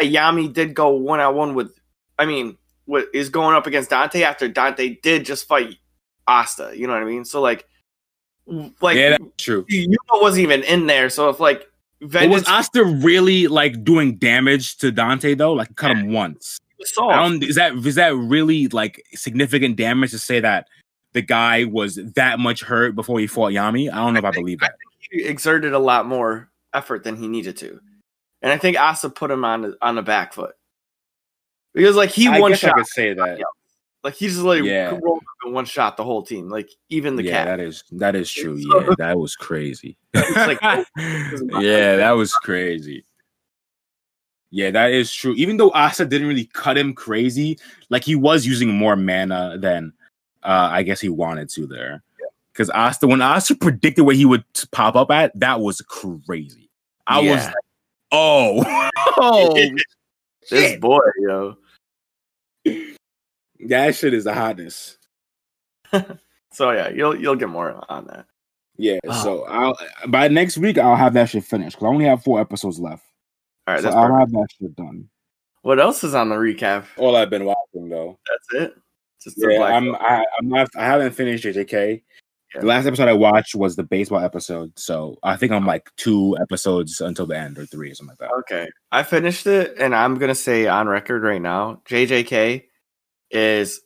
Yeah, 0.00 0.30
Yami 0.30 0.50
did 0.52 0.74
go 0.74 0.90
one 0.90 1.20
on 1.20 1.34
one 1.34 1.54
with 1.54 1.76
I 2.18 2.24
mean, 2.26 2.56
what 2.84 3.08
is 3.12 3.28
going 3.28 3.56
up 3.56 3.66
against 3.66 3.90
Dante 3.90 4.22
after 4.22 4.46
Dante 4.48 4.96
did 5.02 5.24
just 5.26 5.48
fight 5.48 5.76
Asta, 6.28 6.72
you 6.74 6.86
know 6.86 6.92
what 6.94 7.02
I 7.02 7.06
mean? 7.06 7.24
So 7.24 7.40
like 7.42 7.66
like 8.46 8.96
yeah, 8.96 9.10
that's 9.10 9.24
true. 9.38 9.64
Yuno 9.64 9.96
wasn't 10.20 10.42
even 10.42 10.62
in 10.64 10.86
there, 10.86 11.08
so 11.08 11.28
if 11.28 11.40
like 11.40 11.68
But 12.00 12.28
was 12.28 12.46
Asta 12.46 12.84
really 12.84 13.46
like 13.46 13.84
doing 13.84 14.16
damage 14.16 14.76
to 14.78 14.92
Dante 14.92 15.34
though? 15.34 15.52
Like 15.52 15.74
cut 15.76 15.92
him 15.92 16.12
once. 16.12 16.60
I 16.98 17.38
is 17.40 17.54
that 17.56 17.74
is 17.74 17.94
that 17.94 18.14
really 18.14 18.68
like 18.68 19.02
significant 19.14 19.76
damage 19.76 20.10
to 20.10 20.18
say 20.18 20.40
that 20.40 20.68
the 21.14 21.22
guy 21.22 21.64
was 21.64 21.96
that 22.16 22.38
much 22.38 22.62
hurt 22.62 22.94
before 22.94 23.18
he 23.18 23.26
fought 23.26 23.52
Yami? 23.52 23.90
I 23.90 23.96
don't 23.96 24.14
know 24.14 24.18
if 24.18 24.24
I 24.24 24.32
believe 24.32 24.60
that. 24.60 24.74
he 25.10 25.24
exerted 25.24 25.72
a 25.72 25.78
lot 25.78 26.06
more 26.06 26.50
effort 26.74 27.04
than 27.04 27.16
he 27.16 27.28
needed 27.28 27.56
to. 27.58 27.80
And 28.42 28.52
I 28.52 28.58
think 28.58 28.78
Asta 28.78 29.08
put 29.08 29.30
him 29.30 29.44
on 29.44 29.62
the, 29.62 29.78
on 29.80 29.94
the 29.94 30.02
back 30.02 30.34
foot. 30.34 30.54
Because 31.72 31.96
like 31.96 32.10
he 32.10 32.28
I 32.28 32.40
one 32.40 32.52
guess 32.52 32.64
I 32.64 32.72
could 32.72 32.86
say 32.86 33.14
that. 33.14 33.40
Like 34.04 34.14
he 34.14 34.28
just 34.28 34.40
like 34.40 34.62
Yeah. 34.62 34.98
one 35.46 35.64
shot 35.64 35.96
the 35.96 36.04
whole 36.04 36.22
team, 36.22 36.50
like 36.50 36.68
even 36.90 37.16
the 37.16 37.22
cat. 37.22 37.30
yeah, 37.32 37.44
cat. 37.44 37.46
that 37.56 37.60
is 37.60 37.84
that 37.92 38.14
is 38.14 38.30
true. 38.30 38.54
Yeah, 38.56 38.94
that 38.98 39.18
was 39.18 39.34
crazy. 39.34 39.96
like- 40.14 40.60
yeah, 40.62 40.84
that 41.96 42.12
was 42.12 42.32
crazy. 42.34 43.06
Yeah, 44.50 44.70
that 44.72 44.92
is 44.92 45.12
true. 45.12 45.32
Even 45.34 45.56
though 45.56 45.70
Asta 45.72 46.04
didn't 46.04 46.28
really 46.28 46.44
cut 46.44 46.76
him 46.78 46.92
crazy, 46.94 47.58
like 47.88 48.04
he 48.04 48.14
was 48.14 48.46
using 48.46 48.68
more 48.68 48.94
mana 48.94 49.56
than 49.58 49.92
uh 50.42 50.68
I 50.70 50.82
guess 50.82 51.00
he 51.00 51.08
wanted 51.08 51.48
to 51.50 51.66
there. 51.66 52.02
Because 52.52 52.68
Asta, 52.70 53.06
when 53.06 53.22
Asta 53.22 53.56
predicted 53.56 54.04
where 54.04 54.14
he 54.14 54.26
would 54.26 54.44
pop 54.70 54.94
up 54.96 55.10
at, 55.10 55.32
that 55.40 55.60
was 55.60 55.80
crazy. 55.80 56.70
I 57.06 57.20
was 57.20 57.44
like, 57.44 57.54
oh, 58.12 58.90
oh, 59.16 59.70
this 60.50 60.76
boy, 60.78 61.00
yo. 61.26 61.56
That 63.68 63.94
shit 63.96 64.14
is 64.14 64.24
the 64.24 64.34
hotness. 64.34 64.96
So 66.52 66.70
yeah, 66.70 66.88
you'll 66.88 67.16
you'll 67.20 67.34
get 67.34 67.48
more 67.48 67.84
on 67.88 68.06
that. 68.06 68.26
Yeah, 68.76 68.98
Oh. 69.08 69.22
so 69.24 69.44
I'll 69.46 69.76
by 70.06 70.28
next 70.28 70.56
week 70.56 70.78
I'll 70.78 70.94
have 70.94 71.14
that 71.14 71.28
shit 71.30 71.42
finished 71.44 71.74
because 71.76 71.86
I 71.86 71.88
only 71.88 72.04
have 72.04 72.22
four 72.22 72.40
episodes 72.40 72.78
left. 72.78 73.02
All 73.66 73.74
right, 73.74 73.80
so 73.80 73.86
that's 73.88 73.96
I'll 73.96 74.06
perfect. 74.06 74.20
have 74.20 74.30
that 74.30 74.46
shit 74.60 74.76
done. 74.76 75.08
what 75.62 75.80
else 75.80 76.04
is 76.04 76.14
on 76.14 76.28
the 76.28 76.36
recap? 76.36 76.84
All 76.96 77.16
I've 77.16 77.28
been 77.30 77.44
watching 77.44 77.88
though. 77.88 78.20
That's 78.30 78.64
it. 78.66 78.74
Just 79.20 79.36
Yeah, 79.38 79.62
I'm. 79.64 79.96
I, 79.96 80.24
I'm 80.38 80.48
not. 80.48 80.68
I 80.76 80.84
haven't 80.84 81.10
finished 81.10 81.42
JJK. 81.44 82.02
Yeah. 82.54 82.60
The 82.60 82.66
last 82.68 82.86
episode 82.86 83.08
I 83.08 83.14
watched 83.14 83.56
was 83.56 83.74
the 83.74 83.82
baseball 83.82 84.20
episode, 84.20 84.78
so 84.78 85.16
I 85.24 85.34
think 85.34 85.50
I'm 85.50 85.66
like 85.66 85.90
two 85.96 86.36
episodes 86.40 87.00
until 87.00 87.26
the 87.26 87.36
end, 87.36 87.58
or 87.58 87.66
three, 87.66 87.90
or 87.90 87.94
something 87.96 88.16
like 88.20 88.30
that. 88.30 88.34
Okay, 88.54 88.68
I 88.92 89.02
finished 89.02 89.48
it, 89.48 89.74
and 89.80 89.92
I'm 89.92 90.18
gonna 90.18 90.36
say 90.36 90.68
on 90.68 90.86
record 90.86 91.24
right 91.24 91.42
now, 91.42 91.82
JJK 91.88 92.62
is 93.30 93.80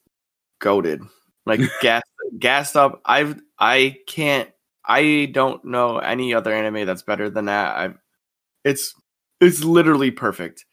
goaded, 0.60 1.02
like 1.46 1.60
gas, 1.80 2.02
gassed 2.38 2.76
up. 2.76 3.00
I've 3.04 3.40
I 3.58 3.96
can't. 4.06 4.50
I 4.84 5.30
don't 5.32 5.64
know 5.64 5.98
any 5.98 6.34
other 6.34 6.52
anime 6.52 6.86
that's 6.86 7.02
better 7.02 7.28
than 7.30 7.46
that. 7.46 7.76
I've 7.76 7.98
it's 8.64 8.94
it's 9.40 9.64
literally 9.64 10.10
perfect. 10.10 10.64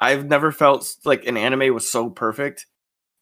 I've 0.00 0.26
never 0.26 0.50
felt 0.52 0.90
like 1.04 1.26
an 1.26 1.36
anime 1.36 1.74
was 1.74 1.90
so 1.90 2.10
perfect 2.10 2.66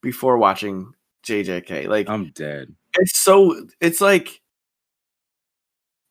before 0.02 0.38
watching 0.38 0.92
JJK. 1.26 1.88
Like 1.88 2.08
I'm 2.08 2.30
dead. 2.30 2.74
it's 2.98 3.18
so 3.18 3.66
it's 3.80 4.00
like 4.00 4.40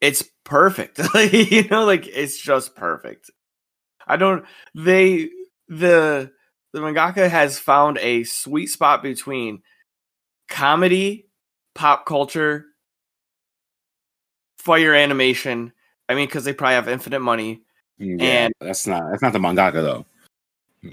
it's 0.02 0.23
perfect 0.43 1.00
like 1.13 1.34
you 1.34 1.67
know 1.67 1.86
like 1.86 2.08
it's 2.08 2.39
just 2.39 2.76
perfect 2.76 3.30
i 4.08 4.15
don't 4.15 4.45
they 4.76 5.30
the 5.67 6.32
the 6.78 6.86
mangaka 6.86 7.30
has 7.30 7.60
found 7.60 7.98
a 8.00 8.24
sweet 8.24 8.68
spot 8.68 9.02
between 9.04 9.62
comedy 10.48 11.28
pop 11.76 12.06
culture 12.06 12.66
fire 14.58 14.94
animation. 14.94 15.74
I 16.10 16.16
mean, 16.16 16.28
because 16.28 16.44
they 16.46 16.54
probably 16.54 16.76
have 16.76 16.88
infinite 16.88 17.20
money. 17.22 17.62
Yeah, 17.98 18.46
And- 18.46 18.54
that's 18.62 18.86
not 18.88 19.10
that's 19.10 19.22
not 19.22 19.34
the 19.34 19.40
mangaka 19.40 19.74
though. 19.74 20.06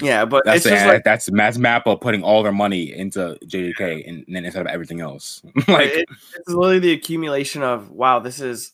Yeah, 0.01 0.25
but 0.25 0.45
That's 0.47 0.65
it's 0.65 0.71
just 0.71 0.85
the, 0.87 0.93
like 0.93 1.05
that's 1.05 1.27
that's 1.27 1.59
Mappa 1.59 2.01
putting 2.01 2.25
all 2.25 2.43
their 2.43 2.53
money 2.53 2.93
into 2.93 3.39
JJK 3.45 4.09
and, 4.09 4.25
and 4.27 4.35
then 4.35 4.45
instead 4.45 4.63
of 4.63 4.67
everything 4.73 5.01
else. 5.01 5.43
like 5.69 5.91
it- 5.91 6.09
it's 6.37 6.49
literally 6.49 6.79
the 6.79 6.93
accumulation 6.93 7.63
of 7.63 7.91
wow, 7.91 8.19
this 8.19 8.41
is 8.41 8.73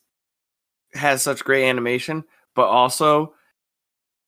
has 0.94 1.22
such 1.22 1.44
great 1.44 1.68
animation, 1.68 2.24
but 2.54 2.66
also 2.68 3.34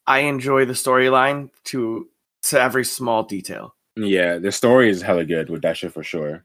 I 0.07 0.21
enjoy 0.21 0.64
the 0.64 0.73
storyline 0.73 1.51
to 1.64 2.09
to 2.44 2.61
every 2.61 2.85
small 2.85 3.22
detail. 3.24 3.74
yeah, 3.96 4.38
the 4.38 4.50
story 4.52 4.88
is 4.90 5.02
hella 5.02 5.24
good 5.24 5.50
with 5.50 5.62
that 5.62 5.76
shit 5.76 5.92
for 5.92 6.02
sure. 6.02 6.44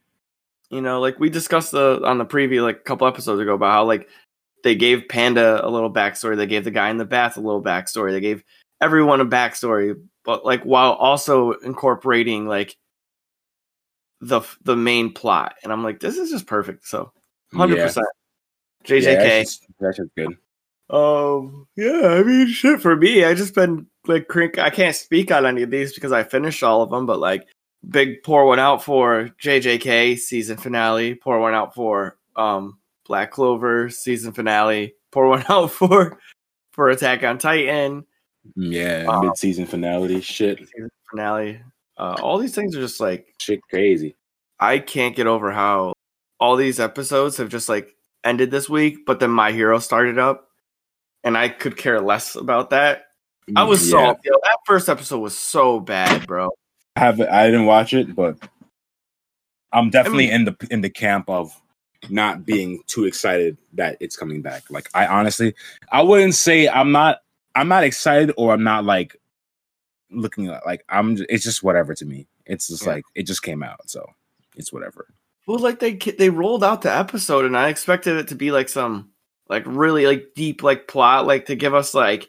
You 0.69 0.81
know, 0.81 0.99
like 0.99 1.19
we 1.19 1.29
discussed 1.29 1.71
the 1.71 2.01
on 2.03 2.17
the 2.17 2.25
preview 2.25 2.62
like 2.62 2.77
a 2.77 2.83
couple 2.83 3.07
episodes 3.07 3.39
ago 3.41 3.53
about 3.53 3.71
how 3.71 3.86
like 3.86 4.10
they 4.63 4.75
gave 4.75 5.07
Panda 5.07 5.65
a 5.65 5.69
little 5.69 5.91
backstory, 5.91 6.36
they 6.36 6.45
gave 6.47 6.63
the 6.65 6.71
guy 6.71 6.89
in 6.89 6.97
the 6.97 7.05
bath 7.05 7.38
a 7.38 7.41
little 7.41 7.63
backstory, 7.63 8.12
they 8.12 8.19
gave 8.19 8.43
everyone 8.81 9.21
a 9.21 9.25
backstory, 9.25 9.95
but 10.25 10.43
like 10.45 10.63
while 10.63 10.91
also 10.93 11.51
incorporating 11.53 12.47
like 12.47 12.75
the 14.21 14.41
the 14.63 14.75
main 14.75 15.13
plot. 15.13 15.55
And 15.63 15.71
I'm 15.71 15.83
like, 15.83 15.99
this 15.99 16.17
is 16.17 16.29
just 16.31 16.47
perfect. 16.47 16.86
So 16.88 17.12
hundred 17.53 17.77
Yeah. 17.77 17.86
percent. 17.86 18.07
Yeah, 18.86 18.95
JJK. 18.97 19.15
that's 19.17 19.57
just- 19.57 19.65
that's 19.79 19.97
just 19.97 20.10
good. 20.15 20.38
Um, 20.89 21.67
yeah, 21.75 22.07
I 22.19 22.23
mean, 22.23 22.47
shit 22.47 22.81
for 22.81 22.95
me. 22.95 23.23
I 23.25 23.33
just 23.33 23.53
been 23.53 23.88
like 24.08 24.28
crink. 24.28 24.58
I 24.58 24.70
can't 24.70 24.96
speak 24.96 25.32
on 25.32 25.46
any 25.46 25.63
of 25.63 25.70
these 25.72 25.93
because 25.93 26.12
I 26.12 26.24
finished 26.24 26.63
all 26.63 26.82
of 26.82 26.89
them, 26.89 27.06
but 27.06 27.20
like, 27.20 27.48
big 27.88 28.24
pour 28.24 28.46
one 28.46 28.60
out 28.60 28.84
for 28.84 29.30
JJK 29.41 30.17
season 30.17 30.58
finale. 30.58 31.15
Pour 31.15 31.39
one 31.39 31.54
out 31.54 31.74
for 31.74 32.17
um 32.36 32.78
Black 33.06 33.32
Clover 33.32 33.89
season 33.89 34.34
finale. 34.34 34.96
Pour 35.12 35.28
one 35.28 35.43
out 35.50 35.72
for 35.72 36.20
for 36.72 36.89
Attack 36.89 37.24
on 37.24 37.38
Titan 37.38 38.06
Yeah, 38.56 39.06
Um, 39.10 39.26
mid 39.26 39.38
season 39.38 39.65
finality 39.65 40.22
shit. 40.22 40.60
finale. 41.10 41.62
Uh, 41.98 42.15
all 42.22 42.38
these 42.38 42.54
things 42.54 42.76
are 42.76 42.82
just 42.82 43.00
like 43.00 43.34
Shit 43.39 43.60
crazy. 43.70 44.15
I 44.60 44.80
can't 44.80 45.15
get 45.15 45.26
over 45.28 45.52
how 45.52 45.93
all 46.39 46.56
these 46.56 46.80
episodes 46.80 47.38
have 47.38 47.50
just 47.50 47.67
like 47.70 47.96
ended 48.24 48.52
this 48.52 48.70
week, 48.70 49.06
but 49.06 49.20
then 49.20 49.32
My 49.32 49.52
Hero 49.52 49.80
started 49.80 50.20
up, 50.20 50.50
and 51.24 51.36
I 51.38 51.50
could 51.50 51.78
care 51.78 52.00
less 52.00 52.36
about 52.36 52.70
that. 52.72 53.07
I 53.55 53.63
was 53.63 53.89
Yeah. 53.91 54.13
yo, 54.23 54.33
that 54.43 54.57
first 54.65 54.89
episode 54.89 55.19
was 55.19 55.38
so 55.38 55.79
bad, 55.79 56.27
bro. 56.27 56.49
I 56.95 56.99
have 56.99 57.21
I 57.21 57.45
didn't 57.45 57.65
watch 57.65 57.93
it, 57.93 58.15
but 58.15 58.38
I'm 59.71 59.89
definitely 59.89 60.29
in 60.31 60.45
the 60.45 60.55
in 60.71 60.81
the 60.81 60.89
camp 60.89 61.29
of 61.29 61.60
not 62.10 62.45
being 62.45 62.81
too 62.88 63.05
excited 63.05 63.57
that 63.73 63.97
it's 63.99 64.15
coming 64.15 64.41
back. 64.41 64.63
Like 64.69 64.89
I 64.93 65.07
honestly, 65.07 65.53
I 65.91 66.01
wouldn't 66.01 66.36
say 66.36 66.67
I'm 66.67 66.91
not 66.91 67.19
I'm 67.55 67.67
not 67.67 67.83
excited 67.83 68.33
or 68.38 68.53
I'm 68.53 68.63
not 68.63 68.83
like 68.86 69.15
looking 70.12 70.47
at 70.47 70.65
like 70.65 70.83
I'm. 70.89 71.17
It's 71.29 71.43
just 71.43 71.63
whatever 71.63 71.93
to 71.95 72.05
me. 72.05 72.27
It's 72.45 72.67
just 72.67 72.86
Yeah. 72.86 72.93
like 72.93 73.03
it 73.15 73.23
just 73.23 73.43
came 73.43 73.63
out, 73.63 73.89
so 73.89 74.05
it's 74.55 74.71
whatever. 74.71 75.07
Well, 75.47 75.60
like 75.60 75.79
they 75.79 75.93
they 75.93 76.29
rolled 76.29 76.63
out 76.63 76.81
the 76.81 76.93
episode, 76.95 77.45
and 77.45 77.57
I 77.57 77.69
expected 77.69 78.17
it 78.17 78.27
to 78.29 78.36
be 78.36 78.51
like 78.51 78.69
some 78.69 79.10
like 79.49 79.63
really 79.65 80.05
like 80.05 80.33
deep 80.36 80.63
like 80.63 80.88
plot, 80.88 81.25
like 81.27 81.45
to 81.47 81.55
give 81.55 81.73
us 81.73 81.93
like 81.93 82.27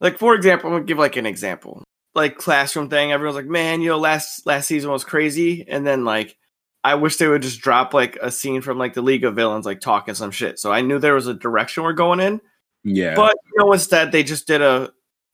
like 0.00 0.18
for 0.18 0.34
example, 0.34 0.68
I'm 0.68 0.74
gonna 0.76 0.84
give 0.84 0.98
like 0.98 1.16
an 1.16 1.26
example, 1.26 1.84
like 2.14 2.36
classroom 2.36 2.88
thing. 2.88 3.12
Everyone's 3.12 3.36
like, 3.36 3.46
man, 3.46 3.80
you 3.80 3.88
know, 3.88 3.98
last 3.98 4.46
last 4.46 4.66
season 4.66 4.90
was 4.90 5.04
crazy, 5.04 5.64
and 5.68 5.86
then 5.86 6.04
like 6.04 6.36
I 6.82 6.94
wish 6.94 7.16
they 7.16 7.28
would 7.28 7.42
just 7.42 7.60
drop 7.60 7.92
like 7.92 8.16
a 8.22 8.30
scene 8.30 8.62
from 8.62 8.78
like 8.78 8.94
the 8.94 9.02
League 9.02 9.24
of 9.24 9.36
Villains, 9.36 9.66
like 9.66 9.80
talking 9.80 10.14
some 10.14 10.30
shit. 10.30 10.58
So 10.58 10.72
I 10.72 10.80
knew 10.80 10.98
there 10.98 11.14
was 11.14 11.26
a 11.26 11.34
direction 11.34 11.82
we're 11.82 11.92
going 11.92 12.20
in, 12.20 12.40
Yeah, 12.84 13.14
but 13.14 13.36
you 13.46 13.64
know, 13.64 13.72
instead 13.72 14.12
they 14.12 14.22
just 14.22 14.46
did 14.46 14.62
a 14.62 14.90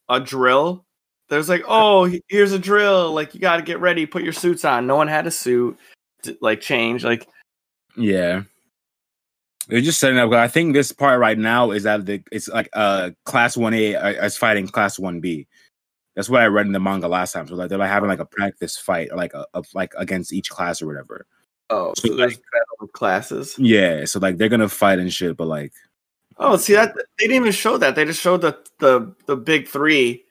a 0.09 0.21
drill. 0.21 0.85
There's 1.29 1.49
like, 1.49 1.63
uh, 1.63 1.67
oh, 1.69 2.19
here's 2.29 2.53
a 2.53 2.59
drill. 2.59 3.13
Like 3.13 3.35
you 3.35 3.41
got 3.41 3.57
to 3.57 3.63
get 3.63 3.81
ready, 3.81 4.07
put 4.07 4.23
your 4.23 4.33
suits 4.33 4.65
on. 4.65 4.87
No 4.87 4.95
one 4.95 5.09
had 5.09 5.27
a 5.27 5.31
suit, 5.33 5.77
to, 6.23 6.37
like 6.41 6.61
change. 6.61 7.05
Like 7.05 7.27
Yeah. 7.97 8.43
They're 9.69 9.81
just 9.81 9.99
setting 9.99 10.19
up. 10.19 10.33
I 10.33 10.49
think 10.49 10.75
this 10.75 10.93
part 10.93 11.19
right 11.19 11.39
now 11.39 11.73
is 11.73 11.83
that 11.83 12.07
the 12.07 12.23
it's 12.31 12.49
like 12.49 12.69
uh 12.73 13.11
class 13.25 13.57
one 13.57 13.75
A 13.75 13.97
uh, 13.97 14.25
is 14.25 14.37
fighting 14.37 14.69
class 14.69 14.99
one 14.99 15.21
B. 15.21 15.47
That's 16.15 16.31
what 16.31 16.41
I 16.41 16.47
read 16.47 16.67
in 16.67 16.73
the 16.73 16.81
manga 16.81 17.09
last 17.09 17.33
time. 17.33 17.47
So 17.47 17.55
like 17.55 17.69
they're 17.69 17.79
like 17.79 17.91
having 17.91 18.09
like 18.09 18.21
a 18.21 18.27
practice 18.27 18.77
fight, 18.77 19.15
like 19.15 19.35
a, 19.35 19.45
of 19.55 19.67
like 19.75 19.93
against 19.99 20.33
each 20.33 20.51
class 20.51 20.81
or 20.81 20.87
whatever. 20.87 21.27
Oh, 21.69 21.93
So, 21.99 22.09
so 22.09 22.17
battle 22.17 22.89
classes. 22.93 23.59
Yeah, 23.59 24.05
so 24.05 24.21
like 24.21 24.37
they're 24.37 24.49
gonna 24.49 24.69
fight 24.69 24.99
and 24.99 25.13
shit, 25.13 25.37
but 25.37 25.49
like 25.49 25.73
Oh, 26.39 26.57
see 26.57 26.75
that 26.75 26.95
they 26.95 27.27
didn't 27.27 27.37
even 27.37 27.53
show 27.53 27.79
that. 27.79 27.95
They 27.95 28.05
just 28.05 28.21
showed 28.21 28.43
the 28.43 28.59
the 28.79 29.15
the 29.27 29.37
big 29.37 29.69
three. 29.69 30.25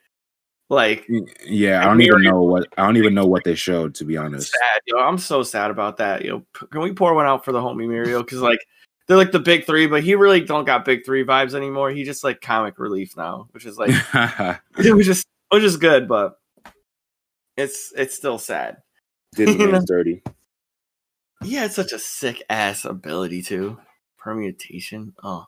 Like 0.70 1.08
yeah, 1.46 1.82
I 1.82 1.86
don't 1.86 2.02
even 2.02 2.24
know 2.24 2.42
what 2.42 2.68
I 2.78 2.86
don't 2.86 2.98
even 2.98 3.14
know 3.14 3.26
what 3.26 3.44
they 3.44 3.56
showed 3.56 3.96
to 3.96 4.06
be 4.06 4.18
honest. 4.18 4.52
sad, 4.52 4.82
yo. 4.88 4.98
I'm 4.98 5.18
so 5.18 5.44
sad 5.44 5.72
about 5.72 5.98
that. 5.98 6.24
Yo, 6.24 6.44
can 6.72 6.82
we 6.82 6.94
pour 6.94 7.14
one 7.14 7.26
out 7.26 7.46
for 7.46 7.52
the 7.52 7.60
homie 7.60 7.88
Mirio? 7.88 8.20
Because 8.20 8.42
like 8.42 8.66
they're 9.08 9.18
like 9.18 9.32
the 9.32 9.40
big 9.40 9.66
three, 9.66 9.88
but 9.88 10.04
he 10.04 10.16
really 10.16 10.42
don't 10.42 10.66
got 10.66 10.86
big 10.86 11.06
three 11.06 11.24
vibes 11.24 11.54
anymore. 11.54 11.92
He 11.92 12.04
just 12.04 12.24
like 12.24 12.42
comic 12.42 12.80
relief 12.80 13.16
now, 13.16 13.48
which 13.52 13.66
is 13.66 13.78
like 13.78 13.92
it 14.78 14.96
was 14.96 15.06
just 15.06 15.28
which 15.50 15.64
is 15.64 15.78
good, 15.78 16.08
but 16.08 16.40
it's 17.56 17.94
it's 17.96 18.16
still 18.16 18.38
sad. 18.38 18.78
Did 19.36 19.58
man's 19.60 19.86
dirty. 19.88 20.24
He 21.44 21.54
had 21.54 21.72
such 21.72 21.92
a 21.92 22.00
sick 22.00 22.42
ass 22.50 22.86
ability 22.86 23.44
too. 23.44 23.78
Permeation. 24.18 25.14
Oh. 25.24 25.46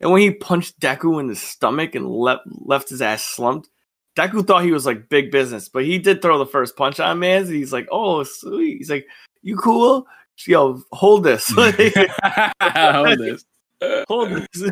And 0.00 0.12
when 0.12 0.20
he 0.20 0.30
punched 0.32 0.78
Deku 0.78 1.18
in 1.18 1.26
the 1.26 1.36
stomach 1.36 1.94
and 1.94 2.06
left 2.06 2.42
left 2.46 2.90
his 2.90 3.00
ass 3.00 3.22
slumped, 3.24 3.70
Deku 4.16 4.46
thought 4.46 4.64
he 4.64 4.72
was 4.72 4.84
like 4.84 5.08
big 5.08 5.30
business, 5.30 5.68
but 5.68 5.84
he 5.84 5.98
did 5.98 6.20
throw 6.20 6.38
the 6.38 6.46
first 6.46 6.76
punch 6.76 7.00
on 7.00 7.20
man. 7.20 7.46
He's 7.46 7.72
like, 7.72 7.88
oh 7.90 8.22
sweet. 8.24 8.78
He's 8.78 8.90
like, 8.90 9.06
you 9.42 9.56
cool? 9.56 10.06
Yo, 10.46 10.82
hold 10.92 11.24
this. 11.24 11.54
Like, 11.56 11.76
Hold 12.62 13.18
this. 13.18 13.44
hold 14.08 14.30
this. 14.30 14.70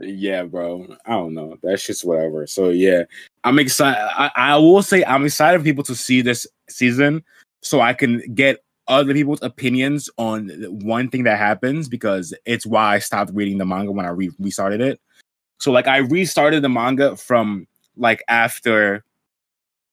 Yeah, 0.00 0.44
bro. 0.44 0.86
I 1.06 1.12
don't 1.12 1.34
know. 1.34 1.56
That's 1.62 1.86
just 1.86 2.04
whatever. 2.04 2.46
So 2.46 2.68
yeah, 2.68 3.04
I'm 3.44 3.58
excited. 3.58 4.00
I, 4.00 4.30
I 4.36 4.56
will 4.56 4.82
say 4.82 5.04
I'm 5.04 5.24
excited 5.24 5.58
for 5.58 5.64
people 5.64 5.84
to 5.84 5.94
see 5.94 6.20
this 6.20 6.46
season 6.68 7.24
so 7.62 7.80
I 7.80 7.94
can 7.94 8.22
get 8.34 8.62
other 8.86 9.12
people's 9.12 9.42
opinions 9.42 10.08
on 10.18 10.48
one 10.82 11.08
thing 11.10 11.24
that 11.24 11.38
happens 11.38 11.88
because 11.88 12.34
it's 12.46 12.64
why 12.64 12.94
I 12.94 12.98
stopped 12.98 13.32
reading 13.34 13.58
the 13.58 13.66
manga 13.66 13.92
when 13.92 14.06
I 14.06 14.10
re- 14.10 14.30
restarted 14.38 14.80
it. 14.80 15.00
So 15.60 15.72
like 15.72 15.86
I 15.86 15.98
restarted 15.98 16.62
the 16.62 16.68
manga 16.68 17.16
from 17.16 17.66
like 17.96 18.22
after 18.28 19.04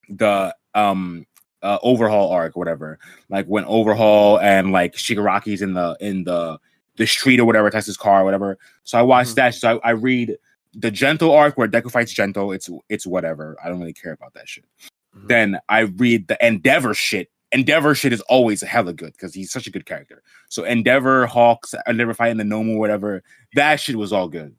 the 0.10 0.56
um 0.76 1.26
uh, 1.66 1.80
overhaul 1.84 2.30
arc, 2.32 2.56
or 2.56 2.60
whatever. 2.60 3.00
Like 3.30 3.46
when 3.48 3.66
overhaul 3.66 4.40
and 4.40 4.72
like 4.72 4.94
Shigaraki's 4.96 5.62
in 5.62 5.74
the 5.74 5.98
in 6.00 6.24
the 6.24 6.60
the 6.98 7.08
street 7.08 7.40
or 7.40 7.46
whatever, 7.46 7.70
his 7.70 7.98
car 7.98 8.22
or 8.22 8.26
whatever. 8.26 8.58
So 8.86 8.98
I 8.98 9.02
watched 9.02 9.32
Mhm. 9.32 9.36
that. 9.36 9.56
So 9.56 9.80
I, 9.84 9.90
I 9.90 9.92
read 9.92 10.38
the 10.74 10.92
gentle 10.92 11.34
arc 11.34 11.58
where 11.58 11.68
Deku 11.68 11.92
fights 11.92 12.14
gentle. 12.14 12.52
It's 12.52 12.70
it's 12.90 13.08
whatever. 13.08 13.58
I 13.64 13.68
don't 13.70 13.80
really 13.80 13.94
care 13.94 14.14
about 14.14 14.34
that 14.36 14.48
shit. 14.48 14.66
Mhm. 15.18 15.28
Then 15.28 15.60
I 15.68 15.80
read 15.82 16.28
the 16.28 16.38
Endeavor 16.46 16.94
shit. 16.94 17.30
Endeavor 17.52 17.96
shit 17.96 18.14
is 18.14 18.22
always 18.22 18.62
hella 18.62 18.94
good 18.94 19.14
because 19.14 19.34
he's 19.34 19.52
such 19.52 19.68
a 19.68 19.72
good 19.72 19.86
character. 19.86 20.22
So 20.50 20.64
Endeavor, 20.66 21.26
Hawks, 21.26 21.74
Endeavor 21.88 22.14
fighting 22.14 22.38
the 22.38 22.44
Nomu, 22.44 22.78
whatever. 22.78 23.24
That 23.56 23.80
shit 23.80 23.96
was 23.96 24.12
all 24.14 24.28
good. 24.28 24.56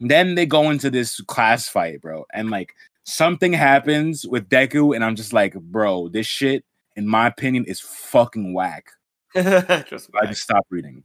Then 0.00 0.34
they 0.34 0.46
go 0.46 0.70
into 0.70 0.90
this 0.90 1.20
class 1.22 1.68
fight, 1.68 2.00
bro, 2.00 2.24
and 2.32 2.48
like 2.50 2.74
something 3.10 3.52
happens 3.52 4.26
with 4.26 4.48
Deku, 4.48 4.94
and 4.94 5.04
I'm 5.04 5.16
just 5.16 5.32
like, 5.32 5.54
bro, 5.54 6.08
this 6.08 6.26
shit, 6.26 6.64
in 6.96 7.06
my 7.06 7.26
opinion, 7.26 7.64
is 7.66 7.80
fucking 7.80 8.54
whack. 8.54 8.86
just 9.34 10.10
I 10.20 10.26
just 10.26 10.42
stopped 10.42 10.68
reading. 10.70 11.04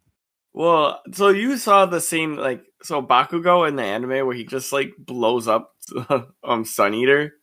Well, 0.53 1.01
so 1.11 1.29
you 1.29 1.57
saw 1.57 1.85
the 1.85 1.99
scene 1.99 2.37
like 2.37 2.63
so 2.81 3.01
Bakugo 3.01 3.67
in 3.67 3.75
the 3.75 3.83
anime 3.83 4.25
where 4.25 4.33
he 4.33 4.45
just 4.45 4.71
like 4.71 4.93
blows 4.97 5.47
up 5.47 5.73
um 6.43 6.65
Sun 6.65 6.93
Eater, 6.93 7.33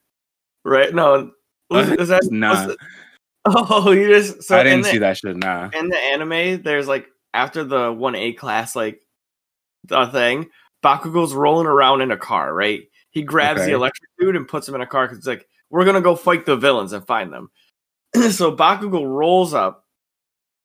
right? 0.64 0.94
No, 0.94 1.31
was, 1.70 1.90
is 1.90 2.09
that 2.09 2.27
Nah. 2.31 2.75
oh, 3.44 3.90
you 3.92 4.09
just 4.09 4.42
so 4.42 4.59
I 4.59 4.62
didn't 4.62 4.83
the, 4.83 4.90
see 4.90 4.98
that 4.98 5.18
shit. 5.18 5.37
Nah. 5.37 5.70
in 5.75 5.88
the 5.88 5.98
anime. 5.98 6.62
There's 6.62 6.88
like 6.88 7.07
after 7.35 7.64
the 7.64 7.92
one 7.92 8.14
A 8.14 8.33
class 8.33 8.75
like 8.75 9.01
the 9.85 10.07
thing, 10.07 10.48
Bakugo's 10.83 11.35
rolling 11.35 11.66
around 11.66 12.01
in 12.01 12.11
a 12.11 12.16
car, 12.16 12.53
right? 12.55 12.83
He 13.12 13.22
grabs 13.22 13.61
Okay. 13.61 13.70
the 13.70 13.77
electric 13.77 14.11
dude 14.18 14.37
and 14.37 14.48
puts 14.48 14.68
him 14.68 14.75
in 14.75 14.81
a 14.81 14.87
car 14.87 15.05
because 15.07 15.18
it's 15.18 15.27
like 15.27 15.46
we're 15.70 15.85
gonna 15.85 16.01
go 16.01 16.16
fight 16.16 16.44
the 16.44 16.57
villains 16.57 16.92
and 16.92 17.07
find 17.07 17.33
them. 17.33 17.51
so 18.31 18.55
Bakugo 18.55 19.07
rolls 19.07 19.55
up, 19.55 19.87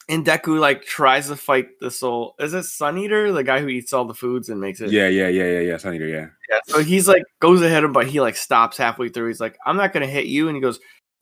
and 0.10 0.26
Deku 0.26 0.60
like 0.60 0.84
tries 0.84 1.28
to 1.28 1.36
fight 1.36 1.68
the 1.82 1.92
soul. 1.92 2.36
Is 2.40 2.54
it 2.54 2.64
Sun 2.64 2.98
Eater, 2.98 3.32
the 3.32 3.44
guy 3.44 3.60
who 3.60 3.68
eats 3.68 3.94
all 3.94 4.06
the 4.06 4.14
foods 4.14 4.50
and 4.50 4.60
makes 4.60 4.80
it? 4.82 4.92
Yeah, 4.92 5.08
yeah, 5.10 5.28
yeah, 5.28 5.44
yeah, 5.46 5.60
yeah. 5.60 5.78
Sun 5.78 5.96
Eater, 5.96 6.08
yeah. 6.08 6.28
Yeah, 6.50 6.60
So 6.68 6.82
he's 6.82 7.08
like 7.08 7.24
goes 7.42 7.62
ahead 7.62 7.84
of 7.84 7.90
him, 7.90 7.94
but 7.94 8.08
he 8.08 8.22
like 8.22 8.36
stops 8.36 8.78
halfway 8.78 9.10
through. 9.10 9.28
He's 9.28 9.42
like, 9.42 9.58
"I'm 9.66 9.78
not 9.78 9.94
gonna 9.94 10.08
hit 10.08 10.26
you," 10.26 10.48
and 10.48 10.56
he 10.56 10.62
goes, 10.62 10.80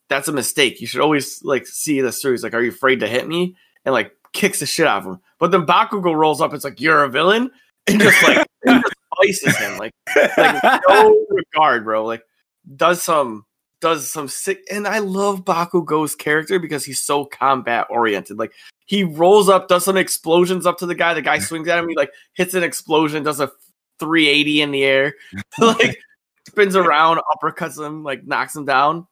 "That's 0.08 0.28
a 0.28 0.32
mistake. 0.32 0.80
You 0.80 0.86
should 0.86 1.00
always 1.00 1.42
like 1.42 1.66
see 1.66 2.00
this 2.00 2.22
through." 2.22 2.32
He's 2.32 2.44
like, 2.44 2.54
"Are 2.54 2.62
you 2.62 2.70
afraid 2.70 3.00
to 3.00 3.08
hit 3.08 3.26
me?" 3.26 3.56
And 3.84 3.92
like 3.92 4.12
kicks 4.32 4.60
the 4.60 4.66
shit 4.66 4.86
out 4.86 4.98
of 4.98 5.06
him. 5.06 5.20
But 5.40 5.50
then 5.50 5.66
Bakugo 5.66 6.14
rolls 6.14 6.40
up. 6.40 6.54
It's 6.54 6.64
like, 6.64 6.80
"You're 6.80 7.02
a 7.04 7.08
villain." 7.10 7.50
and 7.88 8.00
just 8.00 8.22
like 8.24 8.46
and 8.66 8.84
slices 9.16 9.56
him 9.56 9.78
like 9.78 9.92
like 10.36 10.62
no 10.88 11.26
regard, 11.30 11.84
bro. 11.84 12.04
Like 12.04 12.22
does 12.76 13.02
some 13.02 13.44
does 13.80 14.10
some 14.10 14.28
sick 14.28 14.62
and 14.70 14.86
I 14.86 14.98
love 14.98 15.44
Bakugo's 15.44 16.14
character 16.14 16.58
because 16.58 16.84
he's 16.84 17.00
so 17.00 17.24
combat 17.24 17.86
oriented. 17.90 18.38
Like 18.38 18.52
he 18.86 19.04
rolls 19.04 19.48
up, 19.48 19.68
does 19.68 19.84
some 19.84 19.96
explosions 19.96 20.66
up 20.66 20.78
to 20.78 20.86
the 20.86 20.94
guy, 20.94 21.14
the 21.14 21.22
guy 21.22 21.38
swings 21.40 21.68
at 21.68 21.78
him, 21.78 21.88
he 21.88 21.96
like 21.96 22.10
hits 22.34 22.54
an 22.54 22.62
explosion, 22.62 23.22
does 23.22 23.40
a 23.40 23.50
380 23.98 24.62
in 24.62 24.70
the 24.70 24.84
air, 24.84 25.14
like 25.58 25.98
spins 26.46 26.76
around, 26.76 27.20
uppercuts 27.34 27.84
him, 27.84 28.02
like 28.02 28.26
knocks 28.26 28.56
him 28.56 28.64
down. 28.64 29.06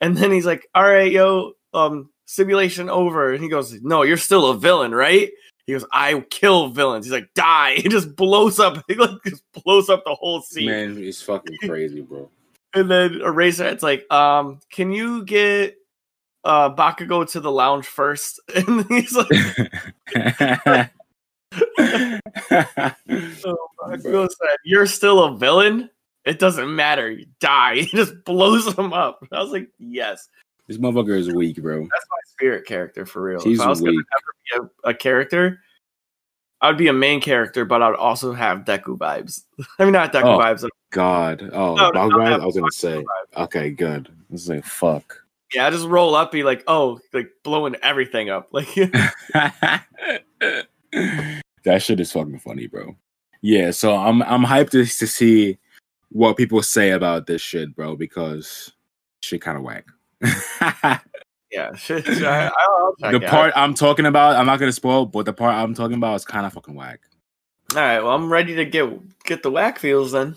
And 0.00 0.16
then 0.16 0.30
he's 0.30 0.46
like, 0.46 0.66
All 0.74 0.82
right, 0.82 1.12
yo, 1.12 1.52
um, 1.74 2.10
simulation 2.26 2.88
over. 2.88 3.32
And 3.32 3.42
he 3.42 3.48
goes, 3.48 3.72
No, 3.82 4.02
you're 4.02 4.16
still 4.16 4.50
a 4.50 4.58
villain, 4.58 4.94
right? 4.94 5.30
He 5.66 5.72
goes, 5.72 5.84
I 5.92 6.18
kill 6.30 6.68
villains. 6.68 7.06
He's 7.06 7.12
like, 7.12 7.32
die. 7.34 7.74
He 7.76 7.88
just 7.88 8.16
blows 8.16 8.58
up. 8.58 8.82
He 8.88 8.94
like 8.94 9.22
just 9.24 9.44
blows 9.64 9.88
up 9.88 10.04
the 10.04 10.14
whole 10.14 10.42
scene. 10.42 10.66
Man, 10.66 10.96
he's 10.96 11.22
fucking 11.22 11.56
crazy, 11.68 12.00
bro. 12.00 12.28
And 12.74 12.90
then 12.90 13.14
Eraserhead's 13.14 13.82
like, 13.82 14.10
um, 14.12 14.60
can 14.70 14.92
you 14.92 15.24
get 15.24 15.76
uh 16.44 16.74
Bakugo 16.74 17.30
to 17.32 17.40
the 17.40 17.50
lounge 17.50 17.86
first? 17.86 18.40
And 18.54 18.84
he's 18.88 19.14
like, 19.14 19.28
oh, 23.44 23.68
Bakugo 23.82 24.28
said, 24.28 24.56
You're 24.64 24.86
still 24.86 25.24
a 25.24 25.36
villain? 25.36 25.90
It 26.24 26.38
doesn't 26.38 26.74
matter. 26.74 27.10
You 27.10 27.26
die. 27.40 27.76
He 27.76 27.96
just 27.96 28.24
blows 28.24 28.76
him 28.76 28.92
up. 28.92 29.26
I 29.32 29.42
was 29.42 29.50
like, 29.50 29.68
Yes. 29.78 30.28
This 30.70 30.78
motherfucker 30.78 31.18
is 31.18 31.28
weak, 31.28 31.60
bro. 31.60 31.80
That's 31.80 32.06
my 32.08 32.16
spirit 32.26 32.64
character 32.64 33.04
for 33.04 33.22
real. 33.22 33.40
He's 33.42 33.58
if 33.58 33.66
I 33.66 33.68
was 33.70 33.80
gonna 33.80 33.90
weak. 33.96 34.06
ever 34.56 34.68
be 34.68 34.68
a, 34.84 34.90
a 34.90 34.94
character, 34.94 35.58
I'd 36.60 36.78
be 36.78 36.86
a 36.86 36.92
main 36.92 37.20
character, 37.20 37.64
but 37.64 37.82
I'd 37.82 37.96
also 37.96 38.32
have 38.32 38.58
Deku 38.60 38.96
vibes. 38.96 39.42
I 39.80 39.84
mean, 39.84 39.92
not 39.94 40.12
Deku 40.12 40.36
Oh. 40.36 40.38
vibes. 40.38 40.64
God. 40.92 41.42
Oh, 41.52 41.74
No, 41.74 41.86
no, 41.86 41.92
Bog 41.92 42.12
I'll 42.12 42.18
Rides? 42.18 42.30
have 42.34 42.42
I 42.42 42.46
was 42.46 42.54
gonna 42.56 42.70
say. 42.70 43.02
vibes. 43.02 43.42
Okay, 43.44 43.70
good. 43.70 44.08
This 44.30 44.42
is 44.42 44.48
like 44.48 44.64
fuck. 44.64 45.16
Yeah, 45.52 45.66
I 45.66 45.70
just 45.70 45.88
roll 45.88 46.14
up, 46.14 46.30
be 46.30 46.44
like, 46.44 46.62
oh, 46.68 47.00
like 47.12 47.32
blowing 47.42 47.74
everything 47.82 48.30
up. 48.30 48.50
Like, 48.52 48.72
that 51.64 51.82
shit 51.82 51.98
is 51.98 52.12
fucking 52.12 52.38
funny, 52.38 52.68
bro. 52.68 52.94
Yeah, 53.42 53.72
so 53.72 53.96
I'm 53.96 54.22
I'm 54.22 54.44
hyped 54.44 54.70
to, 54.70 54.84
to 54.84 55.06
see 55.08 55.58
what 56.10 56.36
people 56.36 56.62
say 56.62 56.90
about 56.90 57.26
this 57.26 57.42
shit, 57.42 57.74
bro, 57.74 57.96
because 57.96 58.70
shit 59.20 59.40
kind 59.42 59.56
of 59.58 59.64
whack. 59.64 59.86
yeah, 61.50 61.74
shit. 61.76 62.06
I, 62.08 62.50
I'll 62.58 62.94
check 63.00 63.10
the 63.12 63.16
it 63.16 63.24
out. 63.24 63.30
part 63.30 63.52
I'm 63.56 63.74
talking 63.74 64.06
about, 64.06 64.36
I'm 64.36 64.46
not 64.46 64.58
gonna 64.58 64.72
spoil, 64.72 65.06
but 65.06 65.26
the 65.26 65.32
part 65.32 65.54
I'm 65.54 65.74
talking 65.74 65.96
about 65.96 66.16
is 66.16 66.24
kind 66.24 66.46
of 66.46 66.52
fucking 66.52 66.74
whack. 66.74 67.00
All 67.74 67.80
right, 67.80 68.00
well, 68.00 68.14
I'm 68.14 68.30
ready 68.32 68.54
to 68.56 68.64
get 68.64 68.90
get 69.24 69.42
the 69.42 69.50
whack 69.50 69.78
feels 69.78 70.12
then. 70.12 70.36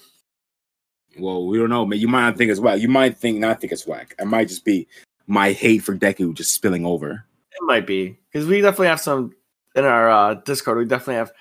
Well, 1.19 1.45
we 1.47 1.57
don't 1.57 1.69
know, 1.69 1.85
man. 1.85 1.99
You 1.99 2.07
might 2.07 2.23
not 2.23 2.37
think 2.37 2.51
it's 2.51 2.59
whack. 2.59 2.79
You 2.79 2.87
might 2.87 3.17
think 3.17 3.39
not 3.39 3.59
think 3.61 3.73
it's 3.73 3.87
whack. 3.87 4.15
It 4.19 4.25
might 4.25 4.47
just 4.47 4.65
be 4.65 4.87
my 5.27 5.51
hate 5.51 5.79
for 5.79 5.95
Deku 5.95 6.33
just 6.33 6.53
spilling 6.53 6.85
over. 6.85 7.25
It 7.51 7.63
might 7.63 7.85
be 7.85 8.17
because 8.31 8.47
we 8.47 8.61
definitely 8.61 8.87
have 8.87 9.01
some 9.01 9.35
in 9.75 9.85
our 9.85 10.09
uh, 10.09 10.33
Discord. 10.35 10.77
We 10.77 10.85
definitely 10.85 11.15
have 11.15 11.31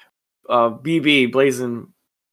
uh, 0.49 0.71
BB 0.71 1.33
Blazing. 1.33 1.89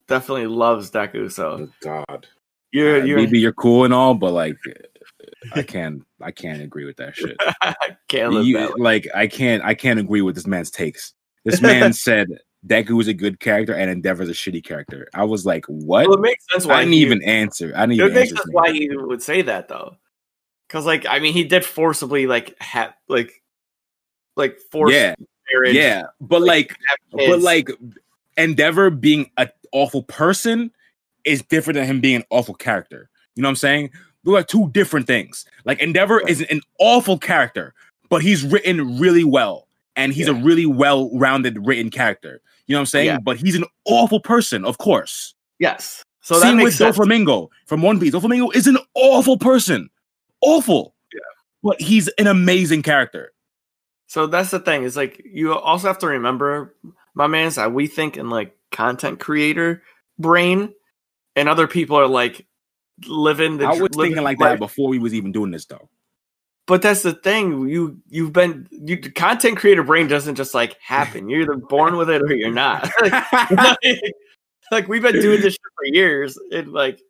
Definitely 0.08 0.48
loves 0.48 0.90
Deku, 0.90 1.32
so 1.32 1.70
Oh, 1.70 1.70
God, 1.82 2.28
you're 2.72 3.02
Uh, 3.02 3.06
you're 3.06 3.18
maybe 3.18 3.40
you're 3.40 3.54
cool 3.54 3.86
and 3.86 3.94
all, 3.94 4.16
but 4.16 4.32
like, 4.32 4.58
I 5.54 5.64
can't, 5.64 6.04
I 6.22 6.32
can't 6.32 6.62
agree 6.62 6.86
with 6.86 6.98
that 6.98 7.16
shit. 7.16 7.38
can't 8.08 8.34
You- 8.44 8.58
that 8.58 8.80
like, 8.80 9.08
I 9.16 9.28
can't, 9.28 9.64
I 9.64 9.74
can't 9.74 10.00
agree 10.00 10.22
with 10.22 10.36
this 10.36 10.48
man's 10.48 10.72
takes. 10.72 11.14
This 11.46 11.62
man 11.62 11.94
said 11.94 12.28
Deku 12.68 13.00
is 13.02 13.08
a 13.08 13.14
good 13.14 13.40
character 13.40 13.74
and 13.74 13.90
Endeavor's 13.90 14.30
a 14.30 14.34
shitty 14.34 14.64
character. 14.64 15.08
I 15.14 15.24
was 15.24 15.46
like, 15.46 15.66
what? 15.68 16.08
Well, 16.08 16.18
it 16.18 16.22
makes 16.22 16.46
sense 16.52 16.66
why 16.66 16.76
I 16.76 16.80
didn't 16.80 16.94
he- 16.94 17.02
even 17.02 17.24
answer. 17.24 17.72
I 17.76 17.86
didn't 17.86 17.94
It 17.94 18.04
even 18.06 18.14
makes 18.14 18.30
sense 18.30 18.46
why 18.52 18.72
he 18.72 18.90
would 18.94 19.22
say 19.24 19.42
that 19.44 19.68
though, 19.70 19.96
because 20.68 20.86
like 20.86 21.06
I 21.08 21.20
mean, 21.20 21.34
he 21.34 21.44
did 21.46 21.64
forcibly 21.64 22.28
like 22.28 22.56
have 22.62 22.94
like 23.08 23.42
like 24.36 24.58
force 24.72 24.94
Yeah, 24.94 25.16
marriage. 25.54 25.76
yeah, 25.76 26.04
but 26.22 26.42
like, 26.42 26.70
have 26.88 26.98
but 27.28 27.42
like, 27.42 27.70
Endeavor 28.38 28.90
being 28.90 29.32
an 29.38 29.50
awful 29.74 30.04
person 30.04 30.72
is 31.26 31.42
different 31.42 31.76
than 31.76 31.86
him 31.86 32.00
being 32.02 32.18
an 32.18 32.24
awful 32.30 32.54
character. 32.56 33.10
You 33.36 33.44
know 33.44 33.48
what 33.48 33.52
I'm 33.52 33.56
saying? 33.58 33.90
They're 34.30 34.40
like 34.40 34.48
two 34.48 34.70
different 34.72 35.08
things. 35.08 35.46
Like 35.66 35.80
Endeavor 35.82 36.20
is 36.28 36.42
an 36.42 36.62
awful 36.80 37.18
character, 37.18 37.74
but 38.10 38.22
he's 38.22 38.44
written 38.44 39.00
really 39.00 39.24
well, 39.24 39.68
and 39.96 40.14
he's 40.14 40.28
a 40.28 40.34
really 40.34 40.66
well-rounded 40.66 41.66
written 41.66 41.90
character. 41.90 42.42
You 42.68 42.74
know 42.74 42.80
what 42.80 42.82
I'm 42.82 42.86
saying? 42.88 43.06
Yeah. 43.08 43.18
But 43.20 43.38
he's 43.38 43.56
an 43.56 43.66
awful 43.86 44.20
person, 44.20 44.64
of 44.66 44.78
course. 44.78 45.34
yes, 45.58 46.04
so 46.22 46.36
that 46.36 46.42
Same 46.42 46.58
makes 46.58 46.66
with 46.66 46.76
sense. 46.76 46.98
Doflamingo 46.98 47.50
from 47.66 47.82
One 47.82 48.00
Piece. 48.00 48.14
Doflamingo 48.14 48.54
is 48.56 48.68
an 48.68 48.78
awful 48.94 49.38
person, 49.38 49.90
awful. 50.42 50.94
Yeah. 51.12 51.20
but 51.64 51.82
he's 51.82 52.08
an 52.20 52.28
amazing 52.28 52.84
character. 52.84 53.34
So 54.06 54.28
that's 54.28 54.52
the 54.52 54.60
thing. 54.60 54.84
Is 54.84 54.96
like 54.96 55.22
you 55.26 55.54
also 55.54 55.88
have 55.88 56.00
to 56.00 56.08
remember, 56.08 56.76
my 57.16 57.26
man's 57.28 57.56
that 57.56 57.74
we 57.74 57.88
think 57.88 58.18
in 58.18 58.30
like 58.30 58.56
content 58.72 59.20
creator 59.20 59.82
brain, 60.20 60.74
and 61.36 61.50
other 61.50 61.68
people 61.68 61.96
are 61.96 62.08
like 62.08 62.46
living 63.08 63.58
the. 63.58 63.66
I 63.66 63.72
was 63.72 63.80
living 63.96 64.12
thinking 64.12 64.24
like 64.24 64.40
life. 64.40 64.52
that 64.52 64.60
before 64.60 64.90
we 64.90 65.00
was 65.00 65.14
even 65.14 65.32
doing 65.32 65.52
this, 65.52 65.66
though. 65.66 65.90
But 66.68 66.82
that's 66.82 67.02
the 67.02 67.14
thing. 67.14 67.68
You 67.68 68.00
you've 68.10 68.34
been 68.34 68.68
you 68.72 68.98
content 68.98 69.58
creator 69.58 69.84
brain 69.84 70.08
doesn't 70.08 70.36
just 70.36 70.54
like 70.54 70.78
happen. 70.82 71.30
You're 71.30 71.42
either 71.42 71.56
born 71.56 71.98
with 71.98 72.10
it 72.10 72.22
or 72.22 72.34
you're 72.34 72.52
not. 72.52 72.90
like, 73.02 74.00
like, 74.72 74.88
we've 74.88 75.02
been 75.02 75.20
doing 75.20 75.42
this 75.42 75.54
shit 75.54 75.62
for 75.76 75.86
years, 75.86 76.38
and 76.52 76.72
like, 76.72 77.02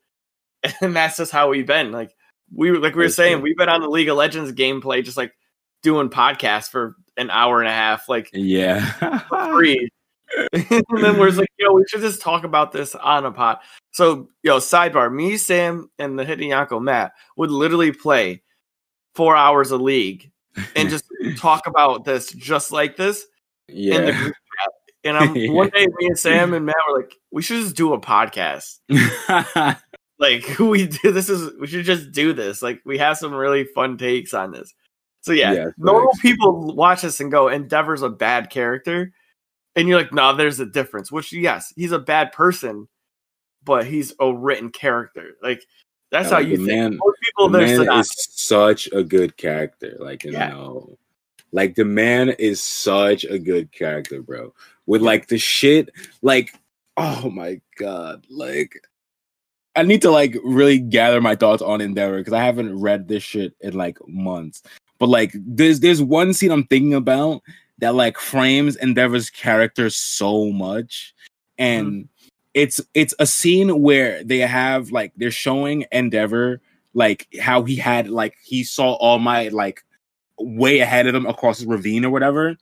and 0.81 0.95
that's 0.95 1.17
just 1.17 1.31
how 1.31 1.49
we've 1.49 1.67
been. 1.67 1.91
Like 1.91 2.15
we 2.53 2.71
were 2.71 2.79
like 2.79 2.93
we 2.93 2.99
were 2.99 3.03
That's 3.05 3.15
saying, 3.15 3.37
true. 3.37 3.43
we've 3.43 3.57
been 3.57 3.69
on 3.69 3.81
the 3.81 3.89
League 3.89 4.09
of 4.09 4.17
Legends 4.17 4.51
gameplay, 4.53 5.03
just 5.03 5.17
like 5.17 5.33
doing 5.83 6.09
podcasts 6.09 6.69
for 6.69 6.95
an 7.17 7.29
hour 7.29 7.59
and 7.59 7.67
a 7.67 7.73
half, 7.73 8.07
like 8.09 8.29
yeah. 8.33 9.19
free. 9.49 9.89
and 10.53 11.03
then 11.03 11.17
we're 11.19 11.31
like, 11.31 11.49
yo, 11.57 11.73
we 11.73 11.85
should 11.87 12.01
just 12.01 12.21
talk 12.21 12.43
about 12.43 12.71
this 12.71 12.95
on 12.95 13.25
a 13.25 13.31
pod. 13.31 13.59
So, 13.91 14.29
yo, 14.43 14.57
sidebar, 14.57 15.13
me, 15.13 15.37
Sam, 15.37 15.89
and 15.97 16.17
the 16.17 16.25
Hidden 16.25 16.47
Yanko 16.47 16.79
Matt 16.79 17.13
would 17.37 17.51
literally 17.51 17.91
play 17.91 18.43
four 19.15 19.35
hours 19.35 19.71
a 19.71 19.77
League 19.77 20.31
and 20.75 20.89
just 20.89 21.05
talk 21.37 21.67
about 21.67 22.05
this 22.05 22.31
just 22.31 22.71
like 22.71 22.95
this 22.95 23.25
yeah. 23.71 24.29
And 25.03 25.17
I'm 25.17 25.35
Yeah. 25.35 25.51
one 25.51 25.69
day 25.69 25.87
me 25.87 26.07
and 26.07 26.19
Sam 26.19 26.53
and 26.53 26.65
Matt 26.65 26.75
were 26.89 26.99
like, 26.99 27.15
we 27.31 27.41
should 27.41 27.61
just 27.61 27.75
do 27.75 27.93
a 27.93 27.99
podcast. 27.99 28.79
Like 30.19 30.59
we 30.59 30.87
do 30.87 31.13
this 31.13 31.29
is 31.29 31.53
we 31.61 31.67
should 31.67 31.85
just 31.85 32.11
do 32.11 32.33
this. 32.33 32.61
Like 32.61 32.81
we 32.85 32.97
have 32.97 33.17
some 33.17 33.33
really 33.33 33.63
fun 33.63 33.97
takes 33.97 34.33
on 34.33 34.51
this. 34.51 34.73
So 35.21 35.31
yeah, 35.31 35.53
Yeah, 35.53 35.69
normal 35.77 36.11
people 36.21 36.75
watch 36.75 37.03
this 37.03 37.21
and 37.21 37.31
go, 37.31 37.47
Endeavor's 37.47 38.01
a 38.01 38.09
bad 38.09 38.49
character. 38.49 39.13
And 39.75 39.87
you're 39.87 39.97
like, 39.99 40.13
no, 40.13 40.35
there's 40.35 40.59
a 40.59 40.65
difference. 40.65 41.11
Which 41.11 41.31
yes, 41.31 41.71
he's 41.75 41.91
a 41.91 41.99
bad 41.99 42.31
person, 42.31 42.87
but 43.63 43.85
he's 43.85 44.13
a 44.19 44.33
written 44.33 44.69
character. 44.71 45.37
Like 45.41 45.63
that's 46.11 46.29
how 46.31 46.39
you 46.39 46.57
think. 46.57 46.67
man- 46.69 46.97
Most 46.97 47.17
people 47.23 47.49
the 47.49 47.57
there's 47.59 47.69
man 47.71 47.79
synopsis. 47.87 48.27
is 48.27 48.33
such 48.35 48.89
a 48.91 49.03
good 49.03 49.37
character. 49.37 49.95
Like, 49.99 50.23
you 50.23 50.31
Yeah. 50.31 50.49
know, 50.49 50.97
like 51.51 51.75
the 51.75 51.85
man 51.85 52.29
is 52.29 52.61
such 52.63 53.23
a 53.25 53.37
good 53.39 53.71
character, 53.71 54.21
bro. 54.21 54.53
With 54.87 55.01
like 55.01 55.27
the 55.27 55.37
shit, 55.37 55.89
like, 56.21 56.53
oh 56.97 57.29
my 57.29 57.61
god, 57.77 58.25
like. 58.29 58.73
I 59.75 59.83
need 59.83 60.01
to 60.01 60.11
like 60.11 60.35
really 60.43 60.79
gather 60.79 61.21
my 61.21 61.35
thoughts 61.35 61.61
on 61.61 61.79
Endeavor 61.79 62.17
because 62.17 62.33
I 62.33 62.43
haven't 62.43 62.77
read 62.81 63.07
this 63.07 63.23
shit 63.23 63.53
in 63.61 63.75
like 63.75 63.97
months. 64.07 64.61
But 64.97 65.07
like, 65.07 65.31
there's 65.35 65.79
there's 65.79 66.01
one 66.01 66.33
scene 66.33 66.51
I'm 66.51 66.65
thinking 66.65 66.95
about 66.95 67.43
that 67.79 67.95
like 67.95 68.17
frames 68.17 68.77
Endeavor's 68.77 69.29
character 69.29 69.89
so 69.89 70.51
much, 70.51 71.13
and 71.57 72.07
it's 72.53 72.81
it's 72.93 73.13
a 73.19 73.25
scene 73.25 73.81
where 73.81 74.23
they 74.23 74.39
have 74.39 74.91
like 74.91 75.13
they're 75.15 75.31
showing 75.31 75.85
Endeavor 75.91 76.61
like 76.93 77.27
how 77.39 77.63
he 77.63 77.75
had 77.75 78.09
like 78.09 78.35
he 78.43 78.63
saw 78.63 78.93
All 78.93 79.19
Might 79.19 79.53
like 79.53 79.83
way 80.39 80.79
ahead 80.79 81.07
of 81.07 81.15
him 81.15 81.25
across 81.25 81.59
the 81.59 81.67
ravine 81.67 82.05
or 82.05 82.09
whatever. 82.09 82.55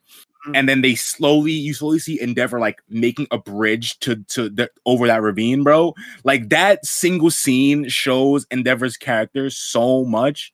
Mhm. 0.46 0.56
And 0.56 0.68
then 0.68 0.82
they 0.82 0.94
slowly, 0.94 1.52
you 1.52 1.74
slowly 1.74 1.98
see 1.98 2.20
Endeavor 2.20 2.60
like 2.60 2.80
making 2.88 3.26
a 3.30 3.38
bridge 3.38 3.98
to 4.00 4.16
to 4.24 4.48
the 4.48 4.70
over 4.86 5.06
that 5.06 5.22
ravine, 5.22 5.62
bro. 5.62 5.94
Like 6.24 6.48
that 6.50 6.84
single 6.84 7.30
scene 7.30 7.88
shows 7.88 8.46
Endeavor's 8.50 8.96
character 8.96 9.50
so 9.50 10.04
much 10.04 10.52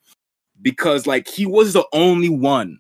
because 0.63 1.07
like 1.07 1.29
he 1.29 1.45
was 1.45 1.73
the 1.73 1.85
only 1.93 2.29
one 2.29 2.79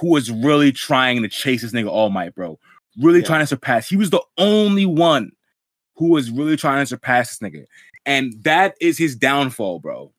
who 0.00 0.08
was 0.10 0.30
really 0.30 0.72
trying 0.72 1.22
to 1.22 1.28
chase 1.28 1.62
this 1.62 1.72
nigga 1.72 1.88
All 1.90 2.10
Might, 2.10 2.34
bro. 2.34 2.58
Really 3.00 3.20
Yeah. 3.20 3.26
trying 3.26 3.40
to 3.40 3.46
surpass. 3.46 3.88
He 3.88 3.96
was 3.96 4.10
the 4.10 4.22
only 4.38 4.86
one 4.86 5.30
who 5.96 6.08
was 6.08 6.30
really 6.30 6.56
trying 6.56 6.82
to 6.82 6.86
surpass 6.86 7.36
this 7.36 7.50
nigga. 7.50 7.64
And 8.06 8.32
that 8.44 8.74
is 8.80 8.96
his 8.98 9.14
downfall, 9.14 9.80
bro. 9.80 10.12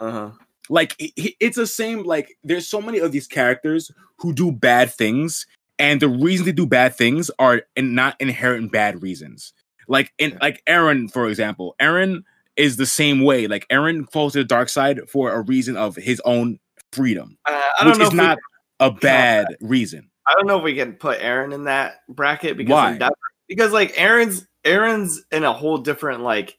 Uh-huh. 0.00 0.30
Like 0.68 0.94
it- 0.98 1.12
it- 1.16 1.34
it's 1.38 1.56
the 1.56 1.66
same. 1.66 2.02
Like 2.02 2.36
there's 2.42 2.66
so 2.66 2.80
many 2.80 2.98
of 2.98 3.12
these 3.12 3.26
characters 3.26 3.90
who 4.18 4.32
do 4.32 4.50
bad 4.50 4.90
things, 4.92 5.46
and 5.78 6.00
the 6.00 6.08
reason 6.08 6.46
they 6.46 6.52
do 6.52 6.66
bad 6.66 6.96
things 6.96 7.30
are 7.38 7.62
in, 7.76 7.94
not 7.94 8.16
inherent 8.20 8.72
bad 8.72 9.02
reasons. 9.02 9.52
Like 9.86 10.12
in 10.18 10.30
Yeah. 10.30 10.38
like 10.40 10.62
Eren, 10.66 11.12
for 11.12 11.28
example, 11.28 11.76
Eren 11.80 12.22
is 12.56 12.76
the 12.78 12.86
same 12.86 13.22
way. 13.22 13.46
Like 13.46 13.68
Eren 13.68 14.10
falls 14.10 14.32
to 14.32 14.38
the 14.38 14.44
dark 14.44 14.68
side 14.70 15.00
for 15.08 15.30
a 15.32 15.42
reason 15.42 15.76
of 15.76 15.94
his 15.96 16.20
own 16.24 16.58
freedom, 16.92 17.36
Uh, 17.44 17.60
I 17.80 17.84
don't 17.84 17.98
know 17.98 18.04
is 18.04 18.08
if 18.08 18.12
we- 18.14 18.16
not 18.16 18.38
a 18.80 18.90
bad 18.90 19.56
reason. 19.60 20.10
I 20.26 20.34
don't 20.34 20.46
know 20.46 20.58
if 20.58 20.64
we 20.64 20.74
can 20.74 20.94
put 20.94 21.20
Eren 21.20 21.54
in 21.54 21.64
that 21.64 22.00
bracket 22.08 22.56
because 22.56 22.72
Why? 22.72 22.92
Endeavor, 22.92 23.14
because 23.48 23.72
like 23.72 23.94
Eren's 23.94 24.46
Eren's 24.64 25.24
in 25.30 25.44
a 25.44 25.52
whole 25.52 25.78
different 25.78 26.22
like 26.22 26.58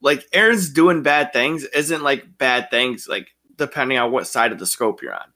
like 0.00 0.28
Eren's 0.30 0.70
doing 0.70 1.02
bad 1.02 1.32
things 1.32 1.64
isn't 1.64 2.02
like 2.02 2.38
bad 2.38 2.70
things 2.70 3.06
like 3.08 3.28
depending 3.56 3.98
on 3.98 4.10
what 4.10 4.26
side 4.26 4.52
of 4.52 4.58
the 4.58 4.66
scope 4.66 5.02
you're 5.02 5.14
on. 5.14 5.32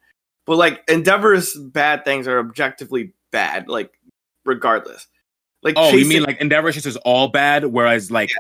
But 0.47 0.57
like 0.57 0.83
Endeavor's 0.89 1.55
bad 1.57 2.05
things 2.05 2.27
are 2.27 2.39
objectively 2.39 3.13
bad, 3.31 3.69
like 3.69 3.93
regardless. 4.45 5.07
Like 5.63 5.75
Oh, 5.79 5.95
you 5.95 6.07
mean 6.07 6.23
like 6.23 6.41
Endeavor 6.41 6.73
shit 6.73 6.87
is 6.87 6.97
all 6.99 7.29
bad, 7.29 7.65
whereas 7.65 8.11
like 8.11 8.31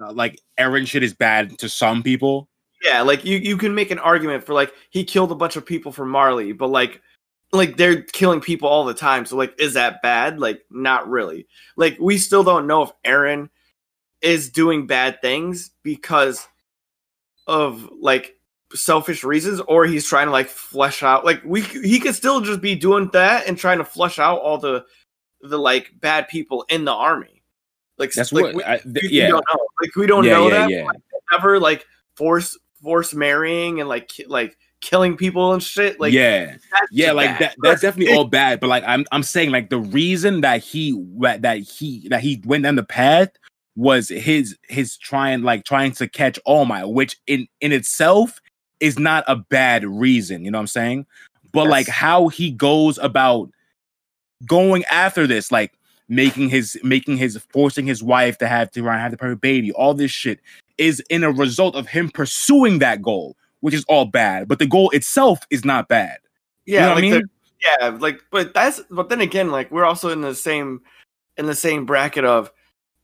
uh, 0.00 0.12
like 0.12 0.40
Eren 0.58 0.86
shit 0.86 1.02
is 1.02 1.14
bad 1.14 1.58
to 1.58 1.68
some 1.68 2.02
people. 2.02 2.48
Yeah, 2.82 3.02
like 3.02 3.24
you 3.24 3.36
you 3.38 3.56
can 3.56 3.74
make 3.74 3.90
an 3.90 3.98
argument 3.98 4.44
for 4.44 4.54
like 4.54 4.72
he 4.90 5.04
killed 5.04 5.32
a 5.32 5.36
bunch 5.36 5.56
of 5.56 5.66
people 5.66 5.92
for 5.92 6.06
Marley, 6.06 6.52
but 6.52 6.68
like 6.68 7.00
like 7.52 7.76
they're 7.76 8.02
killing 8.02 8.40
people 8.40 8.68
all 8.68 8.84
the 8.84 8.94
time. 8.94 9.26
So 9.26 9.36
like 9.36 9.54
is 9.58 9.74
that 9.74 10.02
bad? 10.02 10.38
Like 10.38 10.62
not 10.70 11.08
really. 11.08 11.46
Like 11.76 11.98
we 12.00 12.16
still 12.16 12.42
don't 12.42 12.66
know 12.66 12.82
if 12.82 12.90
Eren 13.04 13.50
is 14.22 14.50
doing 14.50 14.86
bad 14.86 15.20
things 15.20 15.70
because 15.82 16.46
of 17.46 17.88
like 18.00 18.36
selfish 18.72 19.24
reasons 19.24 19.60
or 19.60 19.84
he's 19.84 20.06
trying 20.06 20.26
to 20.26 20.30
like 20.30 20.46
flesh 20.46 21.02
out 21.02 21.24
like 21.24 21.42
we 21.44 21.62
he 21.62 21.98
could 21.98 22.14
still 22.14 22.40
just 22.40 22.60
be 22.60 22.76
doing 22.76 23.10
that 23.12 23.48
and 23.48 23.58
trying 23.58 23.78
to 23.78 23.84
flesh 23.84 24.18
out 24.20 24.38
all 24.40 24.58
the 24.58 24.84
the 25.42 25.58
like 25.58 25.92
bad 26.00 26.28
people 26.28 26.64
in 26.68 26.84
the 26.84 26.92
army. 26.92 27.42
Like 27.98 28.12
That's 28.12 28.32
like, 28.32 28.44
what. 28.44 28.54
we, 28.54 28.64
I, 28.64 28.78
th- 28.78 29.02
we 29.02 29.08
yeah, 29.10 29.28
don't 29.28 29.44
know. 29.52 29.66
Like 29.80 29.96
we 29.96 30.06
don't 30.06 30.24
yeah, 30.24 30.32
know 30.32 30.48
yeah, 30.48 30.58
that 30.58 30.70
yeah. 30.70 30.86
ever 31.32 31.58
like 31.58 31.86
force 32.14 32.56
force 32.82 33.14
marrying 33.14 33.80
and 33.80 33.88
like 33.88 34.10
like 34.26 34.56
killing 34.80 35.16
people 35.16 35.52
and 35.52 35.62
shit. 35.62 36.00
Like 36.00 36.12
yeah, 36.12 36.56
yeah, 36.90 37.12
like 37.12 37.30
bad. 37.30 37.40
that. 37.40 37.56
That's 37.62 37.82
definitely 37.82 38.14
all 38.16 38.24
bad. 38.24 38.60
But 38.60 38.68
like, 38.68 38.84
I'm 38.86 39.06
I'm 39.12 39.22
saying 39.22 39.50
like 39.50 39.70
the 39.70 39.78
reason 39.78 40.40
that 40.40 40.62
he 40.62 40.92
that 41.20 41.58
he 41.58 42.08
that 42.08 42.20
he 42.20 42.42
went 42.44 42.64
down 42.64 42.76
the 42.76 42.82
path 42.82 43.30
was 43.76 44.08
his 44.08 44.56
his 44.68 44.96
trying 44.96 45.42
like 45.42 45.64
trying 45.64 45.92
to 45.92 46.08
catch 46.08 46.38
All 46.44 46.64
Might, 46.64 46.84
which 46.86 47.16
in 47.26 47.46
in 47.60 47.72
itself 47.72 48.40
is 48.80 48.98
not 48.98 49.24
a 49.26 49.36
bad 49.36 49.84
reason. 49.84 50.44
You 50.44 50.50
know 50.50 50.58
what 50.58 50.62
I'm 50.62 50.68
saying? 50.68 51.06
But 51.52 51.68
like 51.68 51.88
how 51.88 52.28
he 52.28 52.50
goes 52.50 52.98
about 52.98 53.50
going 54.46 54.84
after 54.84 55.26
this, 55.26 55.50
like 55.50 55.72
making 56.08 56.48
his 56.48 56.78
making 56.82 57.16
his 57.16 57.38
forcing 57.50 57.86
his 57.86 58.02
wife 58.02 58.38
to 58.38 58.48
have 58.48 58.70
to 58.72 58.82
run, 58.82 58.98
have 58.98 59.10
the 59.10 59.16
perfect 59.16 59.40
baby, 59.40 59.72
all 59.72 59.94
this 59.94 60.10
shit 60.10 60.40
is 60.80 61.00
in 61.10 61.22
a 61.22 61.30
result 61.30 61.76
of 61.76 61.86
him 61.86 62.10
pursuing 62.10 62.80
that 62.80 63.02
goal, 63.02 63.36
which 63.60 63.74
is 63.74 63.84
all 63.88 64.06
bad. 64.06 64.48
But 64.48 64.58
the 64.58 64.66
goal 64.66 64.90
itself 64.90 65.40
is 65.50 65.64
not 65.64 65.86
bad. 65.88 66.18
yeah, 66.66 66.74
you 66.74 66.80
know 66.80 66.88
what 66.88 66.90
I 66.90 66.94
like 66.94 67.02
mean? 67.02 67.12
the- 67.12 67.28
yeah, 67.62 67.88
like 68.00 68.20
but 68.30 68.54
that's 68.54 68.80
but 68.90 69.10
then 69.10 69.20
again, 69.20 69.50
like 69.50 69.70
we're 69.70 69.84
also 69.84 70.08
in 70.08 70.22
the 70.22 70.34
same 70.34 70.80
in 71.36 71.44
the 71.46 71.54
same 71.54 71.84
bracket 71.84 72.24
of 72.24 72.50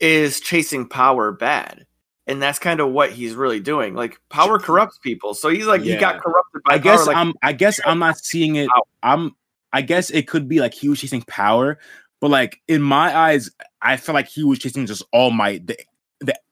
is 0.00 0.40
chasing 0.40 0.88
power 0.88 1.30
bad. 1.32 1.86
And 2.26 2.42
that's 2.42 2.58
kind 2.58 2.80
of 2.80 2.90
what 2.90 3.12
he's 3.12 3.34
really 3.34 3.60
doing. 3.60 3.94
Like 3.94 4.18
power 4.30 4.58
corrupts 4.58 4.98
people. 4.98 5.34
So 5.34 5.48
he's 5.48 5.66
like 5.66 5.82
he 5.82 5.94
got 5.96 6.20
corrupted 6.20 6.62
by 6.64 6.70
power. 6.70 6.74
I 6.74 6.78
guess 6.78 6.98
power. 6.98 7.06
Like, 7.06 7.16
I'm 7.16 7.32
I 7.42 7.52
guess 7.52 7.80
I'm 7.86 7.98
not 7.98 8.18
seeing 8.18 8.56
it. 8.56 8.68
Power. 8.68 8.82
I'm 9.02 9.36
I 9.72 9.82
guess 9.82 10.10
it 10.10 10.26
could 10.26 10.48
be 10.48 10.58
like 10.60 10.74
he 10.74 10.88
was 10.88 11.00
chasing 11.00 11.22
power, 11.22 11.78
but 12.20 12.30
like 12.30 12.60
in 12.66 12.82
my 12.82 13.14
eyes, 13.16 13.50
I 13.82 13.96
feel 13.98 14.14
like 14.14 14.26
he 14.28 14.42
was 14.42 14.58
chasing 14.58 14.86
just 14.86 15.04
All 15.12 15.30
Might, 15.30 15.66
the 15.66 15.76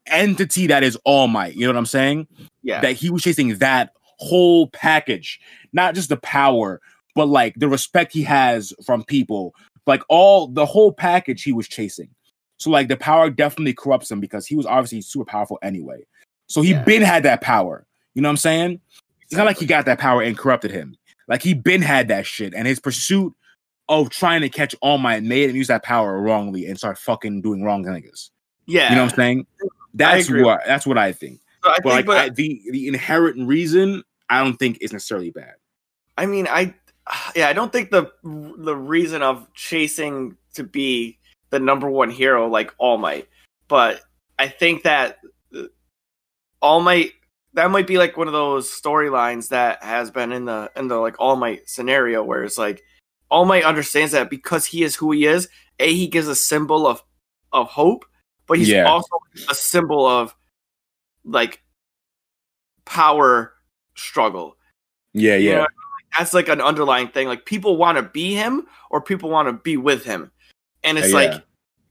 entity 0.07 0.67
that 0.69 0.83
is 0.83 0.97
All 1.05 1.29
Might. 1.29 1.55
You 1.55 1.63
know 1.63 1.73
what 1.73 1.79
I'm 1.79 1.87
saying? 1.87 2.27
yeah, 2.63 2.81
That 2.81 2.93
he 2.97 3.11
was 3.11 3.23
chasing 3.23 3.57
that 3.59 3.93
whole 4.19 4.69
package, 4.69 5.41
not 5.73 5.95
just 5.95 6.09
the 6.09 6.17
power, 6.17 6.81
but 7.15 7.27
like 7.27 7.55
the 7.57 7.69
respect 7.69 8.13
he 8.13 8.23
has 8.23 8.73
from 8.85 9.05
people, 9.05 9.55
like 9.87 10.03
all 10.09 10.47
the 10.49 10.67
whole 10.67 10.93
package 10.93 11.43
he 11.43 11.53
was 11.53 11.69
chasing. 11.69 12.09
So 12.59 12.71
like 12.71 12.89
the 12.89 12.97
power 12.97 13.31
definitely 13.31 13.75
corrupts 13.75 14.11
him 14.11 14.21
because 14.21 14.47
he 14.47 14.57
was 14.57 14.67
obviously 14.67 15.01
super 15.03 15.25
powerful 15.25 15.59
anyway. 15.63 16.05
So 16.47 16.63
he 16.63 16.71
Yeah. 16.71 16.83
been 16.85 17.03
had 17.03 17.23
that 17.25 17.41
power. 17.41 17.87
You 18.15 18.23
know 18.23 18.29
what 18.29 18.33
I'm 18.33 18.37
saying? 18.39 18.81
It's 19.23 19.35
not 19.35 19.47
like 19.47 19.59
he 19.59 19.67
got 19.67 19.87
that 19.87 19.99
power 19.99 20.23
and 20.23 20.37
corrupted 20.39 20.71
him. 20.71 20.97
Like 21.29 21.43
he 21.43 21.55
been 21.55 21.83
had 21.83 22.09
that 22.09 22.27
shit, 22.27 22.55
and 22.55 22.67
his 22.69 22.79
pursuit 22.79 23.35
of 23.89 24.11
trying 24.11 24.41
to 24.43 24.49
catch 24.49 24.75
All 24.81 24.99
Might 24.99 25.23
made 25.23 25.51
him 25.51 25.57
use 25.57 25.69
that 25.69 25.83
power 25.83 26.21
wrongly 26.21 26.67
and 26.67 26.79
start 26.79 26.99
fucking 26.99 27.43
doing 27.43 27.63
wrong 27.65 27.85
niggas. 27.85 28.31
yeah. 28.67 28.91
You 28.91 28.97
know 28.97 29.03
what 29.05 29.13
I'm 29.13 29.17
saying? 29.17 29.47
That's 29.95 30.31
what 30.31 30.63
that's 30.67 30.87
what 30.87 30.99
I 30.99 31.13
think. 31.13 31.41
So 31.63 31.71
I 31.71 31.77
But 31.77 31.83
think, 31.83 31.95
like 31.95 32.07
but 32.07 32.19
I, 32.19 32.29
the 32.31 32.63
the 32.71 32.89
inherent 32.89 33.47
reason, 33.49 34.03
I 34.29 34.43
don't 34.43 34.57
think 34.57 34.79
is 34.81 34.93
necessarily 34.93 35.31
bad. 35.31 35.55
I 36.19 36.27
mean, 36.27 36.47
I 36.49 36.75
yeah, 37.37 37.49
I 37.49 37.53
don't 37.53 37.73
think 37.73 37.91
the 37.91 38.11
the 38.23 38.77
reason 38.77 39.23
of 39.23 39.53
chasing 39.55 40.37
to 40.55 40.65
be 40.65 41.19
the 41.51 41.59
number 41.59 41.89
one 41.89 42.11
hero 42.11 42.49
like 42.49 42.75
All 42.79 42.99
Might, 42.99 43.29
but 43.69 44.01
I 44.39 44.49
think 44.49 44.83
that 44.83 45.19
uh, 45.57 45.65
All 46.61 46.81
Might 46.81 47.13
that 47.55 47.71
might 47.71 47.87
be 47.87 47.99
like 47.99 48.17
one 48.17 48.27
of 48.27 48.33
those 48.33 48.69
storylines 48.69 49.49
that 49.49 49.83
has 49.83 50.11
been 50.11 50.33
in 50.33 50.45
the 50.45 50.71
in 50.77 50.89
the 50.89 50.97
like 50.97 51.17
All 51.19 51.37
Might 51.37 51.69
scenario 51.69 52.23
where 52.23 52.43
it's 52.43 52.59
like 52.59 52.83
All 53.31 53.45
Might 53.45 53.65
understands 53.65 54.13
that 54.13 54.29
because 54.29 54.67
he 54.67 54.83
is 54.83 54.97
who 54.97 55.13
he 55.13 55.27
is, 55.27 55.49
a 55.79 55.93
he 55.93 56.09
gives 56.09 56.29
a 56.29 56.35
symbol 56.35 56.87
of 56.87 57.03
of 57.53 57.69
hope, 57.69 58.05
but 58.47 58.59
he's 58.59 58.69
Yeah. 58.69 58.85
also 58.85 59.09
a 59.49 59.55
symbol 59.55 60.07
of 60.07 60.35
like 61.25 61.63
power 62.85 63.55
struggle 63.95 64.57
Yeah, 65.13 65.37
you 65.37 65.51
yeah, 65.51 65.59
know, 65.59 65.67
that's 66.19 66.35
like 66.35 66.49
an 66.49 66.61
underlying 66.61 67.09
thing. 67.09 67.29
Like 67.29 67.45
people 67.47 67.77
want 67.77 67.97
to 67.99 68.03
be 68.03 68.35
him 68.35 68.67
or 68.91 69.01
people 69.01 69.31
want 69.31 69.49
to 69.49 69.53
be 69.53 69.77
with 69.77 70.05
him. 70.05 70.31
And 70.83 70.99
it's 70.99 71.09
Yeah, 71.11 71.15
like 71.15 71.31
yeah. 71.33 71.41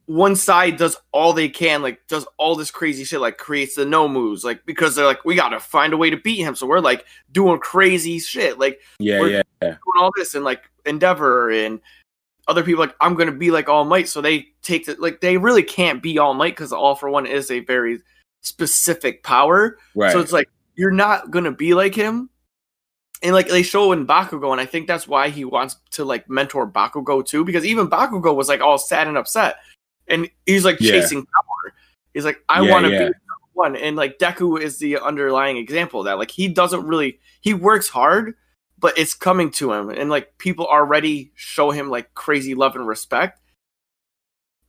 one 0.05 0.35
side 0.35 0.77
does 0.77 0.95
all 1.13 1.33
they 1.33 1.49
can, 1.49 1.81
like 1.81 2.05
does 2.07 2.25
all 2.37 2.55
this 2.55 2.69
crazy 2.71 3.03
shit, 3.05 3.21
like 3.21 3.37
creates 3.37 3.75
the 3.75 3.85
Nomus, 3.85 4.43
like 4.43 4.65
because 4.65 4.95
they're 4.95 5.05
like, 5.05 5.25
we 5.25 5.35
gotta 5.35 5.59
find 5.59 5.93
a 5.93 5.97
way 5.97 6.09
to 6.09 6.17
beat 6.17 6.39
him. 6.41 6.55
So 6.55 6.67
we're 6.67 6.79
like 6.79 7.05
doing 7.31 7.59
crazy 7.59 8.19
shit, 8.19 8.59
like 8.59 8.79
yeah, 8.99 9.23
yeah. 9.25 9.41
doing 9.61 9.77
all 9.99 10.11
this 10.15 10.35
and 10.35 10.45
like 10.45 10.69
Endeavor 10.85 11.49
and 11.49 11.79
other 12.47 12.63
people 12.63 12.81
like 12.83 12.95
I'm 13.01 13.15
gonna 13.15 13.31
be 13.31 13.51
like 13.51 13.69
All 13.69 13.85
Might. 13.85 14.07
So 14.09 14.21
they 14.21 14.47
take 14.61 14.87
it 14.87 14.99
like 14.99 15.21
they 15.21 15.37
really 15.37 15.63
can't 15.63 16.01
be 16.01 16.17
All 16.19 16.33
Might 16.33 16.53
because 16.53 16.73
All 16.73 16.95
for 16.95 17.09
One 17.09 17.25
is 17.25 17.51
a 17.51 17.59
very 17.61 17.99
specific 18.41 19.23
power. 19.23 19.77
Right. 19.95 20.11
So 20.11 20.19
it's 20.19 20.31
like 20.33 20.49
you're 20.75 20.91
not 20.91 21.31
gonna 21.31 21.51
be 21.51 21.73
like 21.73 21.95
him. 21.95 22.29
And 23.21 23.33
like 23.33 23.47
they 23.47 23.63
show 23.63 23.93
in 23.93 24.05
Bakugo, 24.05 24.51
and 24.51 24.59
I 24.59 24.65
think 24.65 24.85
that's 24.85 25.07
why 25.07 25.29
he 25.29 25.45
wants 25.45 25.77
to 25.91 26.03
like 26.03 26.29
mentor 26.29 26.67
Bakugo 26.67 27.25
too, 27.25 27.45
because 27.45 27.63
even 27.65 27.89
Bakugo 27.89 28.35
was 28.35 28.49
like 28.49 28.59
all 28.59 28.77
sad 28.77 29.07
and 29.07 29.17
upset. 29.17 29.55
And 30.09 30.29
he's 30.45 30.65
like 30.65 30.77
Yeah. 30.81 30.91
chasing 30.91 31.25
power. 31.25 31.73
He's 32.13 32.25
like, 32.25 32.43
I 32.49 32.61
Yeah, 32.61 32.71
want 32.71 32.85
to 32.85 32.91
yeah. 32.91 32.97
be 32.97 33.03
number 33.05 33.13
one. 33.53 33.75
And 33.77 33.95
like 33.95 34.19
Deku 34.19 34.59
is 34.61 34.77
the 34.77 34.99
underlying 34.99 35.55
example 35.55 36.03
that. 36.03 36.17
Like 36.17 36.31
he 36.31 36.49
doesn't 36.49 36.85
really 36.85 37.19
he 37.39 37.53
works 37.53 37.87
hard, 37.87 38.35
but 38.79 38.97
it's 38.97 39.13
coming 39.13 39.51
to 39.51 39.71
him. 39.73 39.89
And 39.89 40.09
like 40.09 40.37
people 40.37 40.65
already 40.65 41.31
show 41.35 41.71
him 41.71 41.89
like 41.89 42.13
crazy 42.13 42.55
love 42.55 42.75
and 42.75 42.87
respect. 42.87 43.39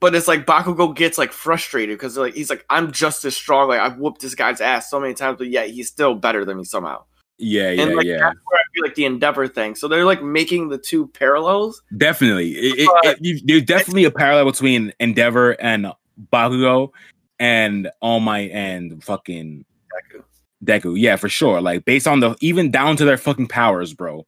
But 0.00 0.14
it's 0.14 0.28
like 0.28 0.44
Bakugo 0.44 0.94
gets 0.94 1.16
like 1.16 1.32
frustrated 1.32 1.96
because 1.96 2.16
like 2.18 2.34
he's 2.34 2.50
like, 2.50 2.64
I'm 2.68 2.92
just 2.92 3.24
as 3.24 3.34
strong. 3.36 3.68
Like 3.68 3.80
I've 3.80 3.96
whooped 3.98 4.20
this 4.20 4.34
guy's 4.34 4.60
ass 4.60 4.90
so 4.90 5.00
many 5.00 5.14
times, 5.14 5.38
but 5.38 5.48
yet 5.48 5.70
he's 5.70 5.88
still 5.88 6.14
better 6.14 6.44
than 6.44 6.58
me 6.58 6.64
somehow. 6.64 7.04
yeah, 7.38 7.70
yeah, 7.70 7.84
like 7.84 8.04
yeah. 8.04 8.18
that's 8.18 8.38
where 8.44 8.60
I 8.60 8.64
feel 8.74 8.84
like 8.84 8.94
the 8.96 9.06
Endeavor 9.06 9.48
thing. 9.48 9.74
So 9.74 9.88
they're 9.88 10.04
like 10.04 10.22
making 10.22 10.68
the 10.68 10.78
two 10.78 11.06
parallels. 11.08 11.82
Definitely, 11.96 12.50
it, 12.52 12.86
it, 12.88 13.18
it- 13.22 13.42
there's 13.46 13.62
definitely 13.64 14.04
a 14.04 14.10
parallel 14.10 14.44
between 14.44 14.92
Endeavor 15.00 15.52
and 15.52 15.86
Bakugo 16.32 16.90
and 17.38 17.90
All 18.00 18.20
Might 18.20 18.50
and 18.50 19.02
fucking 19.02 19.64
Deku. 20.12 20.22
Yeah, 20.66 21.16
for 21.16 21.28
sure. 21.28 21.60
Like 21.60 21.84
based 21.84 22.06
on 22.06 22.20
the 22.20 22.36
even 22.40 22.70
down 22.70 22.96
to 22.96 23.04
their 23.04 23.16
fucking 23.16 23.48
powers, 23.48 23.92
bro, 23.94 24.26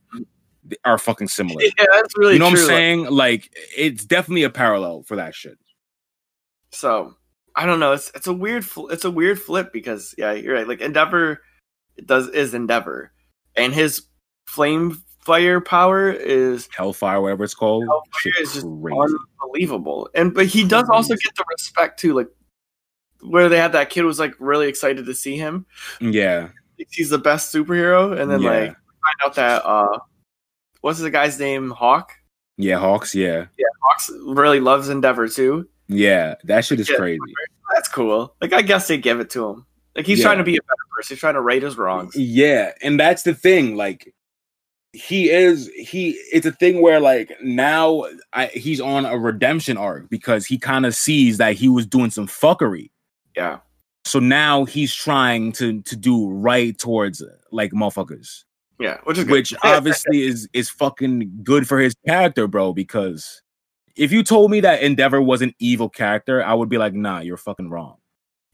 they 0.64 0.76
are 0.84 0.98
fucking 0.98 1.28
similar. 1.28 1.60
Yeah, 1.78 1.84
that's 1.94 2.16
really 2.16 2.34
you 2.34 2.38
know 2.38 2.50
true. 2.50 2.58
what 2.60 2.70
I'm 2.70 2.76
saying? 2.76 3.04
Like 3.10 3.54
it's 3.76 4.04
definitely 4.04 4.42
a 4.44 4.50
parallel 4.50 5.02
for 5.02 5.16
that 5.16 5.34
shit. 5.34 5.58
So 6.72 7.14
I 7.54 7.66
don't 7.66 7.80
know. 7.80 7.92
It's 7.92 8.10
it's 8.14 8.26
a 8.26 8.32
weird 8.32 8.64
fl- 8.64 8.88
it's 8.88 9.04
a 9.04 9.10
weird 9.10 9.40
flip 9.40 9.72
because 9.72 10.14
yeah, 10.18 10.32
you're 10.32 10.54
right. 10.54 10.68
Like 10.68 10.80
Endeavor 10.80 11.40
does 12.04 12.28
is 12.28 12.52
Endeavor, 12.54 13.12
and 13.56 13.72
his 13.72 14.02
flame 14.46 15.02
fire 15.20 15.60
power 15.60 16.10
is 16.10 16.68
Hellfire, 16.76 17.20
whatever 17.20 17.44
it's 17.44 17.54
called. 17.54 17.84
Hellfire 17.84 18.20
Shit 18.20 18.34
is 18.40 18.54
just 18.54 18.66
crazy. 18.82 19.14
unbelievable. 19.42 20.08
And 20.14 20.34
but 20.34 20.46
he 20.46 20.64
does 20.66 20.88
also 20.90 21.14
get 21.14 21.34
the 21.36 21.44
respect 21.50 21.98
too. 21.98 22.14
Like 22.14 22.28
where 23.28 23.48
they 23.48 23.58
had 23.58 23.72
that 23.72 23.90
kid 23.90 24.04
was 24.04 24.18
like 24.18 24.34
really 24.38 24.68
excited 24.68 25.06
to 25.06 25.14
see 25.14 25.36
him. 25.36 25.66
yeah, 26.00 26.48
He's 26.90 27.10
the 27.10 27.18
best 27.18 27.54
superhero, 27.54 28.18
and 28.18 28.30
then 28.30 28.42
Yeah. 28.42 28.50
like 28.50 28.68
find 28.68 29.16
out 29.24 29.34
that 29.36 29.64
uh, 29.64 29.98
what's 30.82 31.00
the 31.00 31.10
guy's 31.10 31.38
name? 31.38 31.70
Hawk. 31.70 32.12
Yeah, 32.58 32.78
Hawks. 32.78 33.14
Yeah, 33.14 33.46
Hawks 33.82 34.10
really 34.26 34.60
loves 34.60 34.88
Endeavor 34.88 35.28
too. 35.28 35.68
yeah. 35.88 36.34
That 36.44 36.64
shit 36.64 36.80
is 36.80 36.88
Yeah. 36.90 36.96
crazy. 36.96 37.20
That's 37.74 37.88
cool. 37.88 38.34
Like 38.40 38.52
I 38.52 38.62
guess 38.62 38.88
they 38.88 38.96
give 38.98 39.20
it 39.20 39.30
to 39.30 39.48
him. 39.48 39.66
Like 39.94 40.06
he's 40.06 40.18
Yeah. 40.18 40.24
trying 40.26 40.38
to 40.38 40.44
be 40.44 40.56
a 40.56 40.62
better 40.62 40.86
person. 40.96 41.14
He's 41.14 41.20
trying 41.20 41.34
to 41.34 41.40
right 41.40 41.62
his 41.62 41.76
wrongs. 41.76 42.14
Yeah, 42.16 42.72
and 42.82 42.98
that's 43.00 43.22
the 43.22 43.34
thing. 43.34 43.76
Like, 43.76 44.12
he 44.92 45.30
is. 45.30 45.68
He. 45.76 46.10
It's 46.32 46.46
a 46.46 46.52
thing 46.52 46.80
where 46.80 47.00
like 47.00 47.32
now 47.42 48.04
I, 48.32 48.46
he's 48.46 48.80
on 48.80 49.04
a 49.04 49.18
redemption 49.18 49.76
arc 49.76 50.08
because 50.08 50.46
he 50.46 50.58
kind 50.58 50.86
of 50.86 50.94
sees 50.94 51.38
that 51.38 51.54
he 51.54 51.68
was 51.68 51.86
doing 51.86 52.10
some 52.10 52.26
fuckery. 52.26 52.90
Yeah. 53.36 53.58
So 54.04 54.18
now 54.18 54.64
he's 54.64 54.94
trying 54.94 55.52
to 55.52 55.82
to 55.82 55.96
do 55.96 56.28
right 56.30 56.76
towards 56.78 57.22
like 57.52 57.72
motherfuckers, 57.72 58.44
Yeah. 58.78 58.98
Which 59.04 59.18
is 59.18 59.24
good. 59.24 59.32
which 59.32 59.54
obviously 59.62 60.22
is 60.22 60.48
is 60.52 60.70
fucking 60.70 61.40
good 61.42 61.66
for 61.68 61.78
his 61.78 61.94
character, 62.06 62.46
bro. 62.46 62.72
Because 62.72 63.42
if 63.96 64.12
you 64.12 64.22
told 64.22 64.50
me 64.50 64.60
that 64.60 64.82
Endeavor 64.82 65.20
was 65.20 65.42
an 65.42 65.54
evil 65.58 65.88
character, 65.88 66.42
I 66.44 66.54
would 66.54 66.68
be 66.68 66.78
like, 66.78 66.94
nah, 66.94 67.20
you're 67.20 67.36
fucking 67.36 67.68
wrong. 67.70 67.96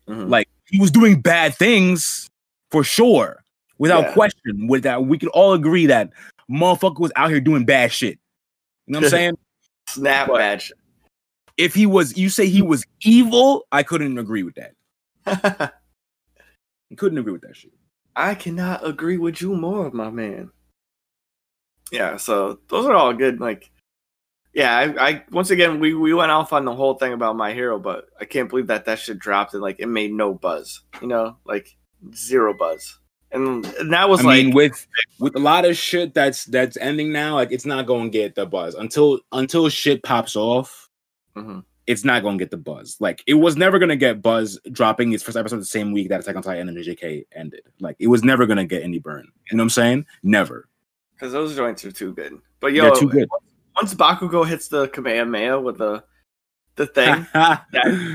Mhm. 0.08 0.28
Like 0.30 0.48
he 0.66 0.80
was 0.80 0.90
doing 0.90 1.20
bad 1.20 1.54
things 1.54 2.28
for 2.70 2.82
sure, 2.82 3.44
without 3.78 4.04
Yeah. 4.04 4.12
question. 4.14 4.66
With 4.68 4.84
that, 4.84 5.04
we 5.04 5.18
could 5.18 5.28
all 5.30 5.52
agree 5.52 5.86
that 5.86 6.10
motherfucker 6.50 6.98
was 7.00 7.12
out 7.16 7.30
here 7.30 7.40
doing 7.40 7.64
bad 7.66 7.92
shit. 7.92 8.18
You 8.86 8.92
know 8.94 8.98
what 9.00 9.04
I'm 9.04 9.10
saying? 9.18 9.38
snap 9.88 10.28
but- 10.28 10.38
badge. 10.38 10.72
If 11.62 11.74
he 11.74 11.86
was, 11.86 12.16
you 12.16 12.28
say 12.28 12.48
he 12.48 12.60
was 12.60 12.84
evil, 13.02 13.66
I 13.70 13.82
couldn't 13.84 14.18
agree 14.18 14.42
with 14.42 14.56
that. 14.56 14.74
Couldn't 16.96 17.18
agree 17.18 17.32
with 17.32 17.42
that 17.42 17.56
shit. 17.56 17.72
I 18.14 18.34
cannot 18.34 18.86
agree 18.86 19.16
with 19.16 19.40
you 19.40 19.54
more, 19.54 19.90
my 19.92 20.10
man. 20.10 20.50
Yeah, 21.90 22.16
so 22.16 22.58
those 22.68 22.84
are 22.86 22.94
all 22.94 23.14
good. 23.14 23.40
Like, 23.40 23.70
yeah, 24.52 24.76
I, 24.76 25.08
I 25.08 25.24
once 25.30 25.50
again 25.50 25.80
we 25.80 25.94
we 25.94 26.12
went 26.12 26.30
off 26.30 26.52
on 26.52 26.66
the 26.66 26.74
whole 26.74 26.94
thing 26.94 27.14
about 27.14 27.36
my 27.36 27.54
hero, 27.54 27.78
but 27.78 28.06
I 28.20 28.26
can't 28.26 28.50
believe 28.50 28.66
that 28.66 28.84
that 28.84 28.98
shit 28.98 29.18
dropped 29.18 29.54
and 29.54 29.62
like 29.62 29.76
it 29.78 29.86
made 29.86 30.12
no 30.12 30.34
buzz. 30.34 30.82
You 31.00 31.08
know, 31.08 31.36
like 31.46 31.74
zero 32.14 32.52
buzz, 32.52 32.98
and, 33.30 33.64
and 33.64 33.92
that 33.92 34.10
was 34.10 34.20
I 34.20 34.24
like 34.24 34.44
mean, 34.46 34.54
with 34.54 34.86
with 35.18 35.34
a 35.36 35.40
lot 35.40 35.64
of 35.64 35.76
shit 35.76 36.12
that's 36.12 36.44
that's 36.44 36.76
ending 36.76 37.12
now, 37.12 37.36
like 37.36 37.52
it's 37.52 37.66
not 37.66 37.86
going 37.86 38.10
to 38.10 38.18
get 38.18 38.34
the 38.34 38.44
buzz 38.44 38.74
until 38.74 39.20
until 39.32 39.70
shit 39.70 40.02
pops 40.02 40.36
off. 40.36 40.90
Mhm. 41.36 41.64
It's 41.86 42.04
not 42.04 42.22
going 42.22 42.38
to 42.38 42.42
get 42.44 42.50
the 42.52 42.56
buzz. 42.56 42.96
Like 43.00 43.22
it 43.26 43.34
was 43.34 43.56
never 43.56 43.78
going 43.80 43.88
to 43.88 43.96
get 43.96 44.22
buzz 44.22 44.58
dropping 44.70 45.12
its 45.12 45.22
first 45.22 45.36
episode 45.36 45.58
the 45.58 45.64
same 45.64 45.90
week 45.92 46.08
that 46.10 46.20
Attack 46.20 46.36
on 46.36 46.42
Titan 46.42 46.68
and 46.68 46.76
the 46.76 46.82
JK 46.82 47.24
ended. 47.34 47.62
Like 47.80 47.96
it 47.98 48.06
was 48.06 48.22
never 48.22 48.46
going 48.46 48.58
to 48.58 48.64
get 48.64 48.82
any 48.84 48.98
burn. 49.00 49.26
You 49.50 49.56
know 49.56 49.62
what 49.62 49.66
I'm 49.66 49.70
saying? 49.70 50.06
Never. 50.22 50.68
because 51.14 51.32
those 51.32 51.56
joints 51.56 51.84
are 51.84 51.90
too 51.92 52.12
good. 52.14 52.38
But 52.60 52.72
yo, 52.72 52.84
They're 52.84 52.94
too 52.94 53.08
good. 53.08 53.28
once 53.76 53.94
Bakugo 53.94 54.46
hits 54.46 54.68
the 54.68 54.88
Kamehameha 54.88 55.60
with 55.60 55.78
the 55.78 56.04
the 56.76 56.86
thing, 56.86 57.26
that 57.34 57.64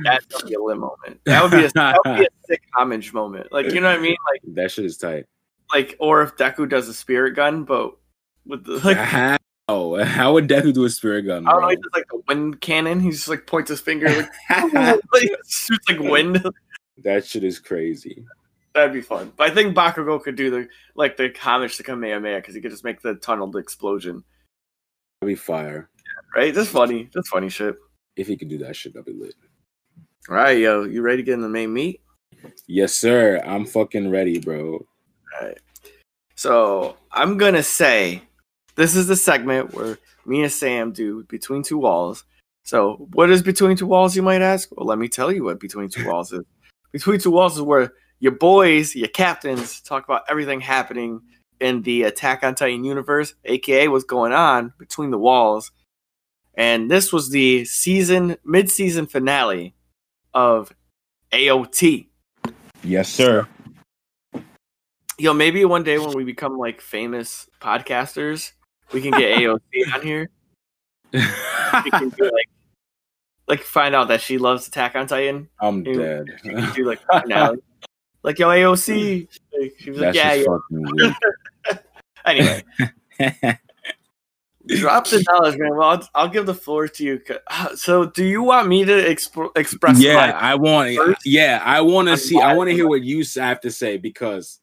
that's 0.03 0.25
gonna 0.27 0.45
be 0.47 0.53
a 0.55 0.59
lit 0.61 0.77
moment. 0.77 1.19
That 1.25 1.43
would 1.43 1.51
be 1.51 1.65
a 1.65 1.69
that 1.73 1.99
would 2.05 2.17
be 2.19 2.23
a 2.25 2.27
sick 2.47 2.61
homage 2.73 3.11
moment. 3.13 3.51
Like 3.51 3.71
you 3.73 3.81
know 3.81 3.89
what 3.89 3.99
I 3.99 4.01
mean? 4.01 4.15
Like 4.31 4.55
that 4.55 4.71
shit 4.71 4.85
is 4.85 4.97
tight. 4.97 5.25
like 5.73 5.95
or 5.99 6.21
if 6.23 6.37
Deku 6.37 6.67
does 6.69 6.87
a 6.87 6.93
spirit 6.93 7.35
gun, 7.35 7.65
but 7.65 7.91
with 8.45 8.63
the 8.63 8.77
like 8.85 8.97
How? 9.67 9.75
Oh, 9.75 10.03
how 10.03 10.33
would 10.33 10.47
Deku 10.47 10.73
do 10.73 10.85
a 10.85 10.89
spirit 10.89 11.23
gun? 11.23 11.47
I 11.47 11.51
don't 11.51 11.61
know, 11.61 11.67
Bro? 11.67 11.69
he 11.69 11.75
does 11.75 11.91
like 11.93 12.05
a 12.13 12.17
wind 12.27 12.61
cannon. 12.61 12.99
He 12.99 13.11
just 13.11 13.27
like 13.27 13.45
points 13.47 13.69
his 13.69 13.81
finger 13.81 14.07
like, 14.07 14.29
like 15.13 15.29
shoots 15.47 15.89
like 15.89 15.99
wind. 15.99 16.43
that 17.03 17.25
shit 17.25 17.43
is 17.43 17.59
crazy. 17.59 18.25
That'd 18.73 18.93
be 18.93 19.01
fun. 19.01 19.33
But 19.35 19.51
I 19.51 19.53
think 19.53 19.75
Bakugo 19.75 20.21
could 20.21 20.35
do 20.35 20.49
the 20.49 20.67
like 20.95 21.17
the 21.17 21.33
homage 21.39 21.77
to 21.77 21.83
Kamehameha 21.83 22.37
because 22.37 22.55
he 22.55 22.61
could 22.61 22.71
just 22.71 22.83
make 22.83 23.01
the 23.01 23.15
tunnel 23.15 23.47
the 23.47 23.57
explosion. 23.59 24.23
That'd 25.21 25.33
be 25.33 25.35
fire. 25.35 25.89
Right? 26.35 26.53
That's 26.53 26.69
funny. 26.69 27.09
That's 27.13 27.29
funny 27.29 27.49
shit. 27.49 27.75
If 28.15 28.27
he 28.27 28.37
could 28.37 28.49
do 28.49 28.59
that 28.59 28.75
shit, 28.75 28.93
that'd 28.93 29.05
be 29.05 29.13
lit. 29.13 29.33
All 30.29 30.35
right, 30.35 30.57
yo, 30.57 30.83
you 30.83 31.01
ready 31.01 31.17
to 31.17 31.23
get 31.23 31.35
in 31.35 31.41
the 31.41 31.49
main 31.49 31.73
meat? 31.73 32.01
Yes, 32.67 32.93
sir. 32.95 33.41
I'm 33.45 33.65
fucking 33.65 34.09
ready, 34.09 34.39
bro. 34.39 34.73
All 34.73 35.47
right. 35.47 35.57
So 36.35 36.97
I'm 37.11 37.37
gonna 37.37 37.63
say 37.63 38.21
this 38.77 38.95
is 38.95 39.07
the 39.07 39.15
segment 39.15 39.73
where 39.73 39.97
me 40.25 40.43
and 40.43 40.51
Sam 40.51 40.93
do 40.93 41.23
between 41.23 41.63
two 41.63 41.79
walls. 41.79 42.23
So 42.63 43.07
what 43.11 43.29
is 43.29 43.41
between 43.41 43.75
two 43.75 43.87
walls, 43.87 44.15
you 44.15 44.21
might 44.21 44.41
ask? 44.41 44.69
Well, 44.71 44.85
let 44.85 44.99
me 44.99 45.09
tell 45.09 45.31
you 45.31 45.43
what 45.43 45.59
between 45.59 45.89
two 45.89 46.07
walls 46.07 46.31
is. 46.31 46.45
Between 46.93 47.19
two 47.19 47.31
walls 47.31 47.57
is 47.57 47.61
where 47.61 47.91
your 48.19 48.31
boys, 48.31 48.95
your 48.95 49.09
captains, 49.09 49.81
talk 49.81 50.05
about 50.05 50.23
everything 50.29 50.61
happening 50.61 51.21
in 51.59 51.81
the 51.81 52.03
Attack 52.03 52.43
on 52.43 52.55
Titan 52.55 52.85
universe, 52.85 53.35
aka 53.43 53.89
what's 53.89 54.05
going 54.05 54.31
on 54.31 54.73
between 54.79 55.11
the 55.11 55.17
walls. 55.17 55.71
And 56.55 56.89
this 56.89 57.11
was 57.11 57.29
the 57.29 57.65
season 57.65 58.37
mid-season 58.45 59.05
finale 59.05 59.75
of 60.33 60.73
AOT. 61.31 62.07
Yes, 62.83 63.09
sir. 63.09 63.47
Yo, 65.19 65.33
maybe 65.33 65.65
one 65.65 65.83
day 65.83 65.99
when 65.99 66.15
we 66.15 66.23
become 66.23 66.57
like 66.57 66.79
famous 66.79 67.49
podcasters, 67.61 68.53
we 68.93 69.01
can 69.01 69.11
get 69.11 69.39
AOC 69.39 69.59
on 69.93 70.01
here. 70.01 70.29
We 71.13 71.91
can 71.91 72.09
do 72.09 72.23
like, 72.23 72.49
like 73.47 73.61
find 73.61 73.95
out 73.95 74.07
that 74.09 74.21
she 74.21 74.37
loves 74.37 74.67
Attack 74.67 74.95
on 74.95 75.07
Titan. 75.07 75.49
I'm 75.59 75.85
Ew. 75.85 75.93
dead. 75.93 76.25
We 76.43 76.49
can 76.51 76.73
do 76.73 76.85
like 76.85 76.99
finale. 77.11 77.59
like 78.23 78.39
yo 78.39 78.47
AOC. 78.49 79.27
Like, 79.59 79.73
she 79.79 79.89
was 79.91 79.99
like, 79.99 80.13
That's 80.13 80.17
yeah, 80.17 80.35
just 80.35 80.47
yeah. 80.47 80.57
fucking 80.57 80.95
weak. 80.95 81.79
Anyway, 82.25 82.61
drop 84.67 85.07
the 85.07 85.23
knowledge, 85.29 85.57
man. 85.57 85.77
Well, 85.77 85.89
I'll, 85.89 86.09
I'll 86.13 86.27
give 86.27 86.45
the 86.45 86.53
floor 86.53 86.89
to 86.89 87.03
you. 87.03 87.19
'cause- 87.19 87.79
So, 87.81 88.07
do 88.07 88.25
you 88.25 88.43
want 88.43 88.67
me 88.67 88.83
to 88.83 88.91
exp- 88.91 89.55
express? 89.55 89.97
yeah, 90.01 90.15
my- 90.15 90.31
I 90.33 90.55
want. 90.55 90.95
first? 90.97 91.25
Yeah, 91.25 91.61
I 91.63 91.79
want 91.81 92.09
to 92.09 92.17
see. 92.17 92.37
I 92.41 92.53
want 92.53 92.69
to 92.69 92.73
hear 92.75 92.87
what 92.87 93.01
you 93.03 93.23
have 93.37 93.61
to 93.61 93.71
say 93.71 93.95
because, 93.97 94.59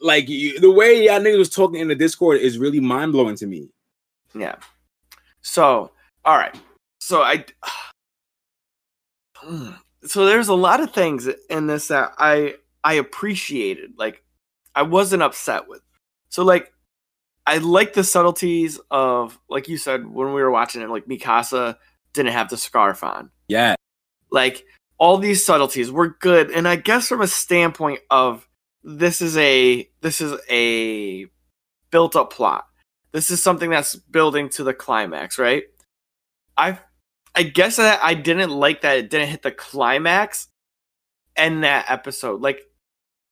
like, 0.00 0.28
you, 0.28 0.58
the 0.60 0.70
way 0.70 1.04
y'all 1.04 1.20
niggas 1.20 1.38
was 1.38 1.50
talking 1.50 1.80
in 1.80 1.88
the 1.88 1.94
Discord 1.94 2.40
is 2.40 2.58
really 2.58 2.80
mind 2.80 3.12
blowing 3.12 3.36
to 3.36 3.46
me. 3.46 3.68
Yeah. 4.34 4.56
So, 5.42 5.92
all 6.24 6.36
right. 6.36 6.54
So 7.00 7.22
I 7.22 7.44
So 10.04 10.24
there's 10.26 10.48
a 10.48 10.54
lot 10.54 10.80
of 10.80 10.92
things 10.92 11.28
in 11.50 11.66
this 11.66 11.88
that 11.88 12.12
I 12.18 12.54
I 12.84 12.94
appreciated. 12.94 13.92
Like 13.96 14.22
I 14.74 14.82
wasn't 14.82 15.22
upset 15.22 15.68
with. 15.68 15.82
So 16.28 16.44
like 16.44 16.72
I 17.46 17.58
like 17.58 17.92
the 17.92 18.04
subtleties 18.04 18.80
of 18.90 19.38
like 19.48 19.68
you 19.68 19.78
said 19.78 20.06
when 20.06 20.28
we 20.32 20.42
were 20.42 20.50
watching 20.50 20.82
it 20.82 20.90
like 20.90 21.06
Mikasa 21.06 21.76
didn't 22.12 22.32
have 22.32 22.48
the 22.48 22.56
scarf 22.56 23.04
on. 23.04 23.30
Yeah, 23.48 23.76
Like 24.30 24.64
all 24.98 25.18
these 25.18 25.44
subtleties 25.46 25.90
were 25.92 26.16
good 26.20 26.50
and 26.50 26.66
I 26.66 26.76
guess 26.76 27.08
from 27.08 27.20
a 27.20 27.28
standpoint 27.28 28.00
of 28.10 28.48
this 28.86 29.20
is 29.20 29.36
a 29.36 29.88
this 30.00 30.20
is 30.20 30.38
a 30.48 31.26
built 31.90 32.14
up 32.14 32.32
plot. 32.32 32.66
This 33.12 33.30
is 33.30 33.42
something 33.42 33.68
that's 33.68 33.96
building 33.96 34.48
to 34.50 34.64
the 34.64 34.72
climax, 34.72 35.38
right? 35.38 35.64
I 36.56 36.78
I 37.34 37.42
guess 37.42 37.76
that 37.76 38.00
I 38.02 38.14
didn't 38.14 38.50
like 38.50 38.82
that 38.82 38.96
it 38.96 39.10
didn't 39.10 39.28
hit 39.28 39.42
the 39.42 39.50
climax 39.50 40.46
in 41.36 41.62
that 41.62 41.86
episode. 41.88 42.40
Like 42.40 42.60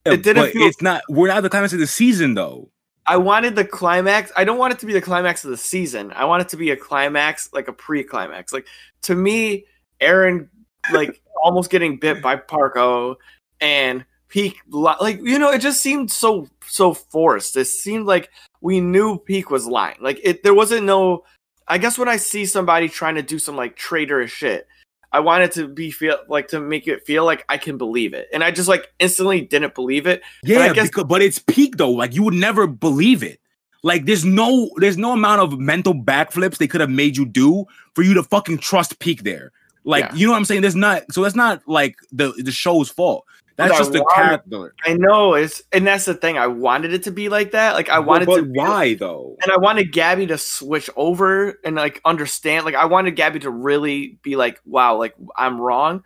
It 0.05 0.25
didn't 0.25 0.51
feel- 0.51 0.67
it's 0.67 0.83
not. 0.83 1.03
We're 1.09 1.29
not 1.29 1.43
the 1.43 1.51
climax 1.51 1.73
of 1.73 1.79
the 1.79 1.87
season 1.87 2.35
though. 2.35 2.71
I 3.07 3.19
wanted 3.19 3.55
the 3.55 3.65
climax. 3.65 4.33
I 4.37 4.45
don't 4.45 4.59
want 4.59 4.73
it 4.73 4.81
to 4.81 4.87
be 4.87 4.93
the 4.93 5.01
climax 5.01 5.45
of 5.45 5.51
the 5.51 5.57
season. 5.57 6.11
I 6.13 6.25
want 6.25 6.41
it 6.41 6.49
to 6.49 6.57
be 6.57 6.71
a 6.71 6.77
climax, 6.77 7.51
like 7.53 7.69
a 7.69 7.73
pre-climax. 7.73 8.53
Like 8.53 8.67
to 9.03 9.15
me, 9.15 9.67
Eren 10.01 10.49
like 10.93 11.23
almost 11.45 11.71
getting 11.71 11.99
bit 11.99 12.23
by 12.23 12.37
Porco 12.37 13.17
and 13.61 14.05
Pieck 14.35 14.57
like 14.69 15.21
you 15.23 15.39
know, 15.39 15.51
it 15.53 15.61
just 15.61 15.81
seemed 15.81 16.11
so 16.11 16.49
so 16.67 16.93
forced. 16.95 17.57
It 17.57 17.67
seemed 17.67 18.07
like 18.07 18.31
we 18.61 18.81
knew 18.81 19.19
Pieck 19.29 19.51
was 19.51 19.67
lying. 19.67 19.97
Like 20.01 20.19
it 20.25 20.43
there 20.43 20.55
wasn't 20.55 20.87
no 20.87 21.25
I 21.69 21.79
guess 21.79 21.97
when 21.97 22.09
I 22.09 22.17
see 22.17 22.45
somebody 22.45 22.89
trying 22.89 23.15
to 23.15 23.23
do 23.23 23.39
some 23.39 23.57
like 23.57 23.77
traitorous 23.77 24.31
shit, 24.33 24.67
I 25.13 25.21
wanted 25.21 25.53
to 25.53 25.69
be 25.69 25.91
feel 25.93 26.19
like 26.29 26.49
to 26.49 26.59
make 26.61 26.89
it 26.89 27.07
feel 27.07 27.25
like 27.25 27.45
I 27.49 27.59
can 27.59 27.79
believe 27.79 28.13
it. 28.13 28.27
And 28.33 28.43
I 28.43 28.51
just 28.51 28.69
like 28.69 28.93
instantly 28.99 29.41
didn't 29.43 29.75
believe 29.77 30.07
it. 30.09 30.23
Yeah, 30.43 30.61
I 30.61 30.73
guess- 30.73 30.89
because, 30.89 31.05
but 31.05 31.23
it's 31.23 31.39
Pieck 31.39 31.77
though. 31.77 31.93
Like 31.93 32.15
you 32.15 32.25
would 32.25 32.35
never 32.35 32.67
believe 32.67 33.23
it. 33.23 33.39
Like 33.85 34.07
there's 34.07 34.25
no 34.25 34.71
there's 34.79 34.97
no 34.99 35.13
amount 35.13 35.43
of 35.43 35.59
mental 35.61 35.95
backflips 35.95 36.57
they 36.59 36.67
could 36.67 36.81
have 36.81 36.91
made 36.91 37.17
you 37.17 37.25
do 37.25 37.67
for 37.95 38.03
you 38.03 38.15
to 38.15 38.23
fucking 38.25 38.59
trust 38.59 38.99
Pieck 38.99 39.23
there. 39.23 39.53
Like 39.85 40.07
Yeah. 40.07 40.15
you 40.15 40.27
know 40.27 40.33
what 40.33 40.39
I'm 40.39 40.45
saying? 40.47 40.63
There's 40.63 40.75
not 40.75 41.05
so 41.13 41.23
that's 41.23 41.37
not 41.37 41.63
like 41.69 41.95
the 42.11 42.33
the 42.43 42.51
show's 42.51 42.89
fault. 42.91 43.25
That's 43.57 43.71
But 43.71 43.75
I 43.75 43.79
just 43.79 43.93
the 43.93 44.03
wanted- 44.03 44.15
character. 44.15 44.75
I 44.85 44.95
know 44.95 45.35
it's 45.35 45.63
and 45.73 45.87
that's 45.87 46.07
the 46.07 46.15
thing. 46.15 46.37
I 46.39 46.49
wanted 46.49 46.93
it 46.93 47.05
to 47.05 47.13
be 47.13 47.29
like 47.29 47.53
that. 47.53 47.75
Like 47.75 47.89
I 47.89 48.01
wanted 48.01 48.27
but 48.27 48.37
to 48.37 48.43
be- 48.43 48.59
why 48.59 48.95
though? 48.95 49.37
and 49.43 49.53
I 49.53 49.57
wanted 49.59 49.93
Gabi 49.93 50.27
to 50.29 50.39
switch 50.39 50.91
over 50.97 51.59
and 51.65 51.77
like 51.77 52.01
understand. 52.05 52.65
Like 52.65 52.75
I 52.75 52.85
wanted 52.87 53.17
Gabi 53.17 53.41
to 53.43 53.51
really 53.51 54.19
be 54.23 54.35
like, 54.35 54.61
"Wow, 54.65 54.97
like 54.99 55.15
I'm 55.37 55.61
wrong." 55.61 56.03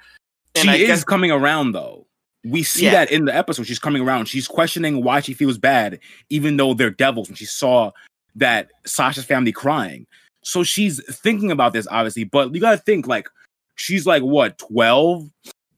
And 0.55 0.64
she 0.64 0.68
I 0.70 0.74
is 0.76 0.86
guess 0.88 1.05
coming 1.05 1.30
around 1.30 1.72
though. 1.72 2.07
We 2.44 2.62
see 2.62 2.84
Yeah. 2.84 2.92
that 2.92 3.11
in 3.11 3.24
the 3.24 3.34
episode. 3.34 3.66
She's 3.66 3.78
coming 3.78 4.03
around. 4.03 4.26
She's 4.26 4.46
questioning 4.46 5.03
why 5.03 5.20
she 5.20 5.32
feels 5.34 5.57
bad, 5.59 5.99
even 6.30 6.57
though 6.59 6.74
they're 6.74 6.90
devils. 6.90 7.28
When 7.28 7.36
she 7.36 7.46
saw 7.46 7.92
that 8.36 8.68
Sasha's 8.86 9.24
family 9.24 9.53
crying, 9.53 10.07
So 10.42 10.62
she's 10.62 11.03
thinking 11.16 11.51
about 11.51 11.72
this, 11.72 11.86
obviously, 11.90 12.24
but 12.24 12.55
you 12.55 12.61
gotta 12.61 12.78
think 12.78 13.07
like 13.07 13.28
she's 13.74 14.07
like 14.07 14.22
what 14.22 14.57
12 14.59 15.28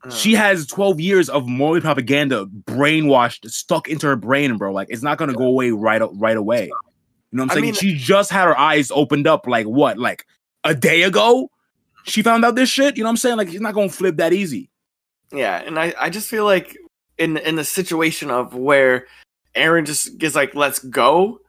Uh, 0.02 0.10
she 0.10 0.32
has 0.32 0.66
12 0.66 1.00
years 1.00 1.28
of 1.28 1.46
Marley 1.46 1.80
propaganda 1.80 2.46
brainwashed 2.46 3.50
stuck 3.50 3.88
into 3.88 4.06
her 4.06 4.16
brain 4.16 4.56
bro. 4.56 4.72
Like 4.72 4.88
it's 4.90 5.02
not 5.02 5.18
gonna 5.18 5.34
go 5.34 5.44
away 5.44 5.70
right 5.70 6.00
right 6.14 6.36
away. 6.36 6.64
You 6.64 7.36
know 7.36 7.42
what 7.44 7.44
i'm 7.44 7.50
I 7.50 7.54
saying? 7.54 7.64
mean- 7.66 7.74
she 7.74 7.94
just 7.94 8.30
had 8.30 8.46
her 8.46 8.58
eyes 8.58 8.90
opened 8.90 9.26
up 9.26 9.46
like 9.46 9.66
what 9.66 9.98
like 9.98 10.26
a 10.64 10.74
day 10.74 11.02
ago? 11.02 11.50
She 12.04 12.22
found 12.22 12.44
out 12.44 12.54
this 12.54 12.70
shit? 12.70 12.96
You 12.96 13.02
know 13.04 13.08
what 13.08 13.12
i'm 13.12 13.16
saying? 13.18 13.36
Like 13.36 13.48
she's 13.50 13.60
not 13.60 13.74
gonna 13.74 13.88
flip 13.90 14.16
that 14.16 14.32
easy. 14.32 14.70
Yeah, 15.32 15.62
and 15.64 15.78
I, 15.78 15.94
I 15.98 16.10
just 16.10 16.28
feel 16.28 16.44
like 16.44 16.76
in 17.18 17.36
in 17.36 17.54
the 17.56 17.64
situation 17.64 18.30
of 18.30 18.54
where 18.54 19.06
Eren 19.54 19.84
just 19.86 20.16
gets 20.18 20.34
like, 20.34 20.54
let's 20.54 20.78
go. 20.80 21.40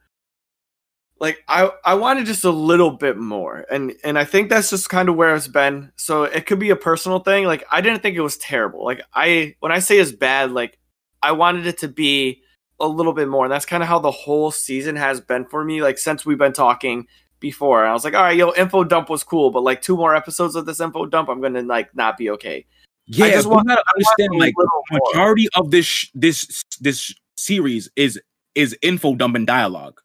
Like 1.22 1.42
I 1.48 1.70
I 1.84 1.94
wanted 1.94 2.26
just 2.26 2.44
a 2.44 2.50
little 2.50 2.90
bit 2.90 3.16
more. 3.16 3.64
And 3.70 3.94
and 4.04 4.18
I 4.18 4.24
think 4.24 4.50
that's 4.50 4.68
just 4.70 4.90
kind 4.90 5.08
of 5.08 5.14
where 5.14 5.34
it's 5.34 5.48
been. 5.48 5.92
So 5.96 6.24
it 6.24 6.44
could 6.46 6.58
be 6.58 6.70
a 6.70 6.76
personal 6.76 7.20
thing. 7.20 7.44
Like 7.46 7.64
I 7.70 7.80
didn't 7.80 8.02
think 8.02 8.16
it 8.16 8.20
was 8.20 8.36
terrible. 8.36 8.84
Like 8.84 9.00
I 9.14 9.54
when 9.60 9.70
I 9.72 9.78
say 9.78 9.98
it's 9.98 10.12
bad, 10.12 10.50
like 10.50 10.78
I 11.22 11.32
wanted 11.32 11.66
it 11.66 11.78
to 11.78 11.88
be 11.88 12.42
a 12.80 12.88
little 12.88 13.12
bit 13.12 13.28
more. 13.28 13.44
And 13.44 13.52
that's 13.52 13.64
kind 13.64 13.82
of 13.84 13.88
how 13.88 14.00
the 14.00 14.10
whole 14.10 14.50
season 14.50 14.96
has 14.96 15.20
been 15.20 15.44
for 15.46 15.64
me. 15.64 15.80
Like 15.80 15.96
since 15.96 16.26
we've 16.26 16.36
been 16.38 16.52
talking 16.52 17.06
before. 17.38 17.84
I 17.84 17.92
was 17.92 18.04
like, 18.04 18.14
all 18.14 18.22
right, 18.22 18.36
yo, 18.36 18.52
info 18.54 18.82
dump 18.84 19.08
was 19.10 19.22
cool, 19.22 19.50
but 19.50 19.62
like 19.62 19.82
two 19.82 19.96
more 19.96 20.16
episodes 20.16 20.54
of 20.56 20.64
this 20.66 20.80
info 20.80 21.06
dump, 21.06 21.28
I'm 21.28 21.40
gonna 21.40 21.62
like 21.62 21.94
not 21.94 22.16
be 22.16 22.30
okay. 22.30 22.64
yeah 23.06 23.26
I 23.26 23.30
just 23.30 23.46
want- 23.48 23.68
gotta 23.68 23.84
understand 23.94 24.34
like 24.38 24.54
little 24.56 24.82
more. 24.90 25.00
majority 25.12 25.48
of 25.56 25.70
this 25.70 25.84
sh- 25.86 26.10
this 26.14 26.62
this 26.80 27.14
series 27.36 27.90
is 27.96 28.20
is 28.54 28.76
info 28.82 29.14
dump 29.14 29.34
and 29.36 29.46
dialogue 29.46 30.00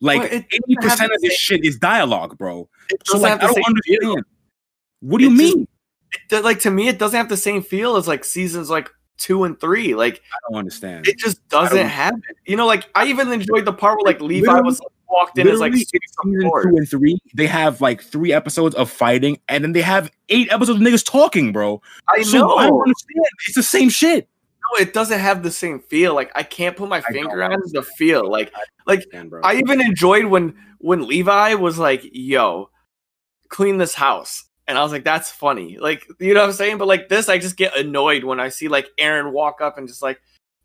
like 0.00 0.32
eighty 0.32 0.76
percent 0.80 1.12
of 1.12 1.20
this 1.22 1.34
shit 1.34 1.64
is 1.64 1.78
dialogue, 1.78 2.36
bro. 2.38 2.68
So 3.04 3.18
like, 3.18 3.34
I 3.42 3.46
don't 3.46 3.54
same 3.54 3.62
feel. 3.64 4.10
understand. 4.10 4.24
What 5.00 5.18
do 5.18 5.24
you 5.24 5.30
It 5.30 5.38
just- 5.38 5.56
mean? 5.56 5.68
that, 6.30 6.44
like 6.44 6.60
to 6.60 6.70
me 6.70 6.88
it 6.88 6.98
doesn't 6.98 7.16
have 7.16 7.28
the 7.28 7.36
same 7.36 7.62
feel 7.62 7.96
as 7.96 8.06
like 8.08 8.24
seasons 8.24 8.70
like 8.70 8.88
two 9.18 9.44
and 9.44 9.58
three 9.60 9.94
like 9.94 10.22
I 10.32 10.36
don't 10.50 10.58
understand. 10.58 11.06
it 11.08 11.18
just 11.18 11.46
doesn't 11.48 11.76
it 11.78 12.14
you 12.46 12.56
know 12.56 12.66
like 12.66 12.86
i 12.94 13.06
even 13.06 13.32
enjoyed 13.32 13.64
the 13.64 13.72
part 13.72 13.98
where 13.98 14.12
like 14.12 14.20
levi 14.22 14.46
Literally- 14.46 14.62
was 14.66 14.78
like, 14.80 14.88
walked 15.08 15.38
in 15.38 15.48
as 15.48 15.58
like 15.60 15.72
Literally, 15.72 15.84
sweet 15.84 16.02
in 16.02 16.40
season 16.40 16.50
two 16.70 16.76
and 16.76 16.88
three, 16.88 17.18
they 17.34 17.46
have 17.46 17.80
like 17.80 18.02
three 18.02 18.32
episodes 18.32 18.74
of 18.76 18.90
fighting, 18.90 19.38
and 19.48 19.62
then 19.64 19.72
they 19.72 19.82
have 19.82 20.10
eight 20.30 20.50
episodes 20.52 20.80
of 20.80 20.86
niggas 20.86 21.04
talking, 21.04 21.52
bro. 21.52 21.80
i 22.08 22.22
So 22.22 22.38
know 22.38 22.56
I 22.56 22.66
don't 22.68 22.80
understand. 22.82 23.24
It's 23.46 23.56
the 23.56 23.62
same 23.62 23.88
shit. 23.88 24.28
No, 24.72 24.80
it 24.80 24.92
doesn't 24.92 25.18
have 25.18 25.42
the 25.42 25.50
same 25.50 25.80
feel. 25.80 26.14
Like 26.14 26.30
i 26.34 26.42
can't 26.42 26.76
put 26.76 26.88
my 26.88 26.98
I 26.98 27.12
finger 27.12 27.42
on 27.42 27.60
the 27.72 27.82
feel. 27.82 28.30
Like 28.30 28.52
like 28.86 29.04
i 29.42 29.56
even 29.56 29.80
enjoyed 29.80 30.26
when 30.26 30.54
when 30.78 31.06
levi 31.06 31.54
was 31.54 31.78
like 31.78 32.02
yo 32.12 32.70
clean 33.48 33.78
this 33.78 33.94
house. 33.94 34.44
And 34.68 34.76
i 34.76 34.82
was 34.82 34.92
like 34.92 35.04
that's 35.04 35.30
funny. 35.30 35.78
Like 35.78 36.06
you 36.18 36.34
know 36.34 36.40
what 36.40 36.50
i'm 36.50 36.54
saying? 36.54 36.78
But 36.78 36.88
like 36.88 37.08
this 37.08 37.28
i 37.28 37.38
just 37.38 37.56
get 37.56 37.76
annoyed 37.76 38.24
when 38.24 38.40
i 38.40 38.48
see 38.48 38.68
like 38.68 38.88
Eren 38.98 39.32
walk 39.32 39.60
up 39.60 39.78
and 39.78 39.88
just 39.88 40.02
like 40.02 40.20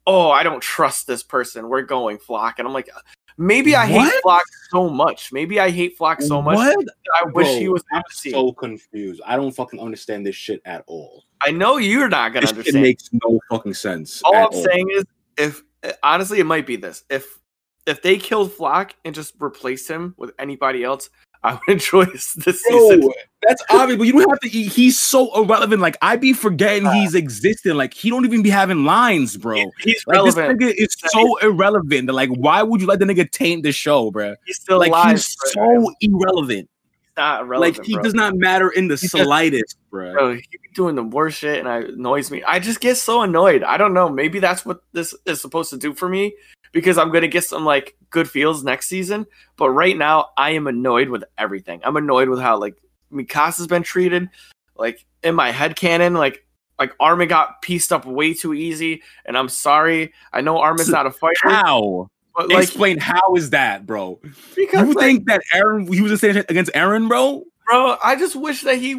oh 0.07 0.31
i 0.31 0.43
don't 0.43 0.61
trust 0.61 1.07
this 1.07 1.23
person. 1.23 1.69
We're 1.69 1.83
going 1.83 2.17
Floch. 2.17 2.53
And 2.57 2.67
i'm 2.67 2.73
like 2.73 2.89
maybe 3.37 3.75
i 3.75 3.85
hate 3.85 4.11
Floch 4.23 4.41
so 4.69 4.89
much 4.89 5.31
maybe 5.33 5.59
i 5.59 5.69
hate 5.69 5.97
Floch 5.97 6.21
so 6.21 6.41
much 6.41 6.55
What? 6.55 6.85
i 7.21 7.25
wish 7.31 7.47
Bro, 7.47 7.59
he 7.59 7.69
was 7.69 7.83
I'm 7.91 7.97
on 7.97 8.03
the 8.07 8.29
team. 8.29 8.31
so 8.33 8.51
confused. 8.53 9.21
I 9.25 9.35
don't 9.35 9.51
fucking 9.51 9.79
understand 9.79 10.25
this 10.25 10.35
shit 10.35 10.61
at 10.65 10.83
all. 10.87 11.23
i 11.45 11.51
know 11.51 11.77
you're 11.77 12.09
not 12.09 12.33
gonna 12.33 12.41
This 12.47 12.49
shit 12.49 12.57
understand 12.75 12.83
makes 12.83 13.09
no 13.23 13.39
fucking 13.49 13.73
sense. 13.73 14.21
all 14.23 14.35
at 14.35 14.53
i'm 14.53 14.63
saying 14.63 14.89
is 14.91 15.05
if 15.37 15.63
honestly 16.03 16.39
it 16.39 16.45
might 16.45 16.65
be 16.67 16.75
this 16.75 17.03
if 17.09 17.39
if 17.87 18.01
they 18.03 18.17
killed 18.17 18.51
Floch 18.51 18.91
and 19.05 19.15
just 19.15 19.33
replaced 19.39 19.89
him 19.89 20.13
with 20.17 20.31
anybody 20.37 20.83
else 20.83 21.09
i 21.43 21.53
would 21.53 21.61
enjoy 21.67 22.05
this, 22.05 22.33
this 22.33 22.61
season 22.63 23.01
Bro, 23.01 23.11
that's 23.47 23.63
obvious, 23.71 23.97
but 23.97 24.05
you 24.05 24.13
don't 24.13 24.29
have 24.29 24.39
to. 24.41 24.47
he- 24.49 24.67
He's 24.67 24.99
so 24.99 25.35
irrelevant. 25.35 25.81
Like 25.81 25.97
I'd 26.03 26.21
be 26.21 26.31
forgetting 26.31 26.85
he's 26.91 27.15
existing. 27.15 27.73
Like 27.73 27.91
he 27.91 28.11
don't 28.11 28.23
even 28.23 28.43
be 28.43 28.51
having 28.51 28.85
lines, 28.85 29.35
bro. 29.35 29.55
He- 29.55 29.71
he's 29.93 30.03
Like 30.05 30.23
this 30.25 30.35
nigga 30.35 30.71
is 30.77 30.95
so 31.07 31.37
irrelevant. 31.37 32.05
That 32.05 32.13
like, 32.13 32.29
why 32.29 32.61
would 32.61 32.81
you 32.81 32.85
let 32.85 32.99
the 32.99 33.05
nigga 33.05 33.27
taint 33.31 33.63
the 33.63 33.71
show, 33.71 34.11
bro? 34.11 34.35
he's 34.45 34.57
still 34.61 34.77
Like 34.77 34.89
alive 34.89 35.11
he's 35.13 35.35
but 35.41 35.47
so 35.53 35.91
irrelevant. 36.01 36.69
he's 36.69 37.17
not 37.17 37.47
relevant 37.47 37.77
like 37.79 37.85
he 37.87 37.93
bro. 37.93 38.03
does 38.03 38.13
not 38.13 38.35
matter 38.35 38.69
in 38.69 38.87
the 38.89 38.95
He 38.95 39.07
slightest, 39.07 39.75
bro. 39.89 40.13
bro 40.13 40.33
he 40.35 40.41
be 40.51 40.69
doing 40.75 40.93
the 40.93 41.01
worst 41.03 41.39
shit 41.39 41.65
and 41.65 41.83
it 41.83 41.95
annoys 41.95 42.29
me 42.29 42.43
i 42.43 42.59
just 42.59 42.79
get 42.79 42.95
so 42.95 43.23
annoyed 43.23 43.63
i 43.63 43.75
don't 43.75 43.93
know 43.95 44.07
maybe 44.07 44.39
that's 44.39 44.63
what 44.65 44.81
this 44.93 45.15
is 45.25 45.41
supposed 45.41 45.71
to 45.71 45.77
do 45.77 45.93
for 45.95 46.07
me 46.07 46.33
because 46.73 46.97
i'm 46.99 47.11
gonna 47.11 47.27
get 47.27 47.43
some 47.43 47.65
like 47.65 47.97
good 48.11 48.29
feels 48.29 48.63
next 48.63 48.87
season 48.87 49.25
but 49.57 49.69
right 49.69 49.97
now 49.97 50.27
i 50.37 50.51
am 50.51 50.67
annoyed 50.67 51.09
with 51.09 51.23
everything 51.37 51.81
i'm 51.83 51.97
annoyed 51.97 52.29
with 52.29 52.39
how 52.39 52.57
like 52.57 52.75
mikasa's 53.11 53.67
been 53.67 53.83
treated 53.83 54.29
like 54.77 55.05
in 55.23 55.33
my 55.33 55.51
head 55.51 55.75
canon 55.75 56.13
like 56.13 56.45
like 56.79 56.93
Armin 56.99 57.27
got 57.27 57.61
pieced 57.61 57.93
up 57.93 58.07
way 58.07 58.33
too 58.33 58.55
easy, 58.55 59.03
and 59.25 59.37
I'm 59.37 59.49
sorry. 59.49 60.13
I 60.33 60.41
know 60.41 60.57
Armin's 60.57 60.89
not 60.89 61.05
a 61.05 61.11
fighter, 61.11 61.35
How? 61.43 62.09
but 62.35 62.49
like 62.49 62.63
Explain 62.63 62.97
how 62.97 63.35
is 63.35 63.51
that, 63.51 63.85
bro? 63.85 64.19
because 64.55 64.87
You 64.87 64.93
like, 64.93 64.97
think 64.97 65.27
that 65.27 65.41
Eren 65.53 65.93
he 65.93 66.01
was 66.01 66.23
against 66.23 66.71
Eren, 66.73 67.07
bro? 67.07 67.43
bro, 67.67 67.97
I 68.03 68.15
just 68.15 68.35
wish 68.35 68.61
that 68.63 68.77
he 68.77 68.95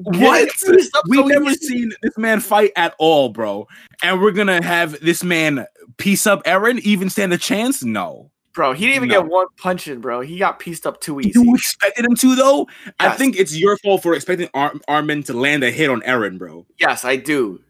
What? 0.00 0.46
Get 0.48 0.54
pieced 0.76 0.96
up 0.96 1.04
We 1.08 1.16
so 1.16 1.26
never 1.26 1.52
seen 1.54 1.90
this 2.02 2.16
man 2.16 2.38
fight 2.40 2.70
at 2.76 2.94
all, 2.98 3.30
bro. 3.30 3.66
And 4.02 4.20
we're 4.20 4.30
gonna 4.30 4.62
have 4.62 4.98
this 5.00 5.24
man 5.24 5.66
piece 5.96 6.24
up 6.26 6.42
Eren, 6.44 6.78
even 6.80 7.10
stand 7.10 7.32
a 7.32 7.38
chance? 7.38 7.82
No. 7.82 8.30
bro. 8.54 8.72
He 8.72 8.86
didn't 8.86 8.96
even 8.96 9.08
No. 9.08 9.22
get 9.22 9.30
one 9.30 9.46
punch 9.56 9.86
in, 9.86 10.00
bro. 10.00 10.20
He 10.20 10.36
got 10.38 10.58
pieced 10.58 10.84
up 10.86 11.00
too 11.00 11.20
easy. 11.20 11.38
You 11.40 11.54
expected 11.54 12.04
him 12.04 12.14
to 12.16 12.34
though? 12.34 12.66
I 12.98 13.10
think 13.10 13.36
it's 13.36 13.56
your 13.56 13.76
fault 13.78 14.02
for 14.02 14.14
expecting 14.14 14.48
Ar- 14.54 14.74
Armin 14.88 15.22
to 15.24 15.32
land 15.32 15.62
a 15.62 15.70
hit 15.70 15.88
on 15.90 16.00
Eren, 16.02 16.38
bro. 16.38 16.66
Yes, 16.80 17.04
I 17.04 17.14
do. 17.16 17.60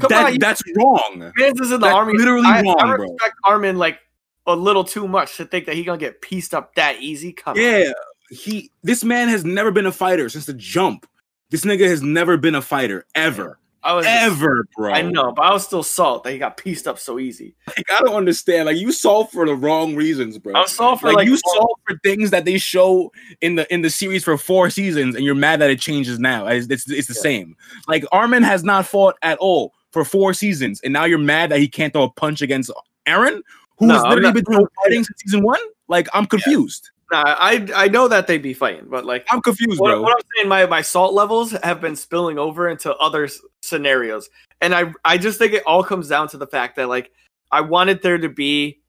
Come 0.00 0.08
That, 0.08 0.26
on, 0.26 0.32
you 0.32 0.38
that's 0.40 0.62
wrong. 0.76 1.32
This 1.36 1.52
is 1.60 1.70
in 1.72 1.80
the 1.80 1.86
that's 1.86 1.94
army. 1.94 2.16
literally 2.18 2.46
I, 2.46 2.62
wrong, 2.62 2.76
I 2.80 2.96
bro. 2.96 3.16
Armin 3.44 3.76
like 3.76 3.98
a 4.46 4.56
little 4.56 4.82
too 4.82 5.06
much 5.06 5.36
to 5.36 5.44
think 5.44 5.66
that 5.66 5.74
he 5.76 5.84
gonna 5.84 5.98
get 5.98 6.20
pieced 6.22 6.54
up 6.54 6.74
that 6.76 7.00
easy. 7.00 7.32
Come 7.32 7.56
on. 7.56 7.62
Yeah, 7.62 7.92
he. 8.30 8.70
This 8.82 9.04
man 9.04 9.28
has 9.28 9.44
never 9.44 9.70
been 9.70 9.86
a 9.86 9.92
fighter 9.92 10.28
since 10.28 10.46
the 10.46 10.54
jump. 10.54 11.06
This 11.50 11.64
nigga 11.64 11.86
has 11.88 12.02
never 12.02 12.36
been 12.36 12.54
a 12.54 12.62
fighter 12.62 13.06
ever, 13.14 13.58
I 13.82 13.94
was 13.94 14.04
just- 14.06 14.22
ever, 14.22 14.66
bro. 14.76 14.92
I 14.92 15.02
know, 15.02 15.32
but 15.32 15.42
I 15.42 15.52
was 15.52 15.64
still 15.64 15.82
salt 15.82 16.22
that 16.24 16.32
he 16.32 16.38
got 16.38 16.56
pieced 16.56 16.86
up 16.86 16.98
so 16.98 17.18
easy. 17.18 17.54
Like, 17.66 17.90
I 17.90 18.00
don't 18.02 18.14
understand. 18.14 18.66
Like 18.66 18.76
you 18.76 18.92
saw 18.92 19.24
for 19.24 19.46
the 19.46 19.54
wrong 19.54 19.94
reasons, 19.96 20.38
bro. 20.38 20.52
I 20.54 20.60
was 20.60 20.72
salt 20.72 21.00
for 21.00 21.06
like, 21.08 21.16
like, 21.16 21.26
you 21.28 21.36
saw 21.38 21.66
for 21.86 21.98
things 22.04 22.30
that 22.30 22.44
they 22.44 22.58
show 22.58 23.10
in 23.40 23.54
the 23.56 23.72
in 23.72 23.80
the 23.82 23.90
series 23.90 24.22
for 24.22 24.36
four 24.36 24.70
seasons, 24.70 25.14
and 25.16 25.24
you're 25.24 25.34
mad 25.34 25.60
that 25.60 25.70
it 25.70 25.80
changes 25.80 26.18
now. 26.18 26.46
It's 26.46 26.66
it's, 26.68 26.90
it's 26.90 27.08
the 27.08 27.14
Yeah. 27.14 27.20
same. 27.22 27.56
Like 27.88 28.04
Armin 28.12 28.42
has 28.42 28.62
not 28.62 28.86
fought 28.86 29.16
at 29.22 29.38
all 29.38 29.72
for 29.92 30.04
four 30.04 30.34
seasons, 30.34 30.80
and 30.84 30.92
now 30.92 31.04
you're 31.04 31.18
mad 31.18 31.50
that 31.50 31.58
he 31.58 31.66
can't 31.66 31.92
throw 31.92 32.02
a 32.04 32.10
punch 32.10 32.42
against 32.42 32.70
Eren, 33.06 33.40
who 33.78 33.86
No, 33.86 33.94
has 33.94 34.02
literally 34.04 34.22
not- 34.22 34.34
been 34.34 34.44
doing 34.44 34.66
fighting 34.84 35.04
since 35.04 35.22
season 35.22 35.42
one. 35.42 35.58
Like 35.88 36.06
I'm 36.12 36.26
confused. 36.26 36.89
Nah, 37.10 37.24
I 37.26 37.66
I 37.74 37.88
know 37.88 38.06
that 38.06 38.28
they'd 38.28 38.38
be 38.38 38.54
fighting, 38.54 38.86
but 38.88 39.04
like 39.04 39.26
I'm 39.30 39.40
confused, 39.40 39.80
what, 39.80 39.90
bro. 39.90 40.02
what 40.02 40.16
I'm 40.16 40.24
saying, 40.36 40.48
my 40.48 40.66
my 40.66 40.80
salt 40.80 41.12
levels 41.12 41.50
have 41.62 41.80
been 41.80 41.96
spilling 41.96 42.38
over 42.38 42.68
into 42.68 42.94
other 42.96 43.24
s- 43.24 43.40
scenarios, 43.62 44.30
and 44.60 44.72
I 44.72 44.92
I 45.04 45.18
just 45.18 45.38
think 45.38 45.52
it 45.52 45.64
all 45.66 45.82
comes 45.82 46.08
down 46.08 46.28
to 46.28 46.36
the 46.36 46.46
fact 46.46 46.76
that 46.76 46.88
like 46.88 47.10
I 47.50 47.62
wanted 47.62 48.02
there 48.02 48.18
to 48.18 48.28
be, 48.28 48.80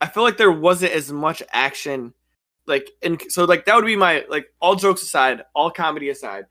I 0.00 0.08
feel 0.08 0.22
like 0.22 0.36
there 0.36 0.52
wasn't 0.52 0.92
as 0.92 1.10
much 1.10 1.42
action, 1.52 2.12
like 2.66 2.90
and 3.02 3.20
so 3.28 3.46
like 3.46 3.64
that 3.64 3.76
would 3.76 3.86
be 3.86 3.96
my 3.96 4.26
like 4.28 4.52
all 4.60 4.76
jokes 4.76 5.02
aside, 5.02 5.42
all 5.54 5.70
comedy 5.70 6.10
aside. 6.10 6.44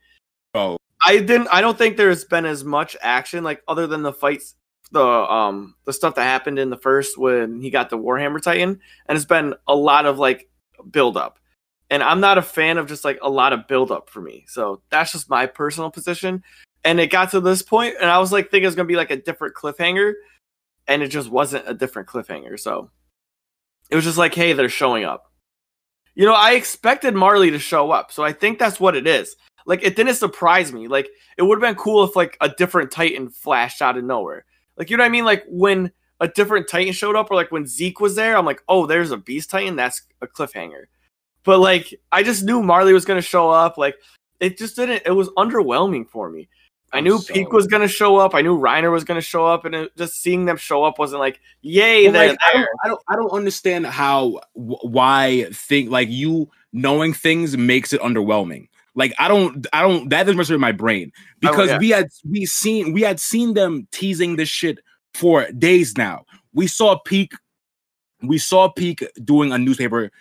Oh. 0.55 0.77
I 1.05 1.17
didn't. 1.17 1.47
I 1.51 1.61
don't 1.61 1.77
think 1.77 1.95
there's 1.95 2.25
been 2.25 2.45
as 2.45 2.63
much 2.63 2.97
action 3.01 3.43
like 3.43 3.61
other 3.67 3.85
than 3.85 4.01
the 4.01 4.11
fights, 4.11 4.55
the 4.91 5.05
um 5.05 5.75
the 5.85 5.93
stuff 5.93 6.15
that 6.15 6.23
happened 6.23 6.57
in 6.57 6.71
the 6.71 6.77
first 6.77 7.19
when 7.19 7.61
he 7.61 7.69
got 7.69 7.91
the 7.91 7.99
Warhammer 7.99 8.41
Titan, 8.41 8.79
and 9.07 9.15
it's 9.15 9.25
been 9.25 9.53
a 9.67 9.75
lot 9.75 10.07
of 10.07 10.17
like 10.17 10.49
build 10.91 11.17
up 11.17 11.39
and 11.89 12.03
I'm 12.03 12.19
not 12.19 12.37
a 12.37 12.41
fan 12.41 12.77
of 12.77 12.87
just 12.87 13.03
like 13.03 13.19
a 13.21 13.29
lot 13.29 13.53
of 13.53 13.67
build 13.67 13.91
up 13.91 14.09
for 14.09 14.21
me. 14.21 14.45
So 14.47 14.81
that's 14.89 15.11
just 15.11 15.29
my 15.29 15.45
personal 15.45 15.89
position. 15.89 16.43
And 16.83 16.99
it 16.99 17.07
got 17.07 17.31
to 17.31 17.41
this 17.41 17.61
point, 17.61 17.95
and 17.99 18.09
I 18.09 18.19
was 18.19 18.31
like 18.31 18.45
thinking 18.45 18.63
it 18.63 18.67
was 18.67 18.75
gonna 18.75 18.87
be 18.87 18.95
like 18.95 19.11
a 19.11 19.17
different 19.17 19.55
cliffhanger, 19.55 20.13
and 20.87 21.01
it 21.01 21.09
just 21.09 21.29
wasn't 21.29 21.67
a 21.67 21.73
different 21.73 22.07
cliffhanger. 22.07 22.59
So 22.59 22.89
it 23.89 23.95
was 23.95 24.05
just 24.05 24.17
like, 24.17 24.33
hey, 24.33 24.53
they're 24.53 24.69
showing 24.69 25.03
up. 25.03 25.31
You 26.15 26.25
know, 26.25 26.33
I 26.33 26.53
expected 26.53 27.15
Marley 27.15 27.51
to 27.51 27.59
show 27.59 27.91
up, 27.91 28.11
so 28.11 28.23
I 28.23 28.33
think 28.33 28.59
that's 28.59 28.79
what 28.79 28.95
it 28.95 29.07
is. 29.07 29.35
Like 29.65 29.83
it 29.83 29.95
didn't 29.95 30.15
surprise 30.15 30.71
me. 30.71 30.87
Like 30.87 31.09
it 31.37 31.43
would 31.43 31.61
have 31.61 31.67
been 31.69 31.81
cool 31.81 32.03
if 32.03 32.15
like 32.15 32.37
a 32.39 32.49
different 32.49 32.91
Titan 32.91 33.29
flashed 33.29 33.81
out 33.81 33.97
of 33.97 34.03
nowhere. 34.03 34.45
Like 34.77 34.89
you 34.89 34.97
know 34.97 35.03
what 35.03 35.09
I 35.09 35.11
mean? 35.11 35.25
Like 35.25 35.43
when 35.47 35.91
a 36.19 36.27
different 36.27 36.67
Titan 36.67 36.93
showed 36.93 37.15
up, 37.15 37.31
or 37.31 37.35
like 37.35 37.51
when 37.51 37.65
Zeke 37.65 37.99
was 37.99 38.15
there, 38.15 38.37
I'm 38.37 38.45
like, 38.45 38.61
oh, 38.67 38.85
there's 38.85 39.11
a 39.11 39.17
Beast 39.17 39.49
Titan. 39.49 39.75
That's 39.75 40.01
a 40.21 40.27
cliffhanger. 40.27 40.85
But 41.43 41.59
like, 41.59 41.93
I 42.11 42.23
just 42.23 42.43
knew 42.43 42.61
Marley 42.61 42.93
was 42.93 43.05
gonna 43.05 43.21
show 43.21 43.49
up. 43.49 43.77
Like, 43.77 43.95
it 44.39 44.57
just 44.57 44.75
didn't. 44.75 45.03
It 45.05 45.11
was 45.11 45.29
underwhelming 45.29 46.07
for 46.09 46.29
me. 46.29 46.49
I 46.91 47.01
knew 47.01 47.19
so- 47.19 47.33
Pieck 47.33 47.51
was 47.51 47.67
gonna 47.67 47.87
show 47.87 48.17
up. 48.17 48.35
I 48.35 48.41
knew 48.41 48.57
Reiner 48.57 48.91
was 48.91 49.03
gonna 49.03 49.21
show 49.21 49.45
up, 49.45 49.65
and 49.65 49.75
it, 49.75 49.95
just 49.95 50.21
seeing 50.21 50.45
them 50.45 50.57
show 50.57 50.83
up 50.83 50.99
wasn't 50.99 51.19
like, 51.19 51.39
yay, 51.61 52.07
they're 52.07 52.29
like, 52.29 52.37
I 52.47 52.53
don't, 52.53 52.69
I 52.83 52.87
don't, 52.87 53.01
I 53.09 53.15
don't 53.15 53.31
understand 53.31 53.85
how, 53.85 54.41
why 54.53 55.47
think 55.53 55.89
like 55.89 56.09
you 56.09 56.49
knowing 56.73 57.13
things 57.13 57.57
makes 57.57 57.93
it 57.93 58.01
underwhelming. 58.01 58.67
Like 58.95 59.13
I 59.19 59.27
don't, 59.27 59.65
I 59.71 59.81
don't. 59.83 60.09
That 60.09 60.23
doesn't 60.23 60.37
register 60.37 60.55
in 60.55 60.61
my 60.61 60.71
brain 60.71 61.11
oh, 61.15 61.21
because 61.39 61.69
yeah. 61.69 61.77
we 61.77 61.89
had 61.89 62.09
we 62.29 62.45
seen 62.45 62.91
we 62.91 63.01
had 63.01 63.19
seen 63.19 63.53
them 63.53 63.87
teasing 63.91 64.35
this 64.35 64.49
shit 64.49 64.79
for 65.19 65.51
days 65.51 65.97
now. 65.97 66.25
We 66.53 66.67
saw 66.67 66.97
Pieck, 67.05 67.33
we 68.23 68.37
saw 68.37 68.71
Pieck 68.71 69.05
doing 69.23 69.51
a 69.51 69.57
newspaper 69.57 70.11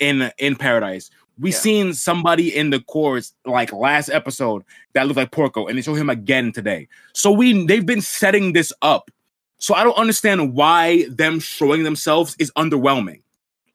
in 0.00 0.30
in 0.38 0.56
Paradise. 0.56 1.10
We 1.38 1.50
Yeah. 1.50 1.56
seen 1.56 1.94
somebody 1.94 2.54
in 2.54 2.70
the 2.70 2.80
course 2.80 3.32
like 3.46 3.72
last 3.72 4.10
episode 4.10 4.64
that 4.92 5.06
looked 5.06 5.16
like 5.16 5.30
Porco, 5.30 5.66
and 5.66 5.78
they 5.78 5.82
show 5.82 5.94
him 5.94 6.10
again 6.10 6.52
today. 6.52 6.88
So 7.14 7.30
we 7.30 7.64
they've 7.66 7.86
been 7.86 8.02
setting 8.02 8.52
this 8.52 8.72
up. 8.82 9.10
So 9.58 9.74
I 9.74 9.84
don't 9.84 9.96
understand 9.96 10.54
why 10.54 11.06
them 11.08 11.38
showing 11.40 11.84
themselves 11.84 12.34
is 12.38 12.50
underwhelming. 12.56 13.22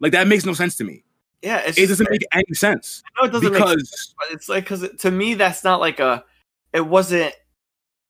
Like 0.01 0.11
that 0.11 0.27
makes 0.27 0.45
no 0.45 0.53
sense 0.53 0.75
to 0.75 0.83
me. 0.83 1.03
Yeah, 1.41 1.59
It 1.59 1.75
just- 1.75 1.89
doesn't 1.89 2.11
make 2.11 2.21
any 2.33 2.53
sense 2.53 3.03
know 3.17 3.25
it 3.25 3.31
doesn't 3.31 3.53
make 3.53 3.61
sense, 3.63 3.77
because 3.77 4.15
but 4.17 4.27
it's 4.31 4.49
like 4.49 4.63
because 4.65 4.87
to 4.99 5.11
me 5.11 5.33
that's 5.33 5.63
not 5.63 5.79
like 5.79 5.99
a. 5.99 6.23
It 6.73 6.85
wasn't 6.85 7.33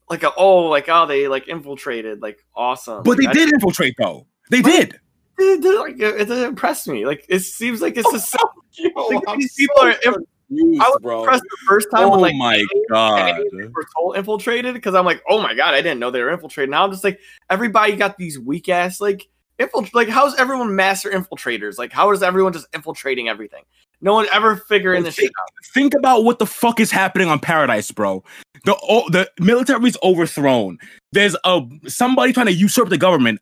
like 0.09 0.23
a 0.23 0.31
oh 0.35 0.65
like 0.65 0.85
oh 0.89 1.05
they 1.05 1.27
like 1.27 1.47
infiltrated 1.47 2.21
like 2.21 2.43
awesome. 2.55 3.03
but 3.03 3.17
they 3.17 3.25
Like, 3.25 3.33
did 3.33 3.53
infiltrate 3.53 3.95
though. 3.97 4.27
They 4.49 4.61
did. 4.61 4.95
I- 4.95 4.97
it, 5.39 5.63
it, 5.63 5.79
like 5.79 5.95
it, 5.99 6.21
it 6.21 6.27
doesn't 6.27 6.45
impress 6.49 6.87
me. 6.87 7.05
Like 7.05 7.23
it 7.29 7.39
seems 7.41 7.79
like 7.81 7.95
it's 7.95 8.07
oh, 8.07 8.11
just 8.13 8.35
Yo, 8.79 8.89
Like, 9.07 9.37
these 9.37 9.53
people 9.53 9.75
are 9.81 9.89
inf- 9.91 10.01
confused, 10.47 10.81
I 10.81 10.89
was 10.89 10.99
bro. 11.01 11.19
impressed 11.21 11.43
the 11.43 11.57
first 11.67 11.87
time 11.93 12.05
Oh 12.07 12.11
when 12.11 12.21
like 12.21 12.35
my 12.35 12.65
god. 12.89 13.41
were 13.53 13.85
told 13.95 14.17
infiltrated 14.17 14.73
because 14.73 14.95
I'm 14.95 15.05
like, 15.05 15.21
oh 15.29 15.41
my 15.41 15.53
god, 15.53 15.73
I 15.75 15.81
didn't 15.81 15.99
know 15.99 16.09
they 16.09 16.21
were 16.23 16.31
infiltrated. 16.31 16.71
Now 16.71 16.85
I'm 16.85 16.91
just 16.91 17.03
like, 17.03 17.19
everybody 17.49 17.95
got 17.95 18.17
these 18.17 18.39
weak 18.39 18.67
ass 18.69 18.99
like 18.99 19.27
infiltrate. 19.59 19.93
Like, 19.93 20.09
how's 20.09 20.35
everyone 20.39 20.75
master 20.75 21.11
infiltrators? 21.11 21.77
Like, 21.77 21.91
how 21.91 22.09
is 22.11 22.23
everyone 22.23 22.53
just 22.53 22.67
infiltrating 22.73 23.29
everything? 23.29 23.63
No 24.01 24.13
one 24.13 24.27
ever 24.31 24.55
figuring 24.55 25.03
this 25.03 25.15
shit 25.15 25.31
out. 25.39 25.49
Think 25.73 25.93
about 25.95 26.23
what 26.23 26.39
the 26.39 26.45
fuck 26.45 26.79
is 26.79 26.91
happening 26.91 27.29
on 27.29 27.39
Paradise, 27.39 27.91
bro. 27.91 28.23
The 28.65 28.77
oh, 28.83 29.09
the 29.09 29.29
military's 29.39 29.97
overthrown. 30.03 30.77
There's 31.11 31.35
a 31.43 31.61
somebody 31.87 32.33
trying 32.33 32.45
to 32.47 32.53
usurp 32.53 32.89
the 32.89 32.97
government. 32.97 33.41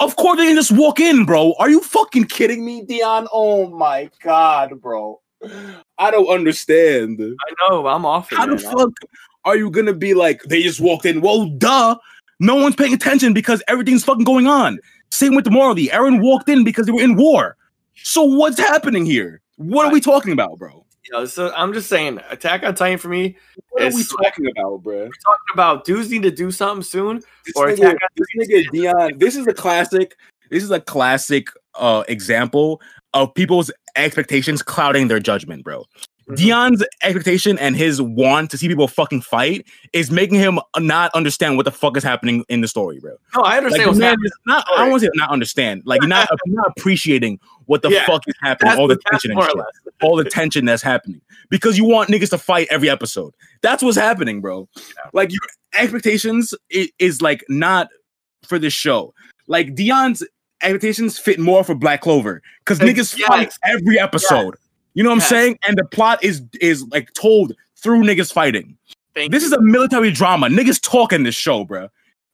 Of 0.00 0.16
course 0.16 0.38
they 0.38 0.46
can 0.46 0.56
just 0.56 0.72
walk 0.72 1.00
in, 1.00 1.24
bro. 1.24 1.54
Are 1.58 1.70
you 1.70 1.80
fucking 1.80 2.24
kidding 2.24 2.64
me, 2.64 2.84
Dion? 2.84 3.26
Oh 3.32 3.68
my 3.68 4.10
god, 4.22 4.80
bro. 4.80 5.20
I 5.98 6.10
don't 6.10 6.28
understand. 6.28 7.20
I 7.20 7.70
know 7.70 7.86
I'm 7.86 8.04
off. 8.04 8.30
How 8.30 8.46
the 8.46 8.58
fuck 8.58 8.90
are 9.44 9.56
you 9.56 9.70
gonna 9.70 9.92
be 9.92 10.14
like 10.14 10.42
they 10.42 10.62
just 10.62 10.80
walked 10.80 11.06
in? 11.06 11.20
Well, 11.20 11.46
duh. 11.46 11.96
No 12.40 12.56
one's 12.56 12.76
paying 12.76 12.92
attention 12.92 13.32
because 13.32 13.62
everything's 13.68 14.04
fucking 14.04 14.24
going 14.24 14.46
on. 14.46 14.78
Same 15.10 15.36
with 15.36 15.44
the 15.44 15.50
Marley. 15.50 15.86
Eren 15.86 16.20
walked 16.20 16.48
in 16.48 16.64
because 16.64 16.86
they 16.86 16.92
were 16.92 17.00
in 17.00 17.14
war. 17.16 17.56
So 17.94 18.24
what's 18.24 18.58
happening 18.58 19.06
here? 19.06 19.40
What 19.56 19.86
are 19.86 19.92
we 19.92 20.00
talking 20.00 20.32
about, 20.32 20.58
bro? 20.58 20.84
You 21.06 21.12
know, 21.12 21.24
so 21.26 21.52
I'm 21.54 21.72
just 21.74 21.88
saying, 21.88 22.18
Attack 22.30 22.62
on 22.64 22.74
Titan 22.74 22.98
for 22.98 23.08
me, 23.08 23.36
What 23.70 23.82
are 23.82 23.94
we 23.94 24.04
talking 24.04 24.46
about, 24.56 24.82
bro? 24.82 25.02
talking 25.02 25.52
about 25.52 25.84
dudes 25.84 26.10
need 26.10 26.22
to 26.22 26.30
do 26.30 26.50
something 26.50 26.82
soon. 26.82 27.16
This 27.44 27.54
Or 27.56 27.66
nigga, 27.66 27.72
Attack 27.74 27.92
on 27.92 28.08
this 28.16 28.48
nigga 28.48 28.70
Dion. 28.72 29.18
This 29.18 29.36
is 29.36 29.46
a 29.46 29.52
classic. 29.54 30.16
This 30.50 30.62
is 30.62 30.70
a 30.70 30.80
classic 30.80 31.48
uh 31.74 32.04
example 32.08 32.80
of 33.12 33.34
people's 33.34 33.70
expectations 33.96 34.62
clouding 34.62 35.08
their 35.08 35.20
judgment, 35.20 35.62
bro. 35.64 35.84
Mhm. 36.28 36.36
Dion's 36.36 36.84
expectation 37.02 37.58
and 37.58 37.76
his 37.76 38.00
want 38.00 38.50
to 38.50 38.56
see 38.56 38.66
people 38.66 38.88
fucking 38.88 39.20
fight 39.20 39.66
is 39.92 40.10
making 40.10 40.38
him 40.38 40.58
not 40.78 41.10
understand 41.14 41.56
what 41.58 41.64
the 41.64 41.70
fuck 41.70 41.98
is 41.98 42.02
happening 42.02 42.44
in 42.48 42.62
the 42.62 42.68
story, 42.68 42.98
bro. 42.98 43.12
No, 43.36 43.42
I 43.42 43.58
understand 43.58 43.82
the 43.84 43.88
what's 43.88 43.98
man 43.98 44.08
happening. 44.10 44.30
not, 44.46 44.66
I 44.74 44.78
don't 44.78 44.90
want 44.92 45.02
to 45.02 45.06
say 45.08 45.10
not 45.16 45.30
understand. 45.30 45.82
Like 45.84 46.00
not, 46.02 46.26
you're 46.46 46.56
not 46.56 46.72
appreciating 46.78 47.40
what 47.66 47.82
the 47.82 47.90
Yeah. 47.90 48.06
fuck 48.06 48.22
is 48.26 48.34
happening, 48.42 48.78
all 48.78 48.86
the 48.88 48.98
tension 49.10 49.30
and 49.32 49.42
shit, 49.42 49.54
all 50.02 50.16
the 50.16 50.24
tension 50.24 50.64
that's 50.64 50.82
happening 50.82 51.20
because 51.50 51.78
you 51.78 51.84
want 51.84 52.10
niggas 52.10 52.30
to 52.30 52.38
fight 52.38 52.66
every 52.70 52.88
episode. 52.90 53.32
That's 53.62 53.82
what's 53.82 53.96
happening, 53.96 54.40
bro. 54.40 54.68
Like 55.12 55.30
your 55.32 55.40
expectations 55.74 56.54
is, 56.70 56.90
is 56.98 57.22
like 57.22 57.44
not 57.48 57.88
for 58.46 58.58
this 58.58 58.72
show. 58.72 59.14
Like 59.46 59.74
Dion's 59.74 60.22
expectations 60.62 61.18
fit 61.18 61.38
more 61.38 61.64
for 61.64 61.74
Black 61.74 62.00
Clover 62.00 62.42
because 62.60 62.78
niggas 62.78 63.16
yes. 63.18 63.28
fight 63.28 63.52
every 63.64 63.98
episode. 63.98 64.54
You 64.94 65.02
know 65.02 65.10
what 65.10 65.16
Yes. 65.16 65.24
I'm 65.24 65.28
saying? 65.36 65.58
And 65.66 65.76
the 65.76 65.84
plot 65.84 66.22
is 66.24 66.42
is 66.60 66.84
like 66.88 67.12
told 67.14 67.52
through 67.76 68.02
niggas 68.04 68.32
fighting. 68.32 68.76
Thank 69.14 69.30
This 69.32 69.42
you. 69.42 69.46
is 69.48 69.52
a 69.52 69.60
military 69.60 70.10
drama. 70.10 70.46
Niggas 70.48 70.80
talking 70.82 71.22
this 71.22 71.34
show, 71.34 71.64
bro. 71.64 71.88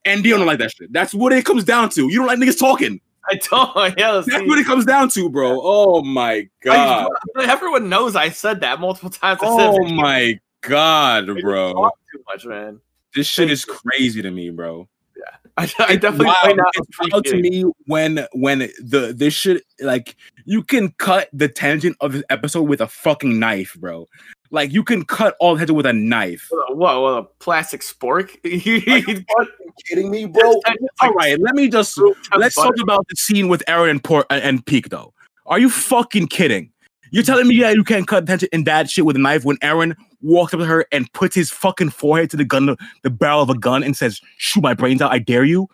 And 0.04 0.22
Dion 0.22 0.38
don't 0.38 0.46
like 0.46 0.58
that 0.60 0.72
shit. 0.72 0.92
That's 0.92 1.12
what 1.12 1.32
it 1.32 1.44
comes 1.44 1.64
down 1.64 1.90
to. 1.90 2.08
You 2.10 2.18
don't 2.18 2.26
like 2.26 2.38
niggas 2.38 2.58
talking. 2.58 3.00
I 3.28 3.34
don't. 3.36 3.94
Yeah, 3.98 4.12
That's 4.12 4.26
see. 4.26 4.46
what 4.48 4.58
it 4.58 4.66
comes 4.66 4.84
down 4.84 5.08
to, 5.10 5.28
bro. 5.28 5.60
Oh 5.62 6.02
my 6.02 6.48
god. 6.62 7.08
I- 7.36 7.44
everyone 7.50 7.88
knows 7.88 8.16
I 8.16 8.30
said 8.30 8.60
that 8.60 8.80
multiple 8.80 9.10
times. 9.10 9.40
I 9.42 9.46
said 9.56 9.70
Oh 9.80 9.84
my 9.94 10.38
god, 10.62 11.26
bro. 11.40 11.90
too 12.12 12.22
much, 12.26 12.46
man. 12.46 12.80
This 13.14 13.26
shit 13.26 13.50
is 13.50 13.64
crazy 13.64 14.22
to 14.22 14.30
me, 14.30 14.50
bro. 14.50 14.88
I, 15.56 15.70
I 15.80 15.96
definitely 15.96 16.26
Wow, 16.26 16.36
find 16.42 16.60
out 16.60 16.66
it's 16.74 17.12
wild 17.12 17.24
to 17.26 17.36
me 17.36 17.64
when 17.86 18.26
when 18.32 18.60
the 18.82 19.12
this 19.14 19.34
shit 19.34 19.62
like 19.80 20.16
you 20.46 20.62
can 20.62 20.90
cut 20.92 21.28
the 21.34 21.48
tangent 21.48 21.96
of 22.00 22.12
this 22.12 22.22
episode 22.30 22.62
with 22.62 22.80
a 22.80 22.86
fucking 22.86 23.38
knife, 23.38 23.76
bro. 23.78 24.08
Like 24.50 24.72
you 24.72 24.82
can 24.82 25.04
cut 25.04 25.36
all 25.38 25.54
the 25.54 25.60
tangent 25.60 25.76
with 25.76 25.86
a 25.86 25.92
knife. 25.92 26.48
What, 26.50 26.76
what, 26.76 27.02
what, 27.02 27.12
a 27.12 27.22
plastic 27.38 27.82
spork? 27.82 28.36
Are 28.44 29.44
you 29.44 29.72
kidding 29.86 30.10
me, 30.10 30.26
bro? 30.26 30.60
all 31.00 31.12
right, 31.12 31.38
let 31.40 31.54
me 31.54 31.68
just 31.68 31.98
let's 32.36 32.56
butter. 32.56 32.68
talk 32.68 32.82
about 32.82 33.06
the 33.08 33.16
scene 33.16 33.48
with 33.48 33.62
Eren 33.68 33.90
and 33.90 34.02
Port 34.02 34.26
uh, 34.30 34.40
and 34.42 34.64
Pieck 34.66 34.88
though. 34.88 35.12
Are 35.46 35.58
you 35.58 35.70
fucking 35.70 36.28
kidding? 36.28 36.72
You're 37.12 37.24
telling 37.24 37.48
me 37.48 37.58
that 37.60 37.74
you 37.74 37.82
can't 37.82 38.06
cut 38.06 38.22
attention 38.24 38.48
in 38.52 38.64
that 38.64 38.88
shit 38.88 39.04
with 39.04 39.16
a 39.16 39.18
knife 39.18 39.44
when 39.44 39.56
Eren 39.58 39.96
walks 40.22 40.54
up 40.54 40.60
to 40.60 40.66
her 40.66 40.86
and 40.92 41.12
puts 41.12 41.34
his 41.34 41.50
fucking 41.50 41.90
forehead 41.90 42.30
to 42.30 42.36
the 42.36 42.44
gun, 42.44 42.76
the 43.02 43.10
barrel 43.10 43.42
of 43.42 43.50
a 43.50 43.58
gun, 43.58 43.82
and 43.82 43.96
says, 43.96 44.20
"Shoot 44.36 44.62
my 44.62 44.74
brains 44.74 45.02
out! 45.02 45.12
I 45.12 45.18
dare 45.18 45.44
you." 45.44 45.68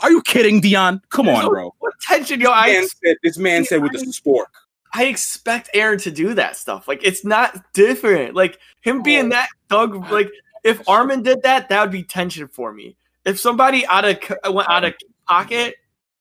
Are 0.00 0.10
you 0.10 0.20
kidding, 0.22 0.60
Dion? 0.60 1.00
Come 1.10 1.28
on, 1.28 1.44
No, 1.44 1.48
bro. 1.48 1.74
What 1.78 1.94
tension, 2.00 2.40
yo? 2.40 2.48
This 2.48 2.56
I 2.56 2.66
man 2.72 2.88
said, 2.88 3.16
this 3.22 3.38
man 3.38 3.64
said 3.64 3.82
with 3.82 3.92
the 3.92 3.98
spork. 3.98 4.46
I 4.92 5.04
expect 5.06 5.70
Eren 5.74 6.02
to 6.02 6.10
do 6.10 6.34
that 6.34 6.56
stuff. 6.56 6.86
Like 6.86 7.02
it's 7.04 7.24
not 7.24 7.72
different. 7.72 8.34
Like 8.34 8.58
him 8.82 9.02
being 9.02 9.26
Oh. 9.26 9.30
that 9.30 9.48
thug. 9.68 10.10
Like 10.10 10.30
if 10.64 10.86
Armin 10.88 11.22
did 11.22 11.42
that, 11.42 11.68
that 11.70 11.80
would 11.80 11.90
be 11.90 12.02
tension 12.02 12.46
for 12.48 12.72
me. 12.72 12.96
If 13.24 13.38
somebody 13.40 13.86
out 13.86 14.04
of 14.04 14.18
uh, 14.46 14.52
went 14.52 14.68
out 14.68 14.84
of 14.84 14.94
pocket, 15.26 15.76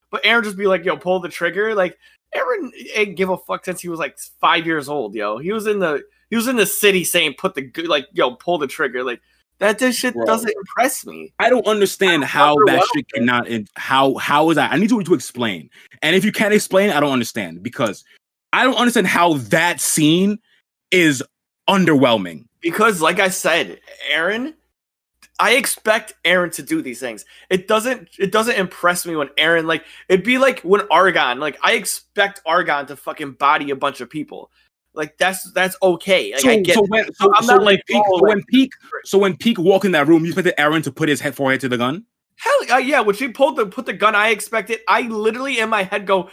but 0.09 0.23
Eren 0.23 0.43
just 0.43 0.57
be 0.57 0.67
like, 0.67 0.85
"Yo, 0.85 0.95
pull 0.97 1.19
the 1.19 1.29
trigger." 1.29 1.75
Like 1.75 1.97
Eren 2.35 2.69
ain't 2.95 3.17
give 3.17 3.29
a 3.29 3.37
fuck 3.37 3.65
since 3.65 3.81
he 3.81 3.89
was 3.89 3.99
like 3.99 4.17
five 4.39 4.65
years 4.65 4.87
old. 4.87 5.15
Yo, 5.15 5.37
he 5.37 5.51
was 5.51 5.67
in 5.67 5.79
the 5.79 6.03
he 6.29 6.35
was 6.37 6.47
in 6.47 6.55
the 6.55 6.65
city 6.65 7.03
saying, 7.03 7.35
"Put 7.37 7.55
the 7.55 7.69
like, 7.87 8.07
yo, 8.13 8.35
pull 8.35 8.57
the 8.57 8.67
trigger." 8.67 9.03
Like 9.03 9.19
that. 9.59 9.79
This 9.79 9.97
shit 9.97 10.13
Bro. 10.13 10.25
doesn't 10.25 10.53
impress 10.55 11.05
me. 11.05 11.33
I 11.39 11.49
don't 11.49 11.67
understand 11.67 12.23
I 12.23 12.27
how 12.27 12.55
that 12.67 12.83
shit 12.95 13.11
cannot. 13.11 13.47
in- 13.47 13.67
How 13.75 14.15
how 14.15 14.49
is 14.51 14.55
that? 14.55 14.71
I 14.71 14.77
need 14.77 14.91
you 14.91 15.03
to 15.03 15.13
explain. 15.13 15.69
And 16.01 16.15
if 16.15 16.23
you 16.23 16.31
can't 16.31 16.53
explain, 16.53 16.89
I 16.91 16.99
don't 17.01 17.11
understand 17.11 17.61
because 17.63 18.03
I 18.53 18.63
don't 18.63 18.75
understand 18.75 19.07
how 19.07 19.35
that 19.35 19.79
scene 19.81 20.39
is 20.91 21.23
underwhelming. 21.69 22.45
because 22.61 23.01
like 23.01 23.19
i 23.19 23.29
said 23.29 23.79
Eren 24.11 24.53
i 25.39 25.53
expect 25.53 26.13
Eren 26.25 26.51
to 26.53 26.63
do 26.63 26.81
these 26.81 26.99
things 26.99 27.23
it 27.49 27.67
doesn't 27.67 28.09
it 28.19 28.31
doesn't 28.31 28.55
impress 28.55 29.05
me 29.05 29.15
when 29.15 29.27
Eren 29.37 29.65
like 29.65 29.85
it'd 30.09 30.25
be 30.25 30.37
like 30.37 30.59
when 30.61 30.81
argon 30.91 31.39
like 31.39 31.57
i 31.63 31.73
expect 31.73 32.41
argon 32.45 32.87
to 32.87 32.95
fucking 32.95 33.33
body 33.33 33.69
a 33.69 33.75
bunch 33.75 34.01
of 34.01 34.09
people 34.09 34.51
like 34.93 35.17
that's 35.17 35.51
that's 35.53 35.77
okay 35.81 36.31
like 36.33 36.41
so, 36.41 36.49
i 36.49 36.59
get 36.61 36.75
so 36.75 36.83
when 36.87 37.13
so, 37.13 37.33
I'm 37.35 37.43
so 37.43 37.55
not 37.55 37.65
when 37.65 37.75
like, 37.75 37.83
Pieck, 37.89 38.01
oh, 38.11 38.19
so 38.19 38.27
when 38.27 38.43
Pieck 38.53 38.69
so 39.05 39.17
when 39.19 39.37
Pieck 39.37 39.57
walked 39.57 39.85
in 39.85 39.93
that 39.93 40.07
room, 40.07 40.23
you 40.25 40.31
expected 40.31 40.55
Eren 40.57 40.83
to 40.83 40.91
put 40.91 41.07
his 41.07 41.21
head 41.21 41.35
forehead 41.35 41.61
to 41.61 41.69
the 41.69 41.77
gun. 41.77 42.05
hell 42.35 42.53
uh, 42.73 42.77
yeah 42.77 42.99
when 42.99 43.15
she 43.15 43.27
pulled 43.29 43.55
the 43.55 43.65
put 43.65 43.85
the 43.85 43.93
gun 43.93 44.15
i 44.15 44.29
expected 44.29 44.79
i 44.87 45.01
literally 45.03 45.59
in 45.59 45.69
my 45.69 45.83
head 45.83 46.05
go 46.05 46.29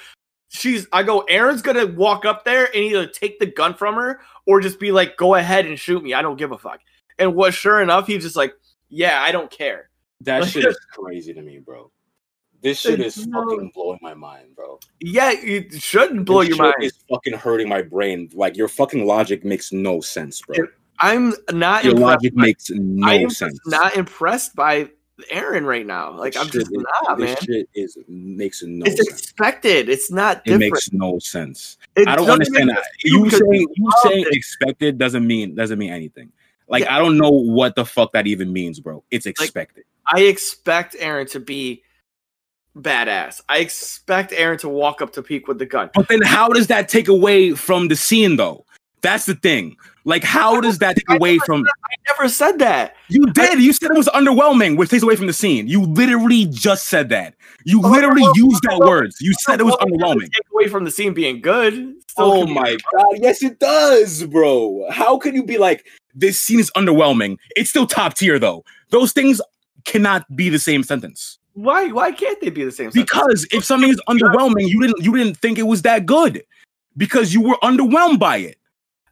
she's 0.49 0.87
i 0.93 1.03
go 1.03 1.25
Eren's 1.31 1.63
gonna 1.63 1.87
walk 1.87 2.25
up 2.25 2.45
there 2.45 2.65
and 2.67 2.77
either 2.77 3.07
take 3.07 3.39
the 3.39 3.47
gun 3.47 3.75
from 3.75 3.95
her 3.97 4.21
or 4.47 4.61
just 4.61 4.81
be 4.81 4.93
like 4.93 5.17
go 5.17 5.35
ahead 5.35 5.67
and 5.67 5.79
shoot 5.79 6.03
me 6.03 6.15
i 6.15 6.23
don't 6.23 6.37
give 6.39 6.53
a 6.53 6.59
fuck 6.59 6.81
and 7.19 7.35
what 7.35 7.53
sure 7.55 7.81
enough 7.83 8.07
he's 8.07 8.23
just 8.23 8.37
like 8.37 8.55
yeah 8.89 9.21
i 9.23 9.31
don't 9.33 9.51
care 9.51 9.91
That 10.23 10.41
Like- 10.43 10.51
shit 10.51 10.65
is 10.67 10.79
crazy 10.93 11.33
to 11.35 11.43
me, 11.43 11.59
bro. 11.59 11.91
This 12.61 12.81
shit 12.81 12.99
is 12.99 13.25
No. 13.27 13.45
fucking 13.49 13.71
blowing 13.73 14.01
my 14.03 14.15
mind, 14.15 14.57
bro. 14.57 14.81
yeah 15.01 15.31
it 15.33 15.75
shouldn't 15.81 16.25
blow 16.25 16.41
This 16.41 16.49
your 16.49 16.57
shit 16.57 16.63
mind 16.63 16.75
is 16.83 16.99
fucking 17.09 17.35
hurting 17.35 17.69
my 17.69 17.83
brain. 17.83 18.29
Like 18.35 18.57
your 18.57 18.67
fucking 18.67 19.07
logic 19.07 19.45
makes 19.45 19.71
no 19.73 20.01
sense, 20.01 20.43
bro. 20.43 20.67
I'm 20.99 21.35
not 21.53 21.85
Your 21.85 21.93
impressed. 21.93 22.01
logic 22.25 22.35
by- 22.35 22.43
makes 22.43 22.71
no 22.71 23.07
I 23.07 23.15
am 23.15 23.31
sense. 23.31 23.57
not 23.67 23.97
impressed 23.97 24.57
by 24.57 24.91
Eren 25.33 25.65
right 25.67 25.85
now. 25.87 26.13
Like 26.13 26.37
I'm 26.37 26.47
just 26.49 26.71
is- 26.73 26.85
not, 27.03 27.19
this 27.19 27.27
man. 27.31 27.37
shit 27.43 27.69
is 27.75 27.99
makes 28.09 28.63
no 28.63 28.85
It's 28.87 28.97
sense. 28.97 29.09
expected. 29.09 29.89
It's 29.89 30.11
not 30.11 30.39
It 30.39 30.45
different. 30.45 30.61
makes 30.61 30.93
no 30.93 31.19
sense. 31.19 31.77
It 31.97 32.07
I 32.09 32.17
don't 32.17 32.31
understand 32.31 32.71
that. 32.71 32.85
You 33.05 33.29
saying 33.31 33.67
you 33.75 33.91
saying 34.05 34.27
it. 34.29 34.35
expected 34.35 34.99
doesn't 34.99 35.27
mean 35.27 35.55
doesn't 35.55 35.79
mean 35.79 35.93
anything. 35.93 36.31
Like 36.69 36.85
Yeah. 36.85 36.95
I 36.97 36.99
don't 36.99 37.17
know 37.19 37.31
what 37.31 37.75
the 37.75 37.85
fuck 37.85 38.13
that 38.13 38.27
even 38.27 38.53
means, 38.53 38.79
bro. 38.81 39.03
It's 39.11 39.27
expected. 39.27 39.85
I 40.07 40.21
expect 40.23 40.95
Eren 41.01 41.29
to 41.33 41.41
be 41.41 41.83
badass. 42.77 43.41
I 43.49 43.59
expect 43.59 44.31
Eren 44.33 44.59
to 44.61 44.69
walk 44.69 45.03
up 45.03 45.13
to 45.15 45.23
Pieck 45.23 45.49
with 45.49 45.59
the 45.59 45.67
gun. 45.67 45.91
But 45.95 46.09
then 46.09 46.23
how 46.23 46.49
does 46.49 46.69
that 46.69 46.89
take 46.89 47.09
away 47.09 47.53
from 47.55 47.89
the 47.89 47.97
scene 47.97 48.37
though? 48.37 48.65
That's 49.01 49.27
the 49.27 49.35
thing. 49.35 49.77
Like, 50.05 50.25
how 50.25 50.61
does 50.61 50.79
that 50.79 50.97
take 50.97 51.11
away 51.11 51.39
from? 51.39 51.65
I 51.85 51.95
never 52.07 52.29
said 52.29 52.59
that. 52.61 52.97
You 53.09 53.27
did. 53.27 53.61
You 53.61 53.73
said 53.73 53.91
it 53.91 53.97
was 53.97 54.09
underwhelming, 54.09 54.77
which 54.77 54.91
takes 54.91 55.03
away 55.03 55.17
from 55.17 55.27
the 55.27 55.33
scene. 55.33 55.69
You 55.69 55.83
literally 55.83 56.47
just 56.47 56.89
said 56.89 57.11
that. 57.11 57.35
You 57.65 57.81
literally 57.81 58.27
used 58.35 58.63
that 58.63 58.79
words. 58.79 59.17
You 59.21 59.35
said 59.41 59.61
it 59.61 59.65
was 59.65 59.77
underwhelming. 59.77 60.23
Take 60.23 60.47
away 60.53 60.69
from 60.69 60.85
the 60.85 60.91
scene 60.91 61.13
being 61.13 61.41
good. 61.41 61.95
Oh 62.17 62.47
my 62.47 62.71
good. 62.71 62.83
god! 62.93 63.19
Yes, 63.21 63.43
it 63.43 63.61
does, 63.61 64.25
bro. 64.25 64.87
How 64.91 65.19
can 65.19 65.35
you 65.35 65.45
be 65.45 65.59
like 65.59 65.87
this 66.15 66.39
scene 66.39 66.59
is 66.59 66.71
underwhelming? 66.75 67.37
It's 67.55 67.71
still 67.71 67.87
top 67.87 68.15
tier 68.15 68.39
though. 68.39 68.65
Those 68.91 69.13
things 69.13 69.41
cannot 69.85 70.25
be 70.35 70.49
the 70.49 70.59
same 70.59 70.83
sentence. 70.83 71.39
Why? 71.53 71.89
Why 71.89 72.13
can't 72.13 72.41
they 72.41 72.51
be 72.51 72.65
the 72.65 72.73
same? 72.73 72.91
sentence? 72.91 73.11
Because 73.11 73.47
if 73.51 73.65
something 73.65 73.91
is 73.91 74.01
underwhelming, 74.09 74.69
you 74.69 74.81
didn't 74.81 75.05
you 75.05 75.17
didn't 75.17 75.37
think 75.37 75.59
it 75.59 75.65
was 75.65 75.83
that 75.83 76.07
good 76.07 76.43
because 76.97 77.35
you 77.35 77.43
were 77.43 77.57
underwhelmed 77.63 78.19
by 78.19 78.39
it. 78.39 78.59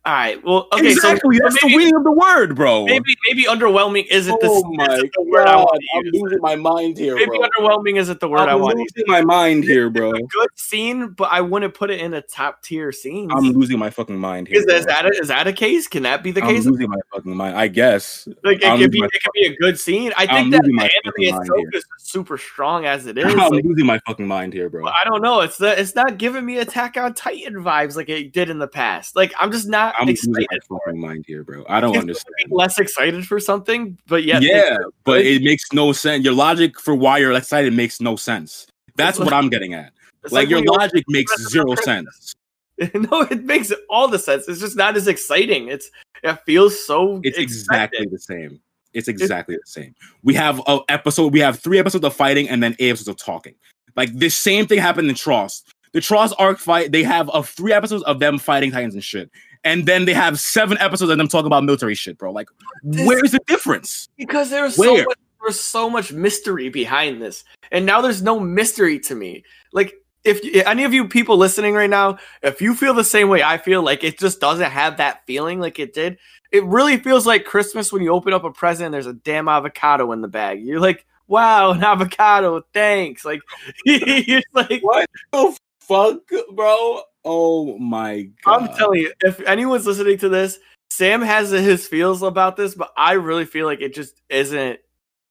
All 0.06 0.12
right. 0.12 0.44
Well, 0.44 0.68
okay. 0.72 0.92
exactly. 0.92 1.36
So, 1.36 1.42
That's 1.42 1.60
maybe, 1.64 1.72
the 1.74 1.78
meaning 1.78 1.96
of 1.96 2.04
the 2.04 2.12
word, 2.12 2.54
bro. 2.54 2.84
maybe 2.84 3.16
maybe 3.26 3.42
underwhelming 3.42 4.06
isn't 4.08 4.40
the, 4.40 4.46
oh 4.48 4.58
isn't 4.92 5.12
the 5.16 5.22
word 5.22 5.48
I 5.48 5.56
want 5.56 5.82
I'm 5.96 6.04
losing 6.12 6.40
my 6.40 6.54
mind 6.54 6.96
here, 6.96 7.16
Maybe 7.16 7.26
bro. 7.26 7.40
underwhelming 7.40 7.96
isn't 7.98 8.20
the 8.20 8.28
word 8.28 8.48
I 8.48 8.52
I'm 8.52 8.60
want 8.60 8.74
to 8.74 8.78
losing 8.82 8.92
use. 8.98 9.08
my 9.08 9.22
mind 9.22 9.64
here, 9.64 9.90
bro. 9.90 10.12
Good 10.12 10.50
scene, 10.54 11.08
but 11.08 11.32
I 11.32 11.40
wouldn't 11.40 11.74
put 11.74 11.90
it 11.90 12.00
in 12.00 12.14
a 12.14 12.22
top 12.22 12.62
tier 12.62 12.92
scene. 12.92 13.32
I'm 13.32 13.50
losing 13.50 13.80
my 13.80 13.90
fucking 13.90 14.16
mind 14.16 14.46
here. 14.46 14.60
Is, 14.60 14.66
is 14.66 14.86
that 14.86 15.06
a, 15.06 15.08
is 15.08 15.26
that 15.26 15.48
a 15.48 15.52
case? 15.52 15.88
Can 15.88 16.04
that 16.04 16.22
be 16.22 16.30
the 16.30 16.40
I'm 16.40 16.54
case? 16.54 16.66
losing 16.66 16.88
my 16.88 17.00
fucking 17.12 17.34
mind. 17.36 17.56
I 17.56 17.66
guess. 17.66 18.28
Like 18.44 18.62
it 18.62 18.66
I'm 18.68 18.78
could 18.78 18.92
be, 18.92 19.00
it 19.00 19.10
could 19.10 19.32
be 19.34 19.46
a 19.46 19.56
good 19.56 19.76
scene. 19.76 20.12
I 20.16 20.28
I'm 20.30 20.50
think 20.50 20.52
that 20.52 20.62
the 20.62 20.72
my 20.72 20.84
anime 21.04 21.12
fucking 21.12 21.24
itself 21.40 21.58
here. 21.58 21.70
is 21.74 21.84
super 21.98 22.38
strong 22.38 22.84
as 22.86 23.06
it 23.06 23.18
is. 23.18 23.24
I'm 23.28 23.36
Like, 23.50 23.64
losing 23.64 23.86
my 23.86 23.98
fucking 24.06 24.26
mind 24.28 24.52
here, 24.52 24.68
bro. 24.70 24.86
I 24.86 25.02
don't 25.04 25.20
know. 25.20 25.40
It's 25.40 25.58
the, 25.58 25.78
it's 25.80 25.96
not 25.96 26.16
giving 26.18 26.46
me 26.46 26.58
Attack 26.58 26.96
on 26.96 27.12
Titan 27.14 27.54
vibes 27.56 27.96
like 27.96 28.08
it 28.08 28.32
did 28.32 28.50
in 28.50 28.60
the 28.60 28.68
past. 28.68 29.16
Like 29.16 29.34
I'm 29.38 29.50
just 29.50 29.66
not 29.66 29.95
I'm 29.98 30.08
excited. 30.08 30.46
my 30.50 30.78
fucking 30.78 31.00
mind 31.00 31.24
here, 31.26 31.42
bro. 31.44 31.64
I 31.68 31.80
don't 31.80 31.90
It's 31.94 32.00
understand. 32.00 32.34
less 32.50 32.78
excited 32.78 33.26
for 33.26 33.40
something, 33.40 33.98
but 34.06 34.24
yet 34.24 34.42
yeah, 34.42 34.78
but 35.04 35.20
it 35.20 35.42
makes 35.42 35.72
no 35.72 35.92
sense. 35.92 36.24
Your 36.24 36.34
logic 36.34 36.78
for 36.80 36.94
why 36.94 37.18
you're 37.18 37.32
excited 37.32 37.72
makes 37.72 38.00
no 38.00 38.16
sense. 38.16 38.66
That's 38.96 39.18
what 39.18 39.32
I'm 39.32 39.48
getting 39.48 39.74
at. 39.74 39.92
it's 40.24 40.32
Like 40.32 40.48
your 40.48 40.62
logic 40.64 41.04
makes 41.08 41.34
zero 41.48 41.74
sense. 41.76 42.34
no, 42.94 43.22
it 43.22 43.44
makes 43.44 43.72
all 43.88 44.08
the 44.08 44.18
sense. 44.18 44.48
It's 44.48 44.60
just 44.60 44.76
not 44.76 44.96
as 44.96 45.08
exciting. 45.08 45.68
It's 45.68 45.90
it 46.22 46.38
feels 46.44 46.84
so. 46.86 47.20
It's 47.22 47.38
expected. 47.38 48.00
exactly 48.02 48.06
the 48.10 48.18
same. 48.18 48.60
It's 48.92 49.08
exactly 49.08 49.56
the 49.56 49.66
same. 49.66 49.94
We 50.22 50.34
have 50.34 50.60
a 50.66 50.80
episode. 50.88 51.32
We 51.32 51.40
have 51.40 51.58
three 51.58 51.78
episodes 51.78 52.04
of 52.04 52.14
fighting 52.14 52.48
and 52.48 52.62
then 52.62 52.74
eight 52.78 52.90
episodes 52.90 53.08
of 53.08 53.16
talking. 53.16 53.54
Like 53.94 54.12
this 54.12 54.34
same 54.34 54.66
thing 54.66 54.78
happened 54.78 55.08
in 55.08 55.14
Trost. 55.14 55.64
The 55.92 56.00
Trost 56.00 56.34
arc 56.38 56.58
fight. 56.58 56.92
They 56.92 57.02
have 57.02 57.30
a 57.32 57.42
three 57.42 57.72
episodes 57.72 58.02
of 58.04 58.18
them 58.20 58.38
fighting 58.38 58.70
titans 58.70 58.94
and 58.94 59.04
shit, 59.04 59.30
and 59.66 59.84
then 59.86 60.04
they 60.06 60.14
have 60.14 60.38
seven 60.40 60.78
episodes 60.78 61.10
of 61.10 61.18
them 61.18 61.28
talking 61.28 61.46
about 61.46 61.64
military 61.64 61.94
shit, 61.94 62.16
bro. 62.18 62.30
Like, 62.32 62.48
This- 62.82 63.06
where's 63.06 63.32
the 63.32 63.40
difference? 63.46 64.08
because 64.16 64.48
there's 64.50 64.76
so 64.76 64.82
much, 65.04 65.18
there's 65.42 65.60
so 65.60 65.90
much 65.90 66.12
mystery 66.12 66.68
behind 66.68 67.20
this, 67.20 67.44
and 67.72 67.84
now 67.84 68.00
there's 68.00 68.22
no 68.22 68.38
mystery 68.40 68.98
to 69.00 69.14
me. 69.14 69.44
Like 69.72 69.94
if 70.24 70.40
y- 70.42 70.62
any 70.66 70.84
of 70.84 70.92
you 70.94 71.06
people 71.08 71.36
listening 71.36 71.74
right 71.74 71.90
now, 71.90 72.18
if 72.42 72.60
you 72.60 72.74
feel 72.74 72.94
the 72.94 73.04
same 73.04 73.28
way 73.28 73.42
I 73.42 73.58
feel, 73.58 73.82
like 73.82 74.02
it 74.04 74.18
just 74.18 74.40
doesn't 74.40 74.70
have 74.70 74.96
that 74.96 75.20
feeling 75.26 75.60
like 75.60 75.78
it 75.78 75.92
did. 75.94 76.18
It 76.52 76.64
really 76.64 76.96
feels 76.96 77.26
like 77.26 77.44
Christmas 77.44 77.92
when 77.92 78.02
you 78.02 78.12
open 78.12 78.32
up 78.32 78.44
a 78.44 78.50
present 78.52 78.86
and 78.86 78.94
there's 78.94 79.06
a 79.06 79.12
damn 79.12 79.48
avocado 79.48 80.12
in 80.12 80.20
the 80.22 80.28
bag. 80.28 80.62
You're 80.62 80.80
like, 80.80 81.04
wow, 81.28 81.72
an 81.72 81.82
avocado, 81.84 82.62
thanks. 82.72 83.24
Like 83.24 83.40
you're 83.84 84.42
like 84.52 84.80
What 84.82 85.06
the 85.32 85.56
fuck, 85.80 86.18
bro? 86.54 87.02
Oh 87.28 87.76
my 87.78 88.28
god! 88.44 88.62
I'm 88.70 88.76
telling 88.76 89.00
you, 89.00 89.12
if 89.22 89.40
anyone's 89.40 89.84
listening 89.84 90.16
to 90.18 90.28
this, 90.28 90.58
Sam 90.90 91.20
has 91.22 91.50
his 91.50 91.86
feels 91.88 92.22
about 92.22 92.56
this, 92.56 92.74
but 92.76 92.92
I 92.96 93.14
really 93.14 93.44
feel 93.44 93.66
like 93.66 93.80
it 93.80 93.94
just 93.94 94.22
isn't 94.30 94.78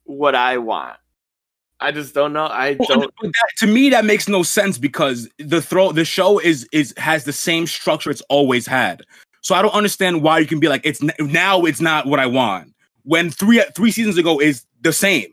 what 0.03 0.35
I 0.35 0.57
want. 0.57 0.97
I 1.79 1.91
just 1.91 2.13
don't 2.13 2.33
know. 2.33 2.45
I 2.45 2.75
Well, 2.77 2.87
don't. 2.87 3.13
but 3.21 3.27
that- 3.31 3.49
to 3.59 3.67
me, 3.67 3.89
that 3.89 4.03
makes 4.05 4.27
no 4.27 4.43
sense 4.43 4.77
because 4.77 5.29
the 5.39 5.61
throw 5.61 5.91
the 5.93 6.05
show 6.05 6.37
is 6.39 6.67
is 6.73 6.93
has 6.97 7.23
the 7.23 7.33
same 7.33 7.65
structure 7.65 8.11
it's 8.11 8.21
always 8.29 8.67
had. 8.67 9.01
So 9.41 9.55
I 9.55 9.61
don't 9.61 9.73
understand 9.73 10.21
why 10.21 10.39
you 10.39 10.47
can 10.47 10.59
be 10.59 10.67
like 10.67 10.81
it's 10.85 11.01
now 11.19 11.63
it's 11.63 11.79
not 11.81 12.07
what 12.07 12.19
I 12.19 12.25
want 12.25 12.73
when 13.03 13.29
three 13.29 13.63
three 13.75 13.91
seasons 13.91 14.17
ago 14.17 14.39
is 14.41 14.65
the 14.81 14.91
same. 14.93 15.27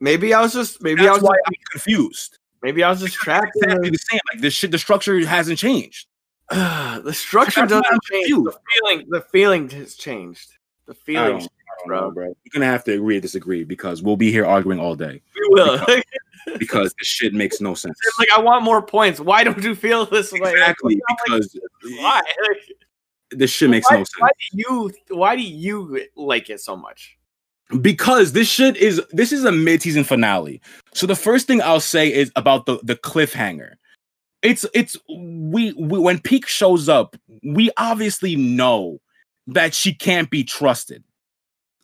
Maybe 0.00 0.32
I 0.34 0.42
was 0.42 0.52
just. 0.52 0.82
Maybe 0.82 1.02
That's 1.02 1.08
I 1.10 1.12
was. 1.14 1.22
why 1.22 1.34
Just, 1.36 1.46
I'm 1.48 1.54
confused. 1.72 2.38
Maybe 2.64 2.82
I 2.82 2.90
was 2.90 3.00
just 3.00 3.14
trapped. 3.14 3.52
Exactly 3.56 3.90
the 3.90 3.98
same. 3.98 4.20
Like 4.32 4.42
this 4.42 4.54
shit, 4.54 4.70
the 4.72 4.78
structure 4.78 5.24
hasn't 5.26 5.58
changed. 5.58 6.06
the, 6.50 7.00
the 7.04 7.12
structure 7.12 7.66
doesn't 7.66 8.02
change. 8.10 8.28
The 8.28 8.58
feeling. 8.72 9.06
The 9.08 9.20
feeling 9.20 9.68
has 9.70 9.94
changed. 9.94 10.50
The 10.86 10.94
feeling. 10.94 11.42
Oh, 11.42 11.46
I 11.46 11.88
don't 11.88 12.02
know, 12.02 12.10
bro. 12.10 12.24
You're 12.26 12.52
gonna 12.52 12.66
have 12.66 12.84
to 12.84 12.92
agree 12.94 13.18
or 13.18 13.20
disagree 13.20 13.64
because 13.64 14.02
we'll 14.02 14.16
be 14.16 14.32
here 14.32 14.46
arguing 14.46 14.80
all 14.80 14.94
day 14.94 15.22
We 15.34 15.48
will. 15.50 15.84
because 16.58 16.94
this 16.98 17.08
shit 17.08 17.34
makes 17.34 17.60
no 17.60 17.74
sense. 17.74 17.98
It's 18.06 18.18
like 18.18 18.28
I 18.36 18.40
want 18.40 18.64
more 18.64 18.82
points. 18.82 19.20
Why 19.20 19.44
don't 19.44 19.62
you 19.62 19.74
feel 19.74 20.06
this 20.06 20.32
way? 20.32 20.52
Exactly 20.52 20.94
like, 21.08 21.18
because 21.26 21.58
why? 21.98 22.22
Like, 22.48 22.58
this 23.30 23.50
shit 23.50 23.70
makes 23.70 23.90
why, 23.90 23.98
no 23.98 24.04
sense. 24.04 24.14
why 24.18 24.28
do 24.28 24.58
you? 24.58 24.92
Why 25.16 25.36
do 25.36 25.42
you 25.42 26.00
like 26.16 26.50
it 26.50 26.60
so 26.60 26.76
much? 26.76 27.18
Because 27.80 28.32
this 28.32 28.48
shit 28.48 28.76
is 28.76 29.02
this 29.10 29.32
is 29.32 29.44
a 29.44 29.52
mid-season 29.52 30.04
finale. 30.04 30.60
So 30.92 31.06
the 31.06 31.16
first 31.16 31.46
thing 31.46 31.60
I'll 31.62 31.80
say 31.80 32.12
is 32.12 32.30
about 32.36 32.66
the 32.66 32.78
the 32.82 32.96
cliffhanger. 32.96 33.74
It's 34.42 34.66
it's 34.74 34.96
we, 35.08 35.72
we 35.72 35.98
when 35.98 36.18
Pieck 36.18 36.46
shows 36.46 36.88
up, 36.88 37.16
we 37.42 37.70
obviously 37.76 38.36
know 38.36 39.00
that 39.46 39.74
she 39.74 39.94
can't 39.94 40.30
be 40.30 40.44
trusted. 40.44 41.02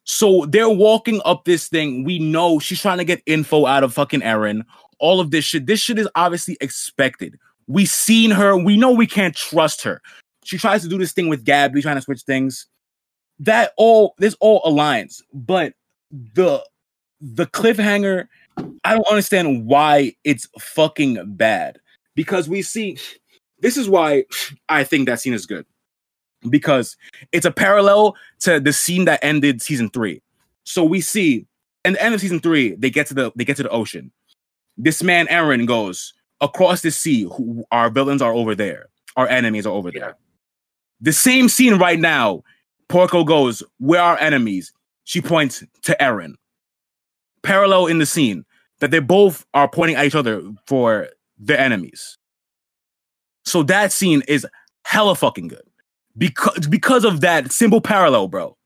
So 0.04 0.46
they're 0.46 0.68
walking 0.68 1.20
up 1.24 1.44
this 1.44 1.68
thing. 1.68 2.04
We 2.04 2.18
know 2.18 2.58
she's 2.58 2.80
trying 2.80 2.98
to 2.98 3.04
get 3.04 3.22
info 3.26 3.66
out 3.66 3.84
of 3.84 3.94
fucking 3.94 4.20
Eren. 4.20 4.62
All 4.98 5.20
of 5.20 5.30
this 5.30 5.44
shit. 5.44 5.66
This 5.66 5.80
shit 5.80 5.98
is 5.98 6.08
obviously 6.14 6.56
expected. 6.60 7.38
We 7.66 7.86
seen 7.86 8.30
her. 8.30 8.56
We 8.56 8.76
know 8.76 8.90
we 8.92 9.06
can't 9.06 9.34
trust 9.34 9.82
her. 9.82 10.02
She 10.44 10.58
tries 10.58 10.82
to 10.82 10.88
do 10.88 10.98
this 10.98 11.12
thing 11.12 11.28
with 11.28 11.44
Gabi, 11.44 11.80
trying 11.80 11.96
to 11.96 12.02
switch 12.02 12.22
things. 12.22 12.66
That 13.38 13.72
all 13.76 14.14
this 14.18 14.36
all 14.40 14.60
aligns, 14.62 15.22
but 15.32 15.72
the 16.10 16.64
the 17.20 17.46
cliffhanger, 17.46 18.26
I 18.84 18.94
don't 18.94 19.08
understand 19.08 19.66
why 19.66 20.14
it's 20.24 20.48
fucking 20.58 21.34
bad. 21.36 21.78
Because 22.14 22.48
we 22.48 22.62
see 22.62 22.98
this 23.60 23.76
is 23.76 23.88
why 23.88 24.24
I 24.68 24.84
think 24.84 25.06
that 25.06 25.20
scene 25.20 25.34
is 25.34 25.46
good. 25.46 25.66
Because 26.48 26.96
it's 27.32 27.46
a 27.46 27.50
parallel 27.50 28.16
to 28.40 28.60
the 28.60 28.72
scene 28.72 29.04
that 29.04 29.22
ended 29.22 29.60
season 29.60 29.90
three. 29.90 30.22
So 30.64 30.84
we 30.84 31.00
see 31.00 31.46
in 31.84 31.94
the 31.94 32.02
end 32.02 32.14
of 32.14 32.20
season 32.20 32.40
three, 32.40 32.74
they 32.74 32.90
get 32.90 33.06
to 33.08 33.14
the 33.14 33.32
they 33.36 33.44
get 33.44 33.56
to 33.58 33.62
the 33.62 33.70
ocean. 33.70 34.10
This 34.76 35.02
man 35.02 35.26
Eren 35.26 35.66
goes 35.66 36.14
across 36.40 36.82
the 36.82 36.90
sea. 36.90 37.24
Who, 37.24 37.64
our 37.70 37.90
villains 37.90 38.22
are 38.22 38.32
over 38.32 38.54
there. 38.54 38.88
Our 39.16 39.28
enemies 39.28 39.66
are 39.66 39.72
over 39.72 39.90
there. 39.90 40.16
The 41.00 41.12
same 41.12 41.48
scene 41.48 41.78
right 41.78 41.98
now. 41.98 42.42
Porco 42.88 43.24
goes, 43.24 43.62
"Where 43.78 44.00
are 44.00 44.12
our 44.12 44.18
enemies?" 44.18 44.72
She 45.10 45.20
points 45.20 45.64
to 45.82 45.96
Eren. 46.00 46.34
Parallel 47.42 47.88
in 47.88 47.98
the 47.98 48.06
scene 48.06 48.44
that 48.78 48.92
they 48.92 49.00
both 49.00 49.44
are 49.54 49.68
pointing 49.68 49.96
at 49.96 50.06
each 50.06 50.14
other 50.14 50.40
for 50.68 51.08
their 51.36 51.58
enemies. 51.58 52.16
So 53.44 53.64
that 53.64 53.90
scene 53.90 54.22
is 54.28 54.46
hella 54.84 55.16
fucking 55.16 55.48
good 55.48 55.64
because 56.16 56.68
because 56.68 57.04
of 57.04 57.22
that 57.22 57.50
simple 57.50 57.80
parallel, 57.80 58.28
bro. 58.28 58.56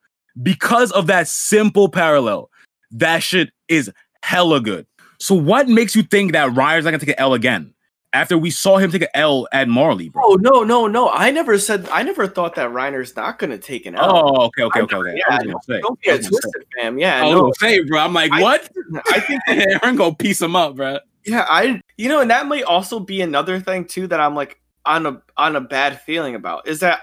Because 0.43 0.93
of 0.93 1.07
that 1.07 1.29
simple 1.29 1.89
parallel, 1.89 2.51
that 2.91 3.23
shit 3.23 3.49
is 3.69 3.91
hella 4.23 4.61
good. 4.61 4.87
So 5.21 5.35
what 5.35 5.67
makes 5.67 5.97
you 5.97 6.03
think 6.03 6.33
that 6.33 6.51
Reiner's 6.51 6.85
not 6.85 6.91
gonna 6.91 6.99
take 6.99 7.09
an 7.09 7.15
L 7.17 7.33
again 7.33 7.74
after 8.15 8.39
we 8.39 8.51
saw 8.51 8.79
him 8.79 8.91
take 8.91 9.03
an 9.03 9.09
L 9.15 9.47
at 9.53 9.69
Marley, 9.69 10.09
bro? 10.09 10.23
Oh 10.25 10.35
no, 10.37 10.63
no, 10.63 10.87
no! 10.87 11.11
I 11.11 11.31
never 11.31 11.59
said. 11.59 11.87
I 11.91 12.03
never 12.03 12.27
thought 12.27 12.55
that 12.55 12.71
Reiner's 12.71 13.15
not 13.17 13.39
going 13.39 13.51
to 13.51 13.59
take 13.59 13.85
an 13.85 13.97
L. 13.97 14.09
Oh, 14.11 14.45
okay, 14.47 14.63
okay, 14.63 14.81
okay, 14.83 14.97
okay. 14.97 15.15
Yeah, 15.17 15.25
I 15.29 15.39
was 15.39 15.47
gonna 15.47 15.59
say. 15.67 15.81
Don't 15.81 15.99
I 15.99 16.05
get 16.05 16.19
was 16.19 16.29
gonna 16.29 16.41
say. 16.41 16.41
twisted, 16.41 16.67
fam. 16.81 16.99
Yeah, 16.99 17.23
I 17.23 17.27
was 17.27 17.35
no, 17.35 17.53
say, 17.59 17.81
bro. 17.83 18.01
I'm 18.01 18.15
like, 18.15 18.33
I- 18.33 18.41
what? 18.41 18.71
I 19.13 19.21
think. 19.21 19.43
Eren 19.49 19.99
gonna 19.99 20.15
piece 20.15 20.41
him 20.41 20.57
up, 20.57 20.77
bro. 20.77 20.99
Yeah, 21.27 21.45
I. 21.49 21.81
You 21.99 22.09
know, 22.09 22.21
and 22.21 22.31
that 22.31 22.47
might 22.47 22.65
also 22.65 23.01
be 23.01 23.21
another 23.21 23.61
thing 23.61 23.85
too 23.85 24.07
that 24.07 24.21
I'm 24.21 24.35
like 24.35 24.61
on 24.87 25.07
a 25.07 25.23
on 25.37 25.57
a 25.57 25.61
bad 25.61 26.01
feeling 26.03 26.35
about 26.35 26.69
is 26.69 26.81
that 26.81 27.01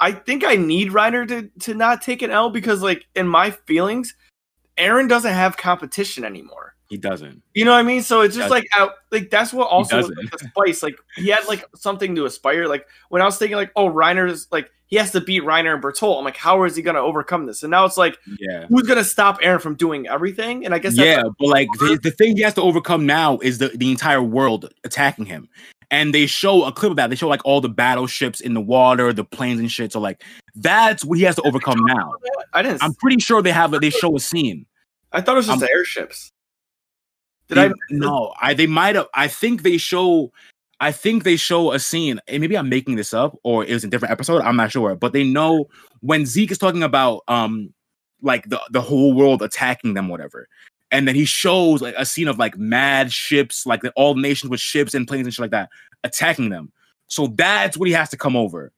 I 0.00 0.12
think 0.12 0.44
I 0.44 0.56
need 0.56 0.90
Reiner 0.90 1.26
to 1.28 1.48
to 1.60 1.74
not 1.74 2.02
take 2.02 2.22
an 2.22 2.30
L 2.30 2.50
because 2.50 2.82
like 2.82 3.06
in 3.14 3.28
my 3.28 3.50
feelings, 3.50 4.14
Eren 4.76 5.08
doesn't 5.08 5.32
have 5.32 5.56
competition 5.56 6.24
anymore. 6.24 6.74
He 6.88 6.96
doesn't. 6.96 7.42
You 7.54 7.64
know 7.66 7.72
what 7.72 7.78
I 7.78 7.82
mean? 7.82 8.02
So 8.02 8.22
it's 8.22 8.34
just 8.34 8.50
like 8.50 8.66
like 9.10 9.30
that's 9.30 9.52
what 9.52 9.68
also 9.68 9.98
was 9.98 10.08
like 10.08 10.30
the 10.30 10.38
spice. 10.38 10.82
Like 10.82 10.96
he 11.16 11.28
had 11.28 11.46
like 11.46 11.64
something 11.74 12.14
to 12.16 12.24
aspire. 12.24 12.66
Like 12.66 12.86
when 13.10 13.20
I 13.20 13.26
was 13.26 13.36
thinking 13.36 13.56
like, 13.56 13.72
oh, 13.76 13.90
Reiner's 13.90 14.48
like 14.50 14.70
he 14.86 14.96
has 14.96 15.10
to 15.12 15.20
beat 15.20 15.42
Reiner 15.42 15.74
and 15.74 15.82
Bertolt. 15.82 16.18
I'm 16.18 16.24
like, 16.24 16.38
how 16.38 16.64
is 16.64 16.74
he 16.74 16.80
going 16.80 16.94
to 16.94 17.02
overcome 17.02 17.44
this? 17.44 17.62
And 17.62 17.70
now 17.70 17.84
it's 17.84 17.98
like, 17.98 18.16
Yeah. 18.40 18.64
who's 18.68 18.84
going 18.84 18.96
to 18.96 19.04
stop 19.04 19.38
Eren 19.42 19.60
from 19.60 19.74
doing 19.74 20.06
everything? 20.08 20.64
And 20.64 20.74
I 20.74 20.78
guess 20.78 20.96
that's 20.96 21.06
Yeah, 21.06 21.24
but 21.38 21.46
like 21.48 21.68
the, 21.78 21.98
the 22.02 22.10
thing 22.10 22.36
he 22.38 22.42
has 22.42 22.54
to 22.54 22.62
overcome 22.62 23.04
now 23.04 23.36
is 23.42 23.58
the, 23.58 23.68
the 23.68 23.90
entire 23.90 24.22
world 24.22 24.72
attacking 24.84 25.26
him. 25.26 25.46
And 25.90 26.14
they 26.14 26.24
show 26.24 26.64
a 26.64 26.72
clip 26.72 26.92
of 26.92 26.96
that. 26.96 27.10
They 27.10 27.16
show 27.16 27.28
like 27.28 27.44
all 27.44 27.60
the 27.60 27.68
battleships 27.68 28.40
in 28.40 28.54
the 28.54 28.62
water, 28.62 29.12
the 29.12 29.24
planes 29.24 29.60
and 29.60 29.70
shit. 29.70 29.92
So 29.92 30.00
like 30.00 30.22
that's 30.54 31.04
what 31.04 31.18
he 31.18 31.24
has 31.24 31.36
to 31.36 31.42
overcome 31.42 31.80
now. 31.84 32.14
I 32.54 32.62
didn't. 32.62 32.82
I'm 32.82 32.94
pretty 32.94 33.20
sure 33.20 33.42
they 33.42 33.52
have 33.52 33.74
a, 33.74 33.78
they 33.78 33.90
show 33.90 34.16
a 34.16 34.20
scene. 34.20 34.64
I 35.12 35.20
thought 35.20 35.32
it 35.34 35.36
was 35.36 35.46
just 35.48 35.60
I'm- 35.62 35.66
the 35.66 35.70
airships. 35.70 36.32
Did 37.48 37.56
They- 37.56 37.66
I? 37.66 37.72
no, 37.90 38.34
I 38.40 38.54
they 38.54 38.66
might 38.66 38.94
have. 38.96 39.06
I 39.14 39.28
think 39.28 39.62
they 39.62 39.78
show. 39.78 40.32
I 40.80 40.92
think 40.92 41.24
they 41.24 41.36
show 41.36 41.72
a 41.72 41.78
scene, 41.80 42.20
and 42.28 42.40
maybe 42.40 42.56
I'm 42.56 42.68
making 42.68 42.94
this 42.94 43.12
up, 43.12 43.36
or 43.42 43.64
it 43.64 43.72
was 43.72 43.82
a 43.82 43.88
different 43.88 44.12
episode. 44.12 44.42
I'm 44.42 44.54
not 44.56 44.70
sure, 44.70 44.94
but 44.94 45.12
they 45.12 45.24
know 45.24 45.66
when 46.00 46.24
Zeke 46.24 46.52
is 46.52 46.58
talking 46.58 46.84
about 46.84 47.24
um, 47.26 47.72
like 48.22 48.48
the 48.48 48.60
the 48.70 48.80
whole 48.80 49.12
world 49.12 49.42
attacking 49.42 49.94
them, 49.94 50.06
whatever, 50.08 50.46
and 50.92 51.08
then 51.08 51.16
he 51.16 51.24
shows 51.24 51.82
like 51.82 51.96
a 51.98 52.06
scene 52.06 52.28
of 52.28 52.38
like 52.38 52.56
mad 52.56 53.12
ships, 53.12 53.66
like 53.66 53.82
the, 53.82 53.90
all 53.96 54.14
nations 54.14 54.50
with 54.50 54.60
ships 54.60 54.94
and 54.94 55.08
planes 55.08 55.26
and 55.26 55.34
shit 55.34 55.42
like 55.42 55.50
that 55.50 55.68
attacking 56.04 56.50
them. 56.50 56.70
So 57.08 57.26
that's 57.28 57.76
what 57.76 57.88
he 57.88 57.94
has 57.94 58.10
to 58.10 58.16
come 58.16 58.36
over. 58.36 58.70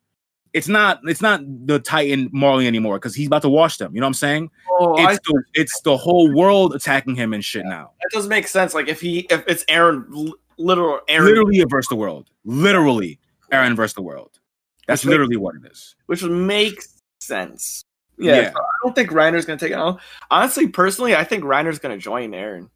It's 0.53 0.68
not. 0.68 1.01
It's 1.05 1.22
not 1.22 1.40
the 1.66 1.78
Titan 1.78 2.28
Marley 2.32 2.66
anymore 2.66 2.96
because 2.98 3.14
he's 3.14 3.28
about 3.28 3.42
to 3.42 3.48
wash 3.48 3.76
them. 3.76 3.94
You 3.94 4.01
know 4.01 4.07
what 4.07 4.11
I'm 4.11 4.14
saying? 4.14 4.51
Oh, 4.70 4.96
I, 4.96 5.12
It's 5.12 5.20
the 5.26 5.42
it's 5.55 5.80
the 5.82 5.96
whole 5.96 6.32
world 6.34 6.74
attacking 6.74 7.14
him 7.14 7.32
and 7.32 7.44
shit 7.44 7.64
now. 7.64 7.92
that 8.03 8.11
doesn't 8.12 8.28
make 8.30 8.48
sense. 8.48 8.74
Like 8.74 8.88
if 8.88 9.01
he, 9.01 9.20
if 9.30 9.44
it's 9.46 9.64
Eren, 9.66 10.32
literal 10.59 11.01
Eren, 11.09 11.24
literally 11.24 11.64
versus 11.68 11.88
the 11.88 11.94
world. 11.96 12.30
Literally, 12.44 13.20
Eren 13.53 13.76
versus 13.76 13.94
the 13.94 14.03
world. 14.03 14.40
That's 14.88 15.05
Which 15.05 15.11
literally 15.11 15.36
what 15.36 15.55
it 15.55 15.70
is. 15.70 15.94
which 16.07 16.24
makes 16.24 17.01
sense. 17.20 17.84
Yeah, 18.18 18.34
Yeah. 18.40 18.51
so 18.53 18.59
I 18.59 18.64
don't 18.82 18.94
think 18.94 19.11
Reiner's 19.11 19.44
going 19.46 19.59
to 19.59 19.64
take 19.64 19.72
it 19.72 19.78
on. 19.78 19.98
Honestly, 20.32 20.66
personally, 20.66 21.14
I 21.14 21.22
think 21.24 21.44
Reiner's 21.44 21.78
going 21.78 21.96
to 21.96 22.03
join 22.03 22.32
Eren. 22.32 22.68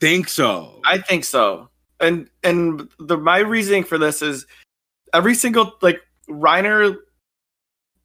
Think 0.00 0.28
so. 0.28 0.80
I 0.84 0.98
think 0.98 1.24
so. 1.24 1.68
And 2.00 2.28
and 2.42 2.88
the 2.98 3.16
my 3.16 3.38
reasoning 3.38 3.84
for 3.84 3.96
this 3.96 4.22
is 4.22 4.44
every 5.12 5.34
single 5.36 5.76
like 5.80 6.00
Reiner 6.28 6.96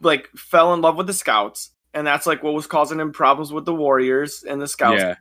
like 0.02 0.28
fell 0.36 0.74
in 0.74 0.82
love 0.82 0.96
with 0.96 1.08
the 1.08 1.14
scouts 1.14 1.72
and 1.94 2.06
that's 2.06 2.26
like 2.26 2.42
what 2.44 2.54
was 2.54 2.68
causing 2.68 3.00
him 3.00 3.12
problems 3.12 3.52
with 3.52 3.66
the 3.66 3.74
warriors 3.74 4.44
and 4.48 4.62
the 4.62 4.68
scouts 4.68 5.02
yeah, 5.02 5.16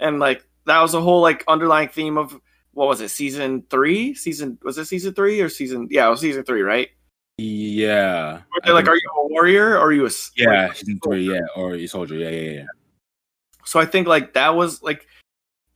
and 0.00 0.18
like 0.18 0.44
that 0.66 0.80
was 0.80 0.94
a 0.94 1.00
whole 1.00 1.20
like 1.20 1.44
underlying 1.46 1.88
theme 1.88 2.18
of 2.18 2.38
what 2.72 2.88
was 2.88 3.00
it 3.00 3.10
season 3.10 3.62
3 3.70 4.14
season 4.14 4.58
was 4.64 4.76
it 4.78 4.86
season 4.86 5.14
3 5.14 5.40
or 5.40 5.48
season 5.48 5.86
yeah 5.90 6.06
it 6.06 6.10
was 6.10 6.20
season 6.20 6.42
3 6.42 6.62
right 6.62 6.88
yeah. 7.38 8.42
Like 8.64 8.88
are 8.88 8.94
you 8.94 9.10
a 9.16 9.28
warrior 9.28 9.74
or 9.74 9.86
are 9.86 9.92
you 9.92 10.06
a 10.06 10.10
Yeah, 10.36 10.72
season 10.72 11.00
three. 11.02 11.30
Yeah, 11.32 11.40
or 11.56 11.74
a 11.74 11.86
soldier. 11.86 12.14
Yeah, 12.14 12.30
yeah, 12.30 12.50
yeah. 12.50 12.64
So 13.64 13.80
I 13.80 13.86
think 13.86 14.06
like 14.06 14.34
that 14.34 14.54
was 14.54 14.82
like, 14.82 15.06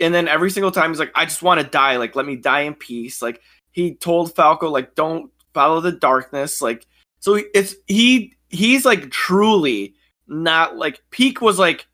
and 0.01 0.15
then 0.15 0.29
every 0.29 0.51
single 0.51 0.71
time 0.71 0.91
he's 0.91 1.01
like, 1.01 1.13
I 1.15 1.25
just 1.25 1.43
want 1.43 1.61
to 1.61 1.67
die. 1.67 1.97
Like, 1.97 2.15
let 2.15 2.27
me 2.27 2.37
die 2.37 2.61
in 2.61 2.75
peace. 2.75 3.21
Like 3.21 3.41
he 3.73 3.95
told 3.95 4.35
Falco, 4.35 4.71
like, 4.71 4.95
don't 4.95 5.33
follow 5.55 5.81
the 5.81 5.93
darkness. 5.93 6.61
Like, 6.63 6.87
so 7.21 7.41
it's 7.55 7.75
he 7.87 8.35
he's 8.49 8.85
like 8.85 9.11
truly 9.11 9.95
not 10.27 10.77
like 10.77 11.03
Pieck 11.11 11.41
was 11.41 11.59
like, 11.59 11.87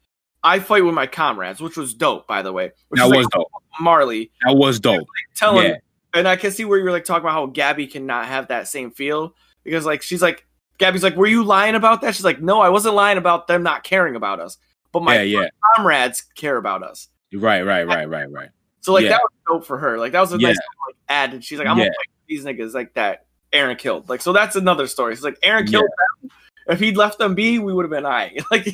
I 0.43 0.59
fight 0.59 0.85
with 0.85 0.95
my 0.95 1.07
comrades, 1.07 1.61
which 1.61 1.77
was 1.77 1.95
dope, 1.95 2.27
by 2.27 2.43
the 2.43 2.53
way. 2.53 2.73
Which 2.89 2.99
That 3.01 3.07
is, 3.07 3.11
like, 3.11 3.19
was 3.19 3.29
dope. 3.33 3.49
Marley 3.81 4.31
That 4.47 4.57
was 4.57 4.79
dope. 4.81 5.07
telling, 5.37 5.69
Yeah. 5.71 5.77
and 6.15 6.29
I 6.29 6.37
can 6.37 6.51
see 6.51 6.65
where 6.65 6.79
you 6.79 6.85
were 6.85 6.91
like 6.93 7.05
talking 7.05 7.25
about 7.25 7.33
how 7.33 7.47
Gabi 7.49 7.91
cannot 7.91 8.27
have 8.27 8.49
that 8.49 8.69
same 8.69 8.91
feel 8.91 9.35
because 9.65 9.87
like 9.87 10.03
she's 10.03 10.23
like. 10.23 10.47
Gabi's 10.81 11.05
like, 11.05 11.15
were 11.15 11.29
you 11.29 11.45
lying 11.45 11.77
about 11.77 12.01
that? 12.01 12.17
She's 12.17 12.25
like, 12.25 12.43
no, 12.43 12.61
I 12.61 12.69
wasn't 12.69 12.97
lying 12.97 13.17
about 13.17 13.47
them 13.47 13.63
not 13.63 13.85
caring 13.85 14.17
about 14.17 14.41
us, 14.41 14.59
but 14.91 15.05
my 15.05 15.23
Yeah, 15.23 15.43
yeah. 15.43 15.49
comrades 15.77 16.23
care 16.35 16.57
about 16.57 16.83
us. 16.83 17.07
Right, 17.33 17.63
right, 17.63 17.87
right, 17.87 18.09
right, 18.09 18.29
right. 18.29 18.49
So 18.81 18.93
like 18.93 19.07
that 19.07 19.21
was 19.23 19.31
dope 19.47 19.67
for 19.69 19.79
her. 19.79 19.99
Like 19.99 20.11
that 20.11 20.21
was 20.21 20.33
a 20.33 20.37
nice 20.39 20.57
like 20.57 20.97
add. 21.09 21.33
And 21.33 21.45
she's 21.45 21.61
like, 21.61 21.69
I'm 21.69 21.77
gonna 21.77 21.91
fight 21.91 22.09
these 22.27 22.45
niggas 22.45 22.75
like 22.75 22.93
that. 22.95 23.27
Eren 23.55 23.79
killed. 23.79 24.09
Like 24.09 24.21
so 24.21 24.33
that's 24.33 24.57
another 24.57 24.87
story. 24.87 25.13
It's 25.13 25.23
like, 25.23 25.41
Eren 25.41 25.69
killed 25.69 25.89
them. 26.23 26.31
If 26.69 26.81
he'd 26.81 26.97
left 26.97 27.19
them 27.19 27.35
be, 27.35 27.59
we 27.59 27.73
would 27.73 27.85
have 27.85 27.91
been 27.91 28.07
I. 28.07 28.37
Like 28.51 28.69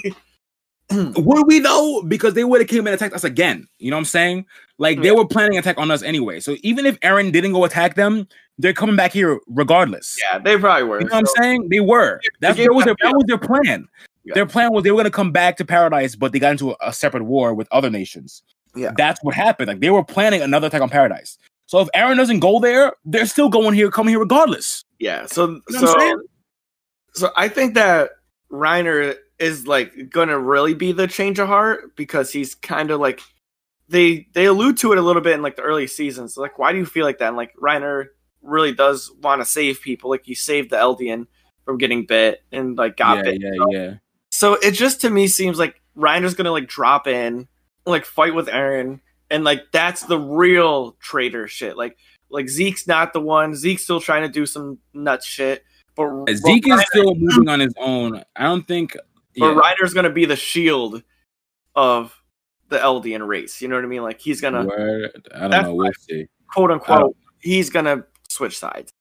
Would 1.16 1.46
we 1.46 1.60
though? 1.60 2.02
Because 2.02 2.34
they 2.34 2.42
would 2.42 2.60
have 2.60 2.68
came 2.68 2.86
and 2.86 2.94
attacked 2.94 3.14
us 3.14 3.22
again. 3.22 3.68
You 3.78 3.90
know 3.90 3.96
what 3.96 4.00
I'm 4.00 4.04
saying? 4.06 4.46
Like 4.78 5.00
they 5.02 5.12
were 5.12 5.26
planning 5.26 5.56
attack 5.56 5.78
on 5.78 5.90
us 5.90 6.02
anyway. 6.02 6.40
So 6.40 6.56
even 6.62 6.84
if 6.84 6.98
Eren 7.00 7.30
didn't 7.30 7.52
go 7.52 7.64
attack 7.64 7.94
them, 7.94 8.26
they're 8.58 8.72
coming 8.72 8.96
back 8.96 9.12
here 9.12 9.38
regardless. 9.46 10.18
yeah, 10.20 10.38
they 10.38 10.58
probably 10.58 10.82
were. 10.82 11.00
You 11.00 11.06
know 11.06 11.16
what 11.16 11.28
I'm 11.36 11.42
saying? 11.42 11.68
They 11.68 11.80
were. 11.80 12.20
That's 12.40 12.58
that 12.58 12.74
was 12.74 12.86
their, 12.86 12.96
that 13.02 13.14
was 13.14 13.24
their 13.26 13.38
plan. 13.38 13.86
Yeah. 14.24 14.34
Their 14.34 14.46
plan 14.46 14.72
was 14.72 14.82
they 14.82 14.90
were 14.90 14.98
gonna 14.98 15.10
come 15.10 15.30
back 15.30 15.56
to 15.58 15.64
paradise, 15.64 16.16
but 16.16 16.32
they 16.32 16.40
got 16.40 16.52
into 16.52 16.72
a, 16.72 16.76
a 16.80 16.92
separate 16.92 17.22
war 17.22 17.54
with 17.54 17.68
other 17.70 17.88
nations. 17.88 18.42
Yeah. 18.74 18.92
That's 18.96 19.22
what 19.22 19.34
happened. 19.34 19.68
Like 19.68 19.80
they 19.80 19.90
were 19.90 20.04
planning 20.04 20.42
another 20.42 20.66
attack 20.66 20.82
on 20.82 20.88
paradise. 20.88 21.38
So 21.70 21.78
if 21.78 21.88
Eren 21.94 22.16
doesn't 22.16 22.40
go 22.40 22.58
there, 22.58 22.94
they're 23.04 23.26
still 23.26 23.48
going 23.48 23.74
here, 23.74 23.92
coming 23.92 24.10
here 24.10 24.18
regardless. 24.18 24.84
Yeah. 24.98 25.26
So 25.26 25.60
know 25.68 25.78
so 25.78 26.22
so 27.14 27.30
I 27.36 27.46
think 27.46 27.74
that 27.74 28.10
Reiner 28.50 29.14
is 29.38 29.68
like 29.68 30.10
gonna 30.10 30.36
really 30.36 30.74
be 30.74 30.90
the 30.90 31.06
change 31.06 31.38
of 31.38 31.46
heart 31.46 31.94
because 31.94 32.32
he's 32.32 32.56
kind 32.56 32.90
of 32.90 32.98
like 32.98 33.20
they 33.88 34.26
they 34.32 34.46
allude 34.46 34.78
to 34.78 34.90
it 34.90 34.98
a 34.98 35.00
little 35.00 35.22
bit 35.22 35.34
in 35.34 35.42
like 35.42 35.54
the 35.54 35.62
early 35.62 35.86
seasons. 35.86 36.36
Like, 36.36 36.58
why 36.58 36.72
do 36.72 36.78
you 36.78 36.84
feel 36.84 37.06
like 37.06 37.18
that? 37.18 37.28
And 37.28 37.36
like 37.36 37.54
Reiner 37.54 38.06
really 38.42 38.74
does 38.74 39.12
want 39.22 39.40
to 39.40 39.44
save 39.44 39.80
people. 39.80 40.10
Like 40.10 40.24
he 40.24 40.34
saved 40.34 40.70
the 40.70 40.76
Eldian 40.76 41.28
from 41.64 41.78
getting 41.78 42.04
bit 42.04 42.42
and 42.50 42.76
like 42.76 42.96
got 42.96 43.18
yeah, 43.18 43.22
bit. 43.22 43.42
yeah, 43.42 43.64
yeah. 43.70 43.94
So 44.30 44.54
it 44.54 44.72
just 44.72 45.02
to 45.02 45.10
me 45.10 45.28
seems 45.28 45.56
like 45.56 45.80
Reiner's 45.96 46.34
gonna 46.34 46.50
like 46.50 46.66
drop 46.66 47.06
in, 47.06 47.46
like 47.86 48.06
fight 48.06 48.34
with 48.34 48.48
Eren, 48.48 48.98
and 49.30 49.44
like 49.44 49.72
that's 49.72 50.02
the 50.02 50.18
real 50.18 50.92
traitor 51.00 51.48
shit. 51.48 51.76
Like 51.76 51.96
like 52.28 52.48
Zeke's 52.48 52.86
not 52.86 53.12
the 53.12 53.20
one. 53.20 53.54
Zeke's 53.54 53.84
still 53.84 54.00
trying 54.00 54.22
to 54.22 54.28
do 54.28 54.46
some 54.46 54.78
nuts 54.92 55.26
shit. 55.26 55.64
But 55.96 56.30
Zeke 56.30 56.64
but 56.68 56.78
is 56.78 56.86
still 56.88 57.14
moving 57.14 57.48
on 57.48 57.60
his 57.60 57.74
own. 57.78 58.22
I 58.36 58.44
don't 58.44 58.66
think. 58.66 58.96
But 59.36 59.54
Yeah, 59.54 59.54
Reiner's 59.54 59.94
gonna 59.94 60.10
be 60.10 60.24
the 60.24 60.36
shield 60.36 61.02
of 61.74 62.14
the 62.68 62.78
Eldian 62.78 63.26
race. 63.26 63.60
You 63.60 63.68
know 63.68 63.76
what 63.76 63.84
I 63.84 63.88
mean? 63.88 64.02
Like 64.02 64.20
he's 64.20 64.40
gonna 64.40 64.64
word, 64.64 65.28
I 65.34 65.48
don't 65.48 65.62
know. 65.62 65.74
We'll 65.74 65.92
see. 65.98 66.26
quote 66.48 66.70
unquote 66.70 67.16
he's 67.40 67.70
gonna 67.70 68.04
switch 68.28 68.58
sides. 68.58 68.92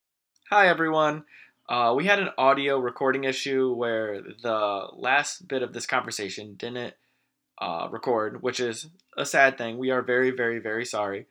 Hi 0.49 0.67
everyone. 0.67 1.23
Uh, 1.67 1.93
we 1.95 2.03
had 2.03 2.17
an 2.17 2.29
audio 2.39 2.79
recording 2.79 3.25
issue 3.25 3.73
where 3.75 4.23
the 4.41 4.87
last 4.93 5.47
bit 5.47 5.61
of 5.61 5.71
this 5.71 5.85
conversation 5.85 6.55
didn't 6.55 6.95
uh, 7.59 7.87
record, 7.91 8.41
which 8.41 8.59
is 8.59 8.87
a 9.17 9.25
sad 9.25 9.57
thing. 9.57 9.77
We 9.77 9.91
are 9.91 10.01
very, 10.01 10.31
very, 10.31 10.59
very 10.59 10.85
sorry. 10.85 11.27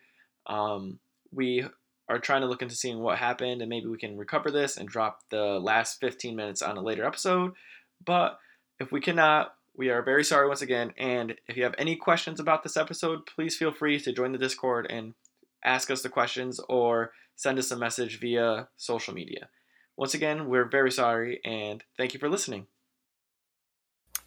Um, 0.46 0.98
we 1.32 1.64
are 2.08 2.18
trying 2.18 2.40
to 2.40 2.46
look 2.46 2.62
into 2.62 2.74
seeing 2.74 3.00
what 3.00 3.18
happened 3.18 3.60
and 3.60 3.68
maybe 3.68 3.86
we 3.86 3.98
can 3.98 4.16
recover 4.16 4.50
this 4.50 4.76
and 4.76 4.88
drop 4.88 5.20
the 5.30 5.58
last 5.60 6.00
15 6.00 6.34
minutes 6.34 6.62
on 6.62 6.76
a 6.76 6.82
later 6.82 7.04
episode. 7.04 7.52
But 8.04 8.38
if 8.80 8.92
we 8.92 9.00
cannot, 9.00 9.54
we 9.76 9.90
are 9.90 10.02
very 10.02 10.24
sorry 10.24 10.48
once 10.48 10.62
again. 10.62 10.92
And 10.96 11.34
if 11.46 11.56
you 11.56 11.64
have 11.64 11.74
any 11.78 11.96
questions 11.96 12.40
about 12.40 12.62
this 12.62 12.76
episode, 12.76 13.26
please 13.26 13.56
feel 13.56 13.72
free 13.72 14.00
to 14.00 14.12
join 14.12 14.32
the 14.32 14.38
Discord 14.38 14.86
and 14.88 15.14
ask 15.64 15.90
us 15.90 16.02
the 16.02 16.08
questions 16.08 16.60
or 16.68 17.12
send 17.36 17.58
us 17.58 17.70
a 17.70 17.76
message 17.76 18.20
via 18.20 18.68
social 18.76 19.14
media. 19.14 19.48
Once 19.96 20.14
again, 20.14 20.48
we're 20.48 20.68
very 20.68 20.90
sorry 20.90 21.40
and 21.44 21.84
thank 21.96 22.14
you 22.14 22.20
for 22.20 22.28
listening. 22.28 22.66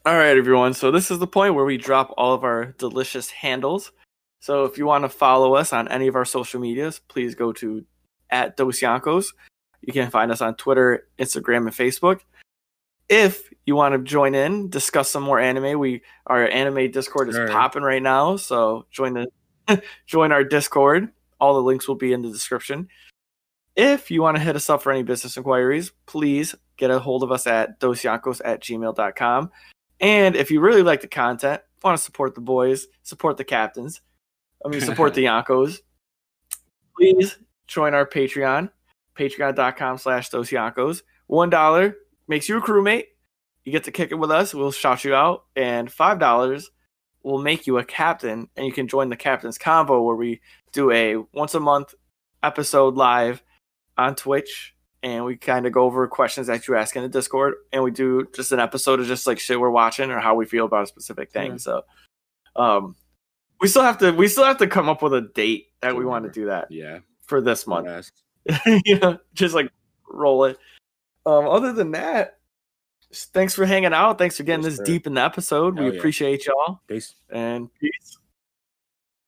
All 0.04 0.18
right, 0.18 0.36
everyone. 0.36 0.74
So, 0.74 0.90
this 0.90 1.12
is 1.12 1.20
the 1.20 1.28
point 1.28 1.54
where 1.54 1.66
we 1.66 1.78
drop 1.78 2.12
all 2.18 2.34
of 2.34 2.44
our 2.44 2.74
delicious 2.80 3.30
handles. 3.30 3.92
So, 4.40 4.64
if 4.66 4.78
you 4.78 4.86
want 4.88 5.04
to 5.04 5.10
follow 5.10 5.54
us 5.54 5.74
on 5.74 5.88
any 5.90 6.08
of 6.08 6.16
our 6.16 6.26
social 6.26 6.60
medias, 6.60 7.00
please 7.08 7.36
go 7.36 7.54
to 7.54 7.86
at 8.32 8.58
Dosyankos. 8.58 9.28
You 9.82 9.94
can 9.94 10.10
find 10.10 10.32
us 10.32 10.42
on 10.42 10.56
Twitter, 10.56 11.08
Instagram, 11.20 11.68
and 11.68 11.72
Facebook. 11.72 12.22
If 13.10 13.52
you 13.66 13.76
want 13.76 13.94
to 13.94 14.00
join 14.00 14.34
in, 14.34 14.70
discuss 14.70 15.12
some 15.12 15.22
more 15.24 15.40
anime, 15.40 15.78
we 15.78 16.02
our 16.26 16.48
anime 16.48 16.90
Discord 16.92 17.30
is 17.30 17.36
Sure. 17.36 17.48
popping 17.48 17.84
right 17.84 18.02
now. 18.02 18.38
So 18.38 18.86
join 18.90 19.14
the 19.14 19.82
join 20.08 20.32
our 20.32 20.44
Discord. 20.44 21.10
All 21.40 21.54
the 21.54 21.62
links 21.62 21.88
will 21.88 21.96
be 21.96 22.14
in 22.14 22.22
the 22.22 22.30
description. 22.32 22.88
If 23.76 24.10
you 24.10 24.22
want 24.22 24.38
to 24.38 24.44
hit 24.44 24.56
us 24.56 24.70
up 24.70 24.82
for 24.82 24.92
any 24.92 25.04
business 25.04 25.38
inquiries, 25.38 25.92
please 26.06 26.56
get 26.78 26.90
a 26.90 27.00
hold 27.00 27.22
of 27.24 27.32
us 27.32 27.46
at 27.48 27.80
dosyankos 27.80 28.42
at 28.44 28.62
gmail.com. 28.62 29.52
And 30.02 30.36
if 30.36 30.50
you 30.50 30.60
really 30.60 30.82
like 30.82 31.02
the 31.02 31.08
content, 31.08 31.62
want 31.84 31.98
to 31.98 32.04
support 32.04 32.36
the 32.36 32.42
boys, 32.42 32.88
support 33.04 33.38
the 33.38 33.44
captains, 33.44 34.02
I 34.66 34.70
mean, 34.70 34.82
support 34.82 35.14
the 35.16 35.26
Yankos, 35.26 35.80
please 36.98 37.38
join 37.68 37.94
our 37.94 38.06
Patreon, 38.06 38.72
patreon.com 39.16 39.98
slash 40.00 40.30
dosyankos. 40.30 41.04
$1 41.30 41.94
makes 42.28 42.50
you 42.50 42.58
a 42.58 42.62
crewmate. 42.62 43.06
You 43.64 43.72
get 43.72 43.84
to 43.86 43.92
kick 43.92 44.12
it 44.12 44.16
with 44.16 44.32
us. 44.32 44.54
We'll 44.54 44.72
shout 44.72 45.06
you 45.06 45.14
out. 45.14 45.46
And 45.56 45.88
$5 45.88 46.64
will 47.24 47.42
make 47.42 47.68
you 47.68 47.78
a 47.78 47.86
captain. 47.86 48.50
And 48.56 48.66
you 48.66 48.74
can 48.74 48.88
join 48.88 49.10
the 49.10 49.16
captain's 49.16 49.58
convo 49.58 50.04
where 50.04 50.16
we 50.16 50.42
do 50.74 50.92
a 50.92 51.18
once 51.34 51.54
a 51.54 51.60
month 51.60 51.94
episode 52.42 52.96
live 52.96 53.44
on 53.98 54.16
Twitch 54.16 54.74
and 55.04 55.26
we 55.26 55.36
kind 55.36 55.66
of 55.66 55.72
go 55.72 55.84
over 55.84 56.08
questions 56.08 56.48
that 56.48 56.68
you 56.68 56.76
ask 56.76 56.96
in 56.96 57.02
the 57.04 57.10
Discord, 57.10 57.56
and 57.74 57.84
we 57.84 57.92
do 57.92 58.28
just 58.36 58.52
an 58.52 58.60
episode 58.60 59.00
of 59.00 59.08
just 59.08 59.26
like 59.28 59.40
shit 59.40 59.60
we're 59.60 59.70
watching 59.72 60.12
or 60.12 60.20
how 60.20 60.36
we 60.36 60.46
feel 60.46 60.66
about 60.66 60.84
a 60.84 60.88
specific 60.88 61.32
thing. 61.32 61.58
So, 61.58 61.84
um, 62.56 62.96
we 63.60 63.68
still 63.68 63.84
have 63.84 63.98
to 64.00 64.12
we 64.12 64.28
still 64.28 64.44
have 64.46 64.58
to 64.60 64.68
come 64.68 64.90
up 64.90 65.02
with 65.02 65.14
a 65.14 65.22
date 65.22 65.68
that 65.82 65.96
we 65.96 66.06
want 66.06 66.26
to 66.26 66.32
do 66.32 66.46
that 66.48 66.72
Yeah. 66.72 67.00
for 67.28 67.42
this 67.42 67.66
month. 67.68 68.12
You 68.86 69.00
know, 69.00 69.20
just 69.34 69.54
like 69.56 69.72
roll 70.10 70.46
it. 70.46 70.58
Um, 71.26 71.48
other 71.48 71.72
than 71.74 71.92
that, 71.92 72.38
thanks 73.14 73.54
for 73.54 73.66
hanging 73.66 73.94
out. 73.94 74.18
Thanks 74.18 74.38
for 74.38 74.44
getting 74.44 74.64
Yes, 74.64 74.74
this 74.74 74.78
sir. 74.80 74.86
deep 74.86 75.06
in 75.08 75.14
the 75.14 75.22
episode. 75.24 75.76
Hell 75.78 75.86
we 75.86 75.92
yeah. 75.92 75.98
appreciate 76.00 76.46
y'all 76.48 76.82
Peace. 76.88 77.14
and 77.30 77.70
peace. 77.80 78.18